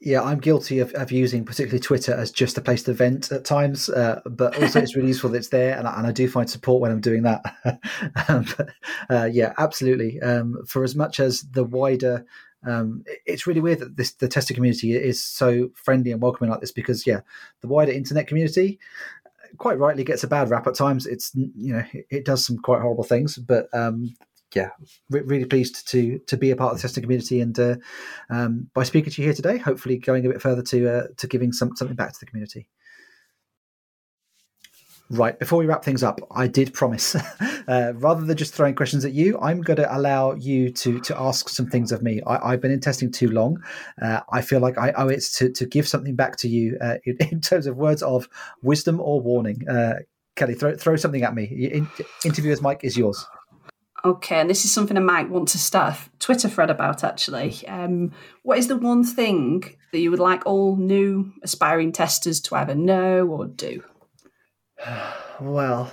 Yeah, 0.00 0.22
I'm 0.22 0.38
guilty 0.38 0.78
of, 0.78 0.92
of 0.92 1.10
using 1.10 1.44
particularly 1.44 1.80
Twitter 1.80 2.14
as 2.14 2.30
just 2.30 2.56
a 2.56 2.60
place 2.60 2.84
to 2.84 2.92
vent 2.92 3.32
at 3.32 3.44
times, 3.44 3.88
uh, 3.88 4.20
but 4.26 4.60
also 4.62 4.80
it's 4.80 4.94
really 4.94 5.08
useful 5.08 5.30
that 5.30 5.38
it's 5.38 5.48
there, 5.48 5.76
and 5.76 5.88
I, 5.88 5.98
and 5.98 6.06
I 6.06 6.12
do 6.12 6.28
find 6.28 6.48
support 6.48 6.80
when 6.80 6.92
I'm 6.92 7.00
doing 7.00 7.22
that. 7.22 7.42
um, 8.28 8.46
but, 8.56 8.68
uh, 9.10 9.24
yeah, 9.24 9.54
absolutely. 9.58 10.20
Um, 10.20 10.56
for 10.68 10.84
as 10.84 10.94
much 10.94 11.18
as 11.18 11.42
the 11.50 11.64
wider, 11.64 12.24
um, 12.64 13.02
it's 13.26 13.48
really 13.48 13.60
weird 13.60 13.80
that 13.80 13.96
this 13.96 14.12
the 14.12 14.28
tester 14.28 14.54
community 14.54 14.94
is 14.94 15.20
so 15.20 15.70
friendly 15.74 16.12
and 16.12 16.22
welcoming 16.22 16.50
like 16.50 16.60
this 16.60 16.72
because 16.72 17.04
yeah, 17.04 17.20
the 17.60 17.68
wider 17.68 17.90
internet 17.90 18.28
community 18.28 18.78
quite 19.56 19.78
rightly 19.78 20.04
gets 20.04 20.22
a 20.22 20.28
bad 20.28 20.50
rap 20.50 20.66
at 20.68 20.74
times. 20.74 21.06
It's 21.06 21.32
you 21.34 21.72
know 21.72 21.84
it, 21.92 22.06
it 22.10 22.24
does 22.24 22.44
some 22.44 22.58
quite 22.58 22.80
horrible 22.82 23.04
things, 23.04 23.36
but 23.36 23.68
um, 23.72 24.14
yeah, 24.54 24.70
re- 25.10 25.22
really 25.22 25.44
pleased 25.44 25.88
to 25.88 26.18
to 26.26 26.36
be 26.36 26.50
a 26.50 26.56
part 26.56 26.72
of 26.72 26.78
the 26.78 26.82
testing 26.82 27.02
community, 27.02 27.40
and 27.40 27.58
uh, 27.58 27.76
um, 28.30 28.70
by 28.74 28.82
speaking 28.82 29.12
to 29.12 29.20
you 29.20 29.26
here 29.26 29.34
today, 29.34 29.58
hopefully 29.58 29.98
going 29.98 30.24
a 30.24 30.28
bit 30.28 30.40
further 30.40 30.62
to 30.62 30.88
uh, 30.88 31.06
to 31.18 31.26
giving 31.26 31.52
some 31.52 31.76
something 31.76 31.96
back 31.96 32.12
to 32.12 32.20
the 32.20 32.26
community. 32.26 32.68
Right, 35.10 35.38
before 35.38 35.58
we 35.58 35.64
wrap 35.64 35.82
things 35.82 36.02
up, 36.02 36.20
I 36.30 36.48
did 36.48 36.74
promise, 36.74 37.14
uh, 37.68 37.92
rather 37.94 38.26
than 38.26 38.36
just 38.36 38.52
throwing 38.52 38.74
questions 38.74 39.06
at 39.06 39.12
you, 39.12 39.38
I'm 39.40 39.62
going 39.62 39.78
to 39.78 39.96
allow 39.96 40.34
you 40.34 40.70
to 40.70 41.00
to 41.00 41.18
ask 41.18 41.48
some 41.48 41.66
things 41.66 41.92
of 41.92 42.02
me. 42.02 42.20
I, 42.26 42.50
have 42.50 42.60
been 42.60 42.70
in 42.70 42.80
testing 42.80 43.10
too 43.10 43.28
long. 43.28 43.62
Uh, 44.00 44.20
I 44.30 44.42
feel 44.42 44.60
like 44.60 44.76
I 44.76 44.92
owe 44.92 45.08
it 45.08 45.22
to, 45.36 45.50
to 45.50 45.64
give 45.64 45.88
something 45.88 46.14
back 46.14 46.36
to 46.38 46.48
you 46.48 46.76
uh, 46.82 46.96
in, 47.04 47.16
in, 47.30 47.40
terms 47.40 47.66
of 47.66 47.76
words 47.76 48.02
of 48.02 48.28
wisdom 48.62 49.00
or 49.00 49.20
warning. 49.20 49.66
Uh, 49.66 49.94
Kelly, 50.36 50.54
throw, 50.54 50.76
throw 50.76 50.96
something 50.96 51.22
at 51.22 51.34
me. 51.34 51.44
In, 51.44 51.88
interviewer's 52.24 52.62
mic 52.62 52.80
is 52.82 52.96
yours. 52.96 53.26
Okay, 54.04 54.40
and 54.40 54.48
this 54.48 54.64
is 54.64 54.72
something 54.72 54.96
I 54.96 55.00
might 55.00 55.28
want 55.28 55.48
to 55.48 55.58
start 55.58 55.94
a 55.94 56.18
Twitter 56.18 56.48
thread 56.48 56.70
about 56.70 57.02
actually. 57.02 57.66
Um, 57.66 58.12
what 58.42 58.58
is 58.58 58.68
the 58.68 58.76
one 58.76 59.04
thing 59.04 59.76
that 59.92 59.98
you 59.98 60.10
would 60.10 60.20
like 60.20 60.46
all 60.46 60.76
new 60.76 61.32
aspiring 61.42 61.90
testers 61.92 62.40
to 62.42 62.54
either 62.56 62.74
know 62.74 63.26
or 63.26 63.46
do? 63.46 63.82
Well, 65.40 65.92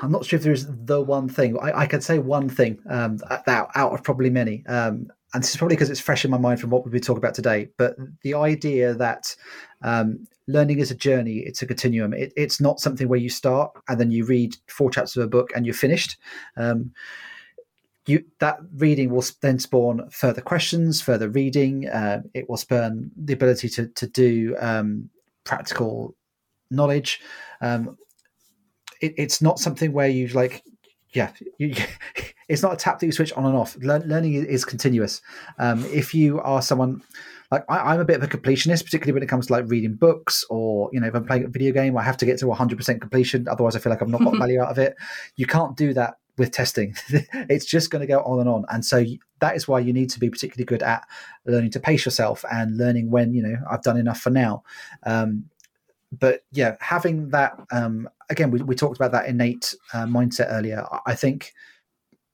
I'm 0.00 0.10
not 0.10 0.24
sure 0.24 0.38
if 0.38 0.42
there 0.42 0.52
is 0.54 0.66
the 0.66 1.02
one 1.02 1.28
thing. 1.28 1.58
I, 1.58 1.80
I 1.80 1.86
could 1.86 2.02
say 2.02 2.18
one 2.18 2.48
thing 2.48 2.78
um, 2.88 3.18
out, 3.28 3.68
out 3.74 3.92
of 3.92 4.02
probably 4.02 4.30
many. 4.30 4.64
Um, 4.66 5.08
and 5.34 5.42
this 5.42 5.50
is 5.50 5.58
probably 5.58 5.76
because 5.76 5.90
it's 5.90 6.00
fresh 6.00 6.24
in 6.24 6.30
my 6.30 6.38
mind 6.38 6.58
from 6.58 6.70
what 6.70 6.84
we've 6.84 6.92
been 6.92 7.02
talking 7.02 7.18
about 7.18 7.34
today. 7.34 7.68
But 7.76 7.96
the 8.22 8.32
idea 8.32 8.94
that 8.94 9.36
um, 9.82 10.26
learning 10.46 10.78
is 10.78 10.90
a 10.90 10.94
journey, 10.94 11.40
it's 11.40 11.60
a 11.60 11.66
continuum. 11.66 12.14
It, 12.14 12.32
it's 12.34 12.62
not 12.62 12.80
something 12.80 13.08
where 13.08 13.18
you 13.18 13.28
start 13.28 13.72
and 13.88 14.00
then 14.00 14.10
you 14.10 14.24
read 14.24 14.56
four 14.68 14.90
chapters 14.90 15.18
of 15.18 15.24
a 15.24 15.28
book 15.28 15.50
and 15.54 15.66
you're 15.66 15.74
finished. 15.74 16.16
Um, 16.56 16.92
you 18.08 18.24
that 18.40 18.58
reading 18.76 19.10
will 19.10 19.24
then 19.42 19.58
spawn 19.58 20.08
further 20.10 20.40
questions, 20.40 21.00
further 21.00 21.28
reading. 21.28 21.88
Uh, 21.88 22.22
it 22.34 22.48
will 22.48 22.56
spawn 22.56 23.10
the 23.16 23.32
ability 23.32 23.68
to 23.70 23.88
to 23.88 24.06
do 24.06 24.56
um, 24.60 25.10
practical 25.44 26.14
knowledge. 26.70 27.20
Um, 27.60 27.96
it, 29.00 29.14
it's 29.16 29.40
not 29.42 29.58
something 29.58 29.92
where 29.92 30.08
you 30.08 30.28
like, 30.28 30.62
yeah, 31.12 31.30
you, 31.58 31.74
it's 32.48 32.62
not 32.62 32.72
a 32.72 32.76
tap 32.76 32.98
that 32.98 33.06
you 33.06 33.12
switch 33.12 33.32
on 33.34 33.44
and 33.44 33.56
off. 33.56 33.76
learning 33.76 34.34
is 34.34 34.64
continuous. 34.64 35.20
Um, 35.58 35.84
if 35.86 36.14
you 36.14 36.40
are 36.40 36.62
someone 36.62 37.02
like 37.50 37.64
I, 37.68 37.94
am 37.94 38.00
a 38.00 38.04
bit 38.04 38.16
of 38.16 38.22
a 38.22 38.26
completionist, 38.26 38.84
particularly 38.84 39.12
when 39.12 39.22
it 39.22 39.28
comes 39.28 39.46
to 39.46 39.52
like 39.54 39.64
reading 39.68 39.94
books 39.94 40.44
or 40.50 40.90
you 40.92 41.00
know 41.00 41.06
if 41.06 41.14
I'm 41.14 41.24
playing 41.24 41.44
a 41.44 41.48
video 41.48 41.72
game, 41.72 41.96
I 41.96 42.02
have 42.02 42.16
to 42.18 42.26
get 42.26 42.38
to 42.40 42.46
100% 42.46 43.00
completion. 43.00 43.48
Otherwise, 43.48 43.76
I 43.76 43.78
feel 43.78 43.90
like 43.90 44.02
I've 44.02 44.08
not 44.08 44.22
got 44.22 44.36
value 44.38 44.60
out 44.60 44.70
of 44.70 44.78
it. 44.78 44.96
You 45.36 45.46
can't 45.46 45.76
do 45.76 45.94
that 45.94 46.18
with 46.38 46.50
testing. 46.50 46.94
it's 47.10 47.66
just 47.66 47.90
going 47.90 48.00
to 48.00 48.06
go 48.06 48.20
on 48.20 48.40
and 48.40 48.48
on. 48.48 48.64
And 48.68 48.84
so 48.84 49.04
that 49.40 49.56
is 49.56 49.68
why 49.68 49.80
you 49.80 49.92
need 49.92 50.10
to 50.10 50.20
be 50.20 50.30
particularly 50.30 50.64
good 50.64 50.82
at 50.82 51.06
learning 51.46 51.70
to 51.72 51.80
pace 51.80 52.04
yourself 52.04 52.44
and 52.50 52.76
learning 52.76 53.10
when, 53.10 53.34
you 53.34 53.42
know, 53.42 53.56
I've 53.70 53.82
done 53.82 53.96
enough 53.96 54.20
for 54.20 54.30
now. 54.30 54.62
Um, 55.04 55.44
but 56.10 56.44
yeah, 56.52 56.76
having 56.80 57.28
that, 57.30 57.58
um, 57.70 58.08
again, 58.30 58.50
we, 58.50 58.62
we 58.62 58.74
talked 58.74 58.96
about 58.96 59.12
that 59.12 59.26
innate 59.26 59.74
uh, 59.92 60.06
mindset 60.06 60.46
earlier. 60.50 60.86
I 61.06 61.14
think 61.14 61.52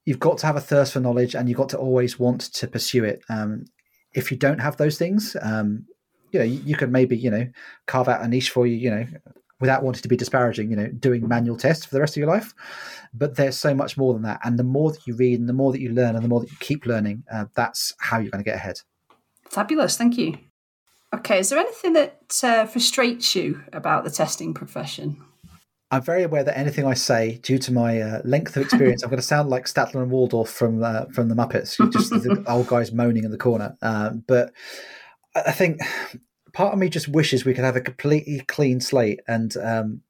you've 0.05 0.21
got 0.21 0.39
to 0.39 0.47
have 0.47 0.57
a 0.57 0.61
thirst 0.61 0.93
for 0.93 1.01
knowledge 1.01 1.35
and 1.35 1.49
you've 1.49 1.59
got 1.59 1.71
to 1.71 1.79
always 1.79 2.19
want 2.19 2.41
to 2.41 2.69
pursue 2.69 3.05
it. 3.05 3.23
Um, 3.29 3.65
if 4.13 4.31
you 4.31 4.37
don't 4.37 4.61
have 4.61 4.77
those 4.77 4.99
things, 4.99 5.37
um, 5.43 5.87
you 6.31 6.39
know, 6.39 6.45
you, 6.45 6.61
you 6.65 6.77
could 6.77 6.93
maybe, 6.93 7.17
you 7.17 7.31
know, 7.31 7.49
carve 7.87 8.09
out 8.09 8.23
a 8.23 8.29
niche 8.29 8.51
for 8.51 8.67
you, 8.67 8.77
you 8.77 8.91
know, 8.91 9.07
without 9.65 9.83
wanting 9.83 10.03
to 10.03 10.09
be 10.09 10.17
disparaging, 10.17 10.69
you 10.69 10.77
know, 10.77 10.89
doing 10.89 11.27
manual 11.27 11.57
tests 11.57 11.87
for 11.87 11.95
the 11.95 12.01
rest 12.01 12.15
of 12.15 12.19
your 12.19 12.29
life. 12.29 12.53
But 13.15 13.37
there's 13.37 13.57
so 13.57 13.75
much 13.75 13.97
more 13.97 14.13
than 14.13 14.21
that. 14.25 14.41
And 14.45 14.59
the 14.59 14.63
more 14.63 14.93
that 14.93 15.07
you 15.07 15.17
read 15.17 15.41
and 15.41 15.49
the 15.49 15.55
more 15.55 15.73
that 15.73 15.81
you 15.81 15.91
learn 15.91 16.17
and 16.17 16.23
the 16.23 16.29
more 16.29 16.41
that 16.41 16.51
you 16.51 16.57
keep 16.61 16.85
learning, 16.85 17.25
uh, 17.33 17.47
that's 17.57 17.95
how 17.99 18.19
you're 18.19 18.31
going 18.31 18.45
to 18.45 18.51
get 18.51 18.57
ahead. 18.57 18.81
Fabulous. 19.49 19.97
Thank 19.97 20.19
you. 20.19 20.37
Okay. 21.15 21.39
Is 21.39 21.49
there 21.49 21.59
anything 21.59 21.95
that 21.95 22.41
uh, 22.43 22.67
frustrates 22.67 23.35
you 23.35 23.63
about 23.73 24.05
the 24.05 24.11
testing 24.11 24.53
profession? 24.53 25.25
I'm 25.91 26.03
very 26.03 26.25
aware 26.25 26.45
that 26.45 26.59
anything 26.59 26.85
I 26.85 26.93
say, 26.93 27.39
due 27.43 27.59
to 27.59 27.73
my 27.73 28.03
uh, 28.03 28.21
length 28.23 28.55
of 28.59 28.65
experience, 28.65 29.03
I'm 29.03 29.09
going 29.09 29.21
to 29.21 29.27
sound 29.27 29.49
like 29.49 29.65
Statler 29.65 30.03
and 30.03 30.11
Waldorf 30.11 30.51
from 30.51 30.83
uh, 30.83 31.07
from 31.15 31.29
the 31.29 31.35
Muppets, 31.35 31.79
just 31.93 32.11
the 32.11 32.45
old 32.49 32.67
guys 32.67 32.93
moaning 32.93 33.25
in 33.25 33.31
the 33.31 33.39
corner. 33.39 33.77
Um, 33.81 34.25
but 34.27 34.53
I 35.35 35.53
think 35.53 35.81
part 36.55 36.73
of 36.73 36.79
me 36.79 36.89
just 36.89 37.09
wishes 37.09 37.45
we 37.45 37.53
could 37.53 37.65
have 37.65 37.77
a 37.77 37.81
completely 37.81 38.41
clean 38.47 38.81
slate 38.81 39.21
and 39.29 39.57
um, 39.59 40.01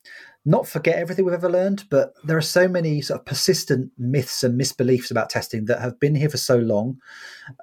not 0.44 0.68
forget 0.68 0.96
everything 0.96 1.24
we've 1.24 1.34
ever 1.34 1.50
learned. 1.50 1.84
But 1.90 2.14
there 2.22 2.36
are 2.36 2.42
so 2.42 2.68
many 2.68 3.00
sort 3.00 3.20
of 3.20 3.26
persistent 3.26 3.90
myths 3.98 4.44
and 4.44 4.60
misbeliefs 4.60 5.10
about 5.10 5.30
testing 5.30 5.64
that 5.64 5.80
have 5.80 5.98
been 5.98 6.14
here 6.14 6.28
for 6.28 6.36
so 6.36 6.58
long 6.58 6.98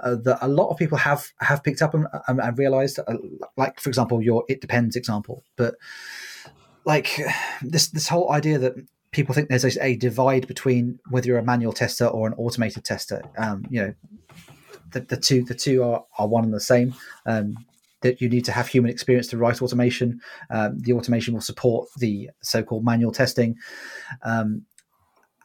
uh, 0.03 0.15
that 0.23 0.39
a 0.41 0.47
lot 0.47 0.69
of 0.69 0.77
people 0.77 0.97
have 0.97 1.31
have 1.39 1.63
picked 1.63 1.81
up 1.81 1.93
and, 1.93 2.07
and, 2.27 2.41
and 2.41 2.57
realized. 2.57 2.99
Uh, 3.07 3.17
like 3.55 3.79
for 3.79 3.89
example, 3.89 4.21
your 4.21 4.43
"it 4.49 4.61
depends" 4.61 4.95
example, 4.95 5.43
but 5.55 5.75
like 6.83 7.21
this 7.61 7.89
this 7.89 8.07
whole 8.07 8.31
idea 8.31 8.57
that 8.57 8.73
people 9.11 9.35
think 9.35 9.49
there's 9.49 9.65
a, 9.65 9.85
a 9.85 9.95
divide 9.95 10.47
between 10.47 10.99
whether 11.09 11.27
you're 11.27 11.37
a 11.37 11.43
manual 11.43 11.73
tester 11.73 12.07
or 12.07 12.27
an 12.27 12.33
automated 12.33 12.83
tester. 12.83 13.21
Um, 13.37 13.65
you 13.69 13.81
know, 13.81 13.93
the, 14.91 15.01
the 15.01 15.17
two 15.17 15.43
the 15.43 15.53
two 15.53 15.83
are, 15.83 16.03
are 16.17 16.27
one 16.27 16.43
and 16.43 16.53
the 16.53 16.59
same. 16.59 16.95
Um, 17.27 17.57
that 18.01 18.21
you 18.21 18.29
need 18.29 18.45
to 18.45 18.51
have 18.51 18.67
human 18.67 18.91
experience 18.91 19.27
to 19.27 19.37
write 19.37 19.61
automation. 19.61 20.21
Um, 20.49 20.79
the 20.79 20.93
automation 20.93 21.33
will 21.33 21.41
support 21.41 21.89
the 21.97 22.29
so-called 22.41 22.85
manual 22.85 23.11
testing. 23.11 23.55
Um, 24.23 24.63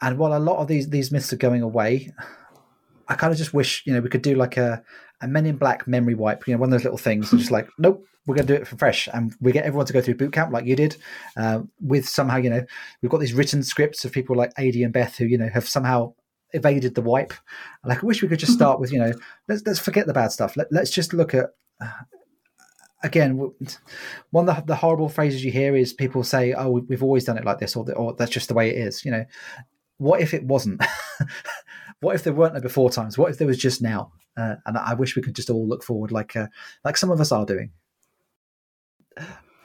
and 0.01 0.19
while 0.19 0.37
a 0.37 0.40
lot 0.40 0.59
of 0.59 0.69
these 0.69 0.90
these 0.90 1.11
myths 1.11 1.33
are 1.33 1.37
going 1.37 1.62
away, 1.62 2.12
I 3.09 3.14
kind 3.14 3.33
of 3.33 3.38
just 3.38 3.55
wish 3.55 3.83
you 3.87 3.95
know 3.95 4.01
we 4.01 4.11
could 4.11 4.23
do 4.23 4.35
like 4.35 4.57
a 4.57 4.83
a 5.21 5.29
Men 5.29 5.47
in 5.47 5.57
Black 5.57 5.87
memory 5.87 6.14
wipe. 6.14 6.47
You 6.47 6.55
know, 6.55 6.61
one 6.61 6.69
of 6.69 6.73
those 6.73 6.85
little 6.85 6.99
things. 6.99 7.31
just 7.31 7.51
like, 7.51 7.69
nope, 7.79 8.05
we're 8.27 8.35
going 8.35 8.47
to 8.47 8.55
do 8.55 8.61
it 8.61 8.69
for 8.69 8.77
fresh, 8.77 9.09
and 9.12 9.35
we 9.40 9.53
get 9.53 9.64
everyone 9.64 9.87
to 9.87 9.92
go 9.92 10.01
through 10.01 10.16
boot 10.16 10.33
camp 10.33 10.53
like 10.53 10.66
you 10.66 10.77
did. 10.77 10.97
Uh, 11.37 11.61
with 11.80 12.09
somehow, 12.09 12.37
you 12.37 12.51
know, 12.51 12.64
we've 13.01 13.11
got 13.11 13.20
these 13.20 13.33
written 13.33 13.62
scripts 13.62 14.05
of 14.05 14.12
people 14.12 14.37
like 14.37 14.53
Ady 14.59 14.83
and 14.83 14.93
Beth 14.93 15.16
who 15.16 15.24
you 15.24 15.39
know 15.39 15.49
have 15.49 15.68
somehow 15.68 16.14
evaded 16.53 16.95
the 16.95 17.03
wipe. 17.03 17.33
Like, 17.85 18.03
I 18.03 18.07
wish 18.07 18.22
we 18.22 18.28
could 18.28 18.39
just 18.39 18.53
start 18.55 18.80
with 18.80 18.93
you 18.93 18.99
know, 18.99 19.12
let's 19.49 19.62
let's 19.64 19.78
forget 19.78 20.07
the 20.07 20.12
bad 20.12 20.33
stuff. 20.33 20.57
Let, 20.57 20.72
us 20.72 20.91
just 20.91 21.12
look 21.12 21.35
at 21.35 21.47
uh, 21.80 21.91
again, 23.07 23.38
one 24.30 24.48
of 24.48 24.57
the, 24.57 24.62
the, 24.66 24.76
horrible 24.76 25.09
phrases 25.09 25.44
you 25.44 25.50
hear 25.50 25.76
is 25.76 25.92
people 25.92 26.24
say, 26.24 26.52
"Oh, 26.52 26.70
we've 26.88 27.02
always 27.02 27.24
done 27.24 27.38
it 27.38 27.44
like 27.44 27.59
this," 27.59 27.76
or, 27.76 27.90
or 27.94 28.14
"That's 28.14 28.30
just 28.30 28.48
the 28.48 28.54
way 28.54 28.70
it 28.70 28.76
is." 28.76 29.04
You 29.04 29.12
know, 29.12 29.24
what 29.98 30.20
if 30.20 30.34
it 30.34 30.44
wasn't? 30.44 30.84
what 32.00 32.14
if 32.14 32.24
there 32.24 32.32
weren't 32.32 32.54
no 32.54 32.61
before 32.61 32.90
times? 32.90 33.16
What 33.16 33.30
if 33.30 33.38
there 33.38 33.46
was 33.46 33.59
just 33.59 33.80
now? 33.80 34.12
Uh, 34.36 34.57
and 34.66 34.76
I 34.76 34.94
wish 34.94 35.16
we 35.16 35.22
could 35.22 35.34
just 35.34 35.48
all 35.48 35.66
look 35.66 35.82
forward, 35.82 36.12
like 36.12 36.36
uh, 36.36 36.48
like 36.84 36.96
some 36.96 37.11
of 37.11 37.20
us 37.20 37.32
are 37.32 37.46
doing. 37.46 37.70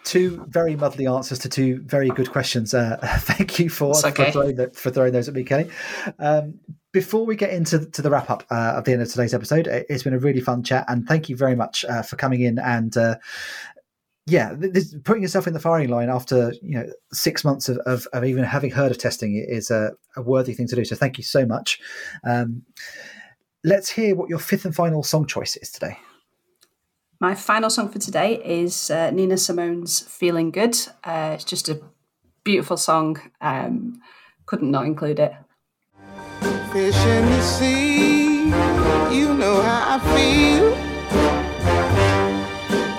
Two 0.03 0.45
very 0.47 0.75
muddly 0.75 1.13
answers 1.13 1.39
to 1.39 1.49
two 1.49 1.81
very 1.83 2.09
good 2.09 2.31
questions. 2.31 2.73
Uh, 2.73 2.97
thank 3.19 3.59
you 3.59 3.69
for, 3.69 3.95
okay. 4.05 4.25
for, 4.25 4.31
throwing 4.31 4.55
the, 4.55 4.69
for, 4.71 4.91
throwing 4.91 5.13
those 5.13 5.27
at 5.27 5.33
me, 5.33 5.43
Kelly. 5.43 5.69
Um, 6.19 6.59
before 6.91 7.25
we 7.25 7.35
get 7.35 7.51
into 7.51 7.85
to 7.85 8.01
the 8.01 8.09
wrap 8.09 8.29
up 8.29 8.43
uh, 8.51 8.75
at 8.77 8.85
the 8.85 8.91
end 8.91 9.01
of 9.01 9.09
today's 9.09 9.33
episode, 9.33 9.67
it's 9.67 10.03
been 10.03 10.13
a 10.13 10.19
really 10.19 10.41
fun 10.41 10.61
chat, 10.63 10.85
and 10.89 11.07
thank 11.07 11.29
you 11.29 11.37
very 11.37 11.55
much 11.55 11.85
uh, 11.85 12.01
for 12.01 12.17
coming 12.17 12.41
in 12.41 12.59
and 12.59 12.97
uh, 12.97 13.15
yeah, 14.27 14.53
this, 14.57 14.95
putting 15.03 15.23
yourself 15.23 15.47
in 15.47 15.53
the 15.53 15.59
firing 15.59 15.89
line 15.89 16.09
after 16.09 16.53
you 16.61 16.77
know 16.77 16.85
six 17.11 17.43
months 17.43 17.69
of, 17.69 17.77
of, 17.79 18.07
of 18.13 18.23
even 18.23 18.43
having 18.43 18.71
heard 18.71 18.91
of 18.91 18.97
testing 18.97 19.35
is 19.35 19.71
a, 19.71 19.91
a, 20.15 20.21
worthy 20.21 20.53
thing 20.53 20.67
to 20.67 20.75
do. 20.75 20.85
So 20.85 20.95
thank 20.95 21.17
you 21.17 21.23
so 21.23 21.45
much. 21.45 21.79
Um, 22.23 22.63
let's 23.63 23.89
hear 23.89 24.15
what 24.15 24.29
your 24.29 24.39
fifth 24.39 24.65
and 24.65 24.75
final 24.75 25.03
song 25.03 25.25
choice 25.25 25.55
is 25.57 25.71
today. 25.71 25.97
My 27.21 27.35
final 27.35 27.69
song 27.69 27.89
for 27.89 27.99
today 27.99 28.41
is 28.43 28.89
uh, 28.89 29.11
Nina 29.11 29.37
Simone's 29.37 29.99
"Feeling 29.99 30.49
Good." 30.49 30.75
Uh, 31.03 31.33
it's 31.35 31.43
just 31.43 31.69
a 31.69 31.79
beautiful 32.43 32.77
song. 32.77 33.21
Um, 33.39 34.01
couldn't 34.47 34.71
not 34.71 34.87
include 34.87 35.19
it. 35.19 35.31
Fish 36.73 36.97
in 37.05 37.25
the 37.27 37.41
sea, 37.43 38.45
you 39.15 39.35
know 39.35 39.61
how 39.61 39.97
I 39.97 39.99
feel. 40.15 40.73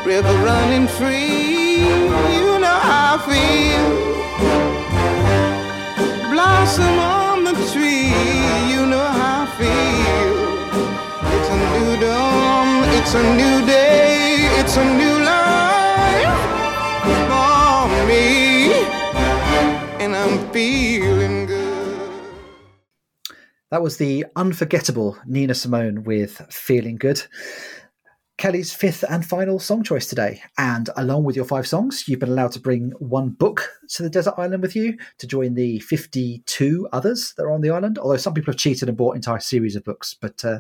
River 0.07 0.35
running 0.45 0.87
free, 0.87 1.81
you 2.37 2.61
know 2.61 2.79
how 2.91 3.17
I 3.17 3.19
feel. 3.27 3.87
Blossom 6.31 6.97
on 6.97 7.43
the 7.43 7.55
tree, 7.73 8.15
you 8.73 8.87
know 8.87 9.05
how 9.19 9.43
I 9.43 9.51
feel. 9.59 10.35
It's 11.35 11.49
a 11.49 11.57
new 11.75 11.93
dawn, 12.01 12.32
it's 13.03 13.15
a 13.15 13.23
new 13.35 13.67
day. 13.67 14.37
It's 14.61 14.77
a 14.77 14.85
new 14.85 15.25
life 15.25 16.41
for 17.03 18.07
me, 18.07 18.73
and 19.99 20.15
I'm 20.15 20.49
feeling 20.53 21.47
good. 21.47 22.23
That 23.73 23.83
was 23.83 23.97
the 23.97 24.25
unforgettable 24.37 25.19
Nina 25.27 25.55
Simone 25.55 26.05
with 26.05 26.47
Feeling 26.49 26.97
Good. 26.97 27.27
Kelly's 28.43 28.75
fifth 28.75 29.05
and 29.09 29.25
final 29.25 29.59
song 29.59 29.83
choice 29.83 30.07
today. 30.07 30.43
And 30.59 30.91
along 30.97 31.25
with 31.25 31.37
your 31.37 31.45
five 31.45 31.67
songs, 31.67 32.09
you've 32.09 32.21
been 32.21 32.29
allowed 32.29 32.53
to 32.53 32.61
bring 32.61 32.91
one 32.99 33.31
book 33.31 33.71
to 33.91 34.03
the 34.03 34.11
desert 34.11 34.35
island 34.37 34.63
with 34.63 34.77
you 34.77 34.99
to 35.19 35.27
join 35.27 35.55
the 35.55 35.79
52 35.79 36.89
others 36.93 37.35
that 37.37 37.45
are 37.45 37.53
on 37.53 37.61
the 37.61 37.71
island. 37.71 37.99
Although 37.99 38.17
some 38.17 38.35
people 38.35 38.53
have 38.53 38.59
cheated 38.59 38.89
and 38.89 38.99
bought 38.99 39.17
entire 39.17 39.41
series 39.41 39.77
of 39.77 39.85
books. 39.85 40.15
But 40.15 40.45
uh, 40.45 40.59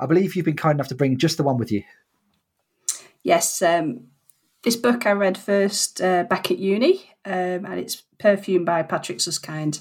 I 0.00 0.06
believe 0.06 0.34
you've 0.34 0.46
been 0.46 0.56
kind 0.56 0.76
enough 0.76 0.88
to 0.88 0.94
bring 0.94 1.18
just 1.18 1.36
the 1.36 1.42
one 1.42 1.58
with 1.58 1.70
you 1.70 1.82
yes, 3.22 3.62
um, 3.62 4.06
this 4.62 4.76
book 4.76 5.06
I 5.06 5.12
read 5.12 5.38
first 5.38 6.00
uh, 6.00 6.24
back 6.24 6.50
at 6.50 6.58
uni, 6.58 7.10
um, 7.24 7.64
and 7.64 7.78
it's 7.78 8.02
Perfume 8.18 8.64
by 8.64 8.82
Patrick 8.82 9.18
Süskind. 9.18 9.80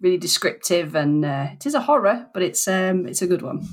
Really 0.00 0.18
descriptive, 0.18 0.94
and 0.94 1.24
uh, 1.24 1.48
it 1.52 1.66
is 1.66 1.74
a 1.74 1.82
horror, 1.82 2.28
but 2.32 2.42
it's 2.42 2.66
um, 2.66 3.06
it's 3.06 3.22
a 3.22 3.26
good 3.26 3.42
one. 3.42 3.66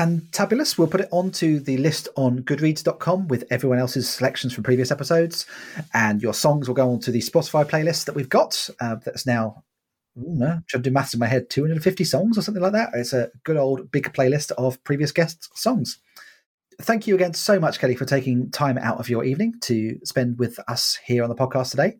Fantabulous. 0.00 0.78
We'll 0.78 0.88
put 0.88 1.02
it 1.02 1.08
onto 1.10 1.60
the 1.60 1.76
list 1.76 2.08
on 2.16 2.40
goodreads.com 2.40 3.28
with 3.28 3.44
everyone 3.50 3.78
else's 3.78 4.08
selections 4.08 4.54
from 4.54 4.64
previous 4.64 4.90
episodes. 4.90 5.44
And 5.92 6.22
your 6.22 6.32
songs 6.32 6.68
will 6.68 6.74
go 6.74 6.90
onto 6.90 7.12
the 7.12 7.18
Spotify 7.18 7.68
playlist 7.68 8.06
that 8.06 8.14
we've 8.14 8.30
got. 8.30 8.70
Uh, 8.80 8.96
that's 9.04 9.26
now, 9.26 9.62
no, 10.16 10.62
trying 10.68 10.82
to 10.82 10.88
do 10.88 10.90
maths 10.90 11.12
in 11.12 11.20
my 11.20 11.26
head, 11.26 11.50
250 11.50 12.04
songs 12.04 12.38
or 12.38 12.42
something 12.42 12.62
like 12.62 12.72
that. 12.72 12.92
It's 12.94 13.12
a 13.12 13.28
good 13.44 13.58
old 13.58 13.92
big 13.92 14.10
playlist 14.14 14.52
of 14.52 14.82
previous 14.84 15.12
guests' 15.12 15.50
songs 15.54 15.98
thank 16.80 17.06
you 17.06 17.14
again 17.14 17.34
so 17.34 17.60
much, 17.60 17.78
Kelly, 17.78 17.94
for 17.94 18.06
taking 18.06 18.50
time 18.50 18.78
out 18.78 18.98
of 18.98 19.10
your 19.10 19.22
evening 19.22 19.52
to 19.60 19.98
spend 20.02 20.38
with 20.38 20.58
us 20.66 20.98
here 21.04 21.22
on 21.22 21.28
the 21.28 21.34
podcast 21.34 21.72
today. 21.72 21.98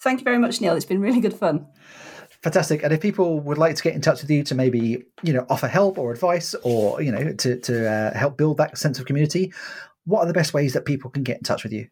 Thank 0.00 0.20
you 0.20 0.24
very 0.24 0.38
much, 0.38 0.58
Neil. 0.62 0.74
It's 0.74 0.86
been 0.86 1.02
really 1.02 1.20
good 1.20 1.34
fun. 1.34 1.66
Fantastic. 2.42 2.82
And 2.82 2.92
if 2.92 3.00
people 3.00 3.40
would 3.40 3.58
like 3.58 3.76
to 3.76 3.82
get 3.82 3.94
in 3.94 4.00
touch 4.00 4.22
with 4.22 4.30
you 4.30 4.42
to 4.44 4.54
maybe, 4.54 5.04
you 5.22 5.32
know, 5.32 5.46
offer 5.48 5.66
help 5.66 5.98
or 5.98 6.12
advice 6.12 6.54
or, 6.62 7.00
you 7.02 7.10
know, 7.10 7.32
to, 7.32 7.58
to 7.60 7.90
uh, 7.90 8.16
help 8.16 8.36
build 8.36 8.58
that 8.58 8.78
sense 8.78 8.98
of 8.98 9.06
community, 9.06 9.52
what 10.04 10.20
are 10.20 10.26
the 10.26 10.32
best 10.32 10.54
ways 10.54 10.72
that 10.74 10.84
people 10.84 11.10
can 11.10 11.22
get 11.22 11.38
in 11.38 11.42
touch 11.42 11.64
with 11.64 11.72
you? 11.72 11.88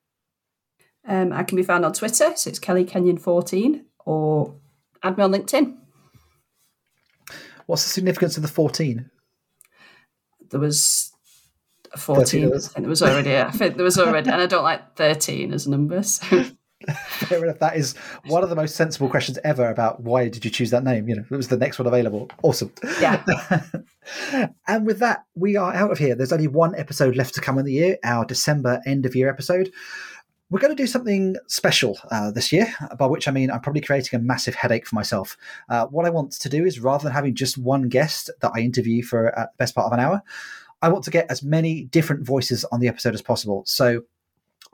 Um, 1.07 1.33
I 1.33 1.43
can 1.43 1.57
be 1.57 1.63
found 1.63 1.85
on 1.85 1.93
Twitter. 1.93 2.33
So 2.37 2.49
it's 2.49 2.59
Kelly 2.59 2.85
Kenyon14 2.85 3.83
or 4.07 4.55
add 5.03 5.19
me 5.19 5.25
on 5.25 5.33
LinkedIn. 5.33 5.77
What's 7.67 7.85
the 7.85 7.91
significance 7.91 8.37
of 8.37 8.43
the 8.43 8.49
14? 8.49 9.11
There 10.51 10.61
was 10.61 11.13
14. 11.97 12.45
I 12.45 12.59
think 12.59 12.73
there 12.75 12.89
was 12.89 13.03
already, 13.03 13.37
I 13.37 13.51
think 13.51 13.77
there 13.77 13.85
was 13.85 13.99
already, 13.99 14.31
and 14.31 14.41
I 14.41 14.47
don't 14.47 14.63
like 14.63 14.97
13 14.97 15.53
as 15.53 15.67
a 15.67 15.71
number. 15.71 16.03
So. 16.03 16.45
Fair 17.09 17.45
enough. 17.45 17.59
That 17.61 17.77
is 17.77 17.95
one 18.27 18.43
of 18.43 18.51
the 18.51 18.57
most 18.57 18.77
sensible 18.77 19.09
questions 19.09 19.39
ever 19.45 19.69
about 19.71 20.01
why 20.03 20.29
did 20.29 20.45
you 20.45 20.51
choose 20.51 20.71
that 20.71 20.85
name? 20.85 21.09
You 21.09 21.17
know, 21.17 21.25
it 21.31 21.37
was 21.37 21.49
the 21.49 21.57
next 21.57 21.79
one 21.79 21.87
available. 21.87 22.31
Awesome. 22.43 22.73
Yeah. 23.01 23.23
and 24.69 24.87
with 24.87 24.99
that, 24.99 25.25
we 25.35 25.57
are 25.57 25.73
out 25.73 25.91
of 25.91 25.99
here. 25.99 26.15
There's 26.15 26.33
only 26.33 26.49
one 26.49 26.75
episode 26.75 27.17
left 27.17 27.35
to 27.35 27.41
come 27.41 27.59
in 27.59 27.65
the 27.65 27.73
year, 27.73 27.99
our 28.05 28.25
December 28.25 28.81
end 28.87 29.07
of 29.07 29.15
year 29.15 29.31
episode. 29.31 29.73
We're 30.51 30.61
going 30.61 30.77
to 30.77 30.83
do 30.83 30.87
something 30.87 31.37
special 31.49 31.99
uh, 32.11 32.31
this 32.31 32.53
year, 32.53 32.73
by 32.99 33.07
which 33.07 33.27
I 33.27 33.31
mean 33.31 33.51
I'm 33.51 33.61
probably 33.61 33.81
creating 33.81 34.19
a 34.19 34.23
massive 34.23 34.55
headache 34.55 34.87
for 34.87 34.95
myself. 34.95 35.37
Uh, 35.69 35.87
what 35.87 36.05
I 36.05 36.11
want 36.11 36.33
to 36.33 36.49
do 36.49 36.65
is 36.67 36.81
rather 36.81 37.05
than 37.05 37.13
having 37.13 37.35
just 37.35 37.57
one 37.57 37.89
guest 37.89 38.31
that 38.41 38.53
I 38.55 38.61
interview 38.61 39.03
for 39.03 39.37
uh, 39.37 39.47
the 39.47 39.57
best 39.59 39.75
part 39.75 39.87
of 39.87 39.93
an 39.93 40.01
hour, 40.01 40.23
I 40.83 40.91
want 40.91 41.03
to 41.05 41.11
get 41.11 41.31
as 41.31 41.43
many 41.43 41.85
different 41.85 42.27
voices 42.27 42.65
on 42.67 42.81
the 42.81 42.89
episode 42.89 43.15
as 43.15 43.23
possible. 43.23 43.65
So 43.67 44.03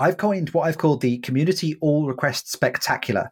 I've 0.01 0.17
coined 0.17 0.49
what 0.51 0.63
I've 0.63 0.79
called 0.79 1.03
the 1.03 1.19
Community 1.19 1.77
All 1.83 2.07
Request 2.07 2.51
Spectacular. 2.51 3.31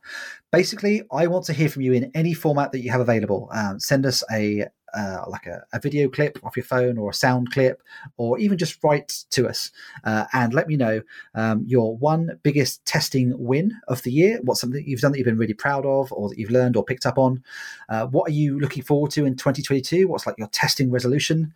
Basically, 0.52 1.02
I 1.10 1.26
want 1.26 1.46
to 1.46 1.54
hear 1.54 1.70
from 1.70 1.80
you 1.80 1.94
in 1.94 2.10
any 2.14 2.34
format 2.34 2.72
that 2.72 2.80
you 2.80 2.90
have 2.90 3.00
available. 3.00 3.48
Um, 3.52 3.80
send 3.80 4.04
us 4.04 4.22
a 4.30 4.66
uh, 4.94 5.24
like 5.28 5.46
a, 5.46 5.64
a, 5.72 5.80
video 5.80 6.08
clip 6.08 6.38
off 6.44 6.56
your 6.56 6.64
phone 6.64 6.98
or 6.98 7.10
a 7.10 7.14
sound 7.14 7.50
clip, 7.50 7.82
or 8.16 8.38
even 8.38 8.58
just 8.58 8.82
write 8.82 9.24
to 9.30 9.48
us 9.48 9.70
uh, 10.04 10.24
and 10.32 10.54
let 10.54 10.68
me 10.68 10.76
know 10.76 11.02
um, 11.34 11.64
your 11.66 11.96
one 11.96 12.38
biggest 12.42 12.84
testing 12.84 13.32
win 13.36 13.72
of 13.88 14.02
the 14.02 14.12
year. 14.12 14.38
What's 14.42 14.60
something 14.60 14.84
you've 14.86 15.00
done 15.00 15.12
that 15.12 15.18
you've 15.18 15.26
been 15.26 15.38
really 15.38 15.54
proud 15.54 15.86
of, 15.86 16.12
or 16.12 16.28
that 16.28 16.38
you've 16.38 16.50
learned 16.50 16.76
or 16.76 16.84
picked 16.84 17.06
up 17.06 17.18
on? 17.18 17.42
Uh, 17.88 18.06
what 18.06 18.28
are 18.28 18.34
you 18.34 18.58
looking 18.58 18.82
forward 18.82 19.10
to 19.12 19.24
in 19.24 19.36
2022? 19.36 20.08
What's 20.08 20.26
like 20.26 20.38
your 20.38 20.48
testing 20.48 20.90
resolution? 20.90 21.52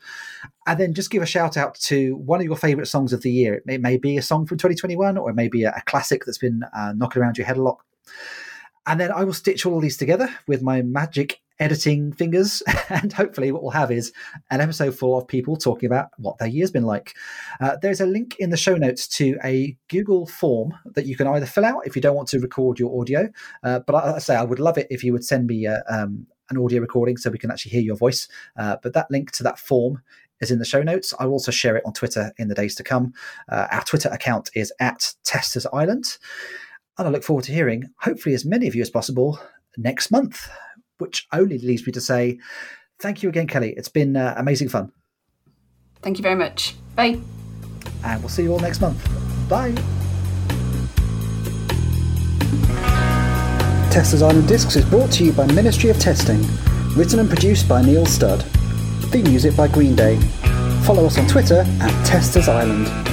And 0.67 0.79
then 0.79 0.95
just 0.95 1.11
give 1.11 1.23
a 1.23 1.27
shout 1.27 1.57
out 1.57 1.75
to 1.75 2.17
one 2.17 2.41
of 2.41 2.47
your 2.47 2.57
favorite 2.57 2.87
songs 2.87 3.13
of 3.13 3.23
the 3.23 3.31
year. 3.31 3.55
It 3.55 3.67
may, 3.67 3.75
it 3.75 3.81
may 3.81 3.97
be 3.97 4.17
a 4.17 4.23
song 4.23 4.47
from 4.47 4.59
2021, 4.59 5.19
or 5.19 5.31
it 5.31 5.35
may 5.35 5.49
be 5.49 5.65
a, 5.65 5.71
a 5.71 5.83
classic 5.83 6.25
that's 6.25 6.39
been 6.39 6.63
uh, 6.75 6.93
knocking 6.95 7.23
around 7.23 7.39
your 7.39 7.47
head 7.47 7.57
a 7.57 7.63
lot. 7.63 7.79
And 8.87 9.01
then 9.01 9.13
I 9.13 9.25
will 9.25 9.33
stitch 9.33 9.65
all 9.65 9.77
of 9.77 9.83
these 9.83 9.97
together 9.97 10.35
with 10.47 10.63
my 10.63 10.83
magic 10.83 11.42
editing 11.63 12.13
fingers. 12.13 12.63
And 12.89 13.11
hopefully, 13.13 13.53
what 13.53 13.63
we'll 13.63 13.71
have 13.73 13.91
is 13.91 14.13
an 14.51 14.61
episode 14.61 14.95
full 14.95 15.17
of 15.17 15.27
people 15.27 15.57
talking 15.57 15.87
about 15.87 16.11
what 16.19 16.37
their 16.37 16.49
year's 16.49 16.71
been 16.71 16.85
like. 16.85 17.15
Uh, 17.59 17.77
there's 17.81 18.03
a 18.03 18.07
link 18.07 18.37
in 18.39 18.51
the 18.51 18.57
show 18.57 18.77
notes 18.77 19.09
to 19.09 19.39
a 19.43 19.77
Google 19.89 20.27
form 20.27 20.75
that 20.85 21.07
you 21.07 21.17
can 21.17 21.27
either 21.27 21.47
fill 21.47 21.65
out 21.65 21.87
if 21.87 21.97
you 21.97 22.03
don't 22.03 22.17
want 22.17 22.29
to 22.29 22.41
record 22.41 22.79
your 22.79 23.01
audio. 23.01 23.31
Uh, 23.63 23.79
but 23.79 23.95
I, 23.95 24.17
I, 24.17 24.19
say 24.19 24.37
I 24.37 24.45
would 24.45 24.59
love 24.59 24.77
it 24.77 24.89
if 24.91 25.03
you 25.03 25.13
would 25.13 25.25
send 25.25 25.47
me 25.47 25.65
a, 25.65 25.83
um, 25.89 26.27
an 26.51 26.59
audio 26.59 26.81
recording 26.81 27.17
so 27.17 27.31
we 27.31 27.39
can 27.39 27.51
actually 27.51 27.71
hear 27.71 27.81
your 27.81 27.97
voice. 27.97 28.29
Uh, 28.59 28.77
but 28.83 28.93
that 28.93 29.11
link 29.11 29.31
to 29.33 29.43
that 29.43 29.59
form 29.59 30.03
is 30.41 30.51
in 30.51 30.59
the 30.59 30.65
show 30.67 30.83
notes. 30.83 31.15
I 31.19 31.25
will 31.25 31.33
also 31.33 31.53
share 31.53 31.77
it 31.77 31.85
on 31.87 31.95
Twitter 31.95 32.33
in 32.37 32.49
the 32.49 32.55
days 32.55 32.75
to 32.75 32.83
come. 32.83 33.15
Uh, 33.49 33.69
our 33.71 33.85
Twitter 33.85 34.11
account 34.11 34.51
is 34.55 34.73
at 34.81 35.15
Testers 35.25 35.67
Island. 35.73 36.19
And 36.99 37.09
I 37.09 37.11
look 37.11 37.25
forward 37.25 37.45
to 37.47 37.53
hearing, 37.53 37.91
hopefully, 38.01 38.35
as 38.35 38.45
many 38.45 38.67
of 38.67 38.75
you 38.75 38.83
as 38.83 38.91
possible 38.91 39.41
next 39.79 40.11
month 40.11 40.51
which 41.03 41.27
only 41.33 41.59
leaves 41.59 41.85
me 41.87 41.93
to 41.93 42.01
say 42.01 42.39
thank 43.01 43.23
you 43.23 43.29
again, 43.29 43.47
Kelly. 43.49 43.75
It's 43.77 43.89
been 43.89 44.17
uh, 44.17 44.35
amazing 44.39 44.69
fun. 44.69 44.93
Thank 46.01 46.19
you 46.19 46.23
very 46.23 46.37
much. 46.37 46.77
Bye. 46.95 47.21
And 48.05 48.21
we'll 48.21 48.29
see 48.29 48.45
you 48.45 48.53
all 48.53 48.61
next 48.61 48.81
month. 48.81 49.01
Bye. 49.49 49.75
Testers 53.91 54.23
Island 54.23 54.49
Discs 54.49 54.77
is 54.77 54.85
brought 54.87 55.13
to 55.13 55.25
you 55.25 55.33
by 55.33 55.47
Ministry 55.53 55.91
of 55.91 55.99
Testing, 55.99 56.41
written 56.97 57.19
and 57.19 57.29
produced 57.29 57.69
by 57.69 57.83
Neil 57.83 58.07
Studd. 58.07 58.43
Theme 59.11 59.25
music 59.25 59.55
by 59.55 59.69
Green 59.69 59.95
Day. 59.95 60.17
Follow 60.85 61.05
us 61.05 61.19
on 61.19 61.27
Twitter 61.27 61.67
at 61.81 62.07
Testers 62.07 62.49
Island. 62.49 63.12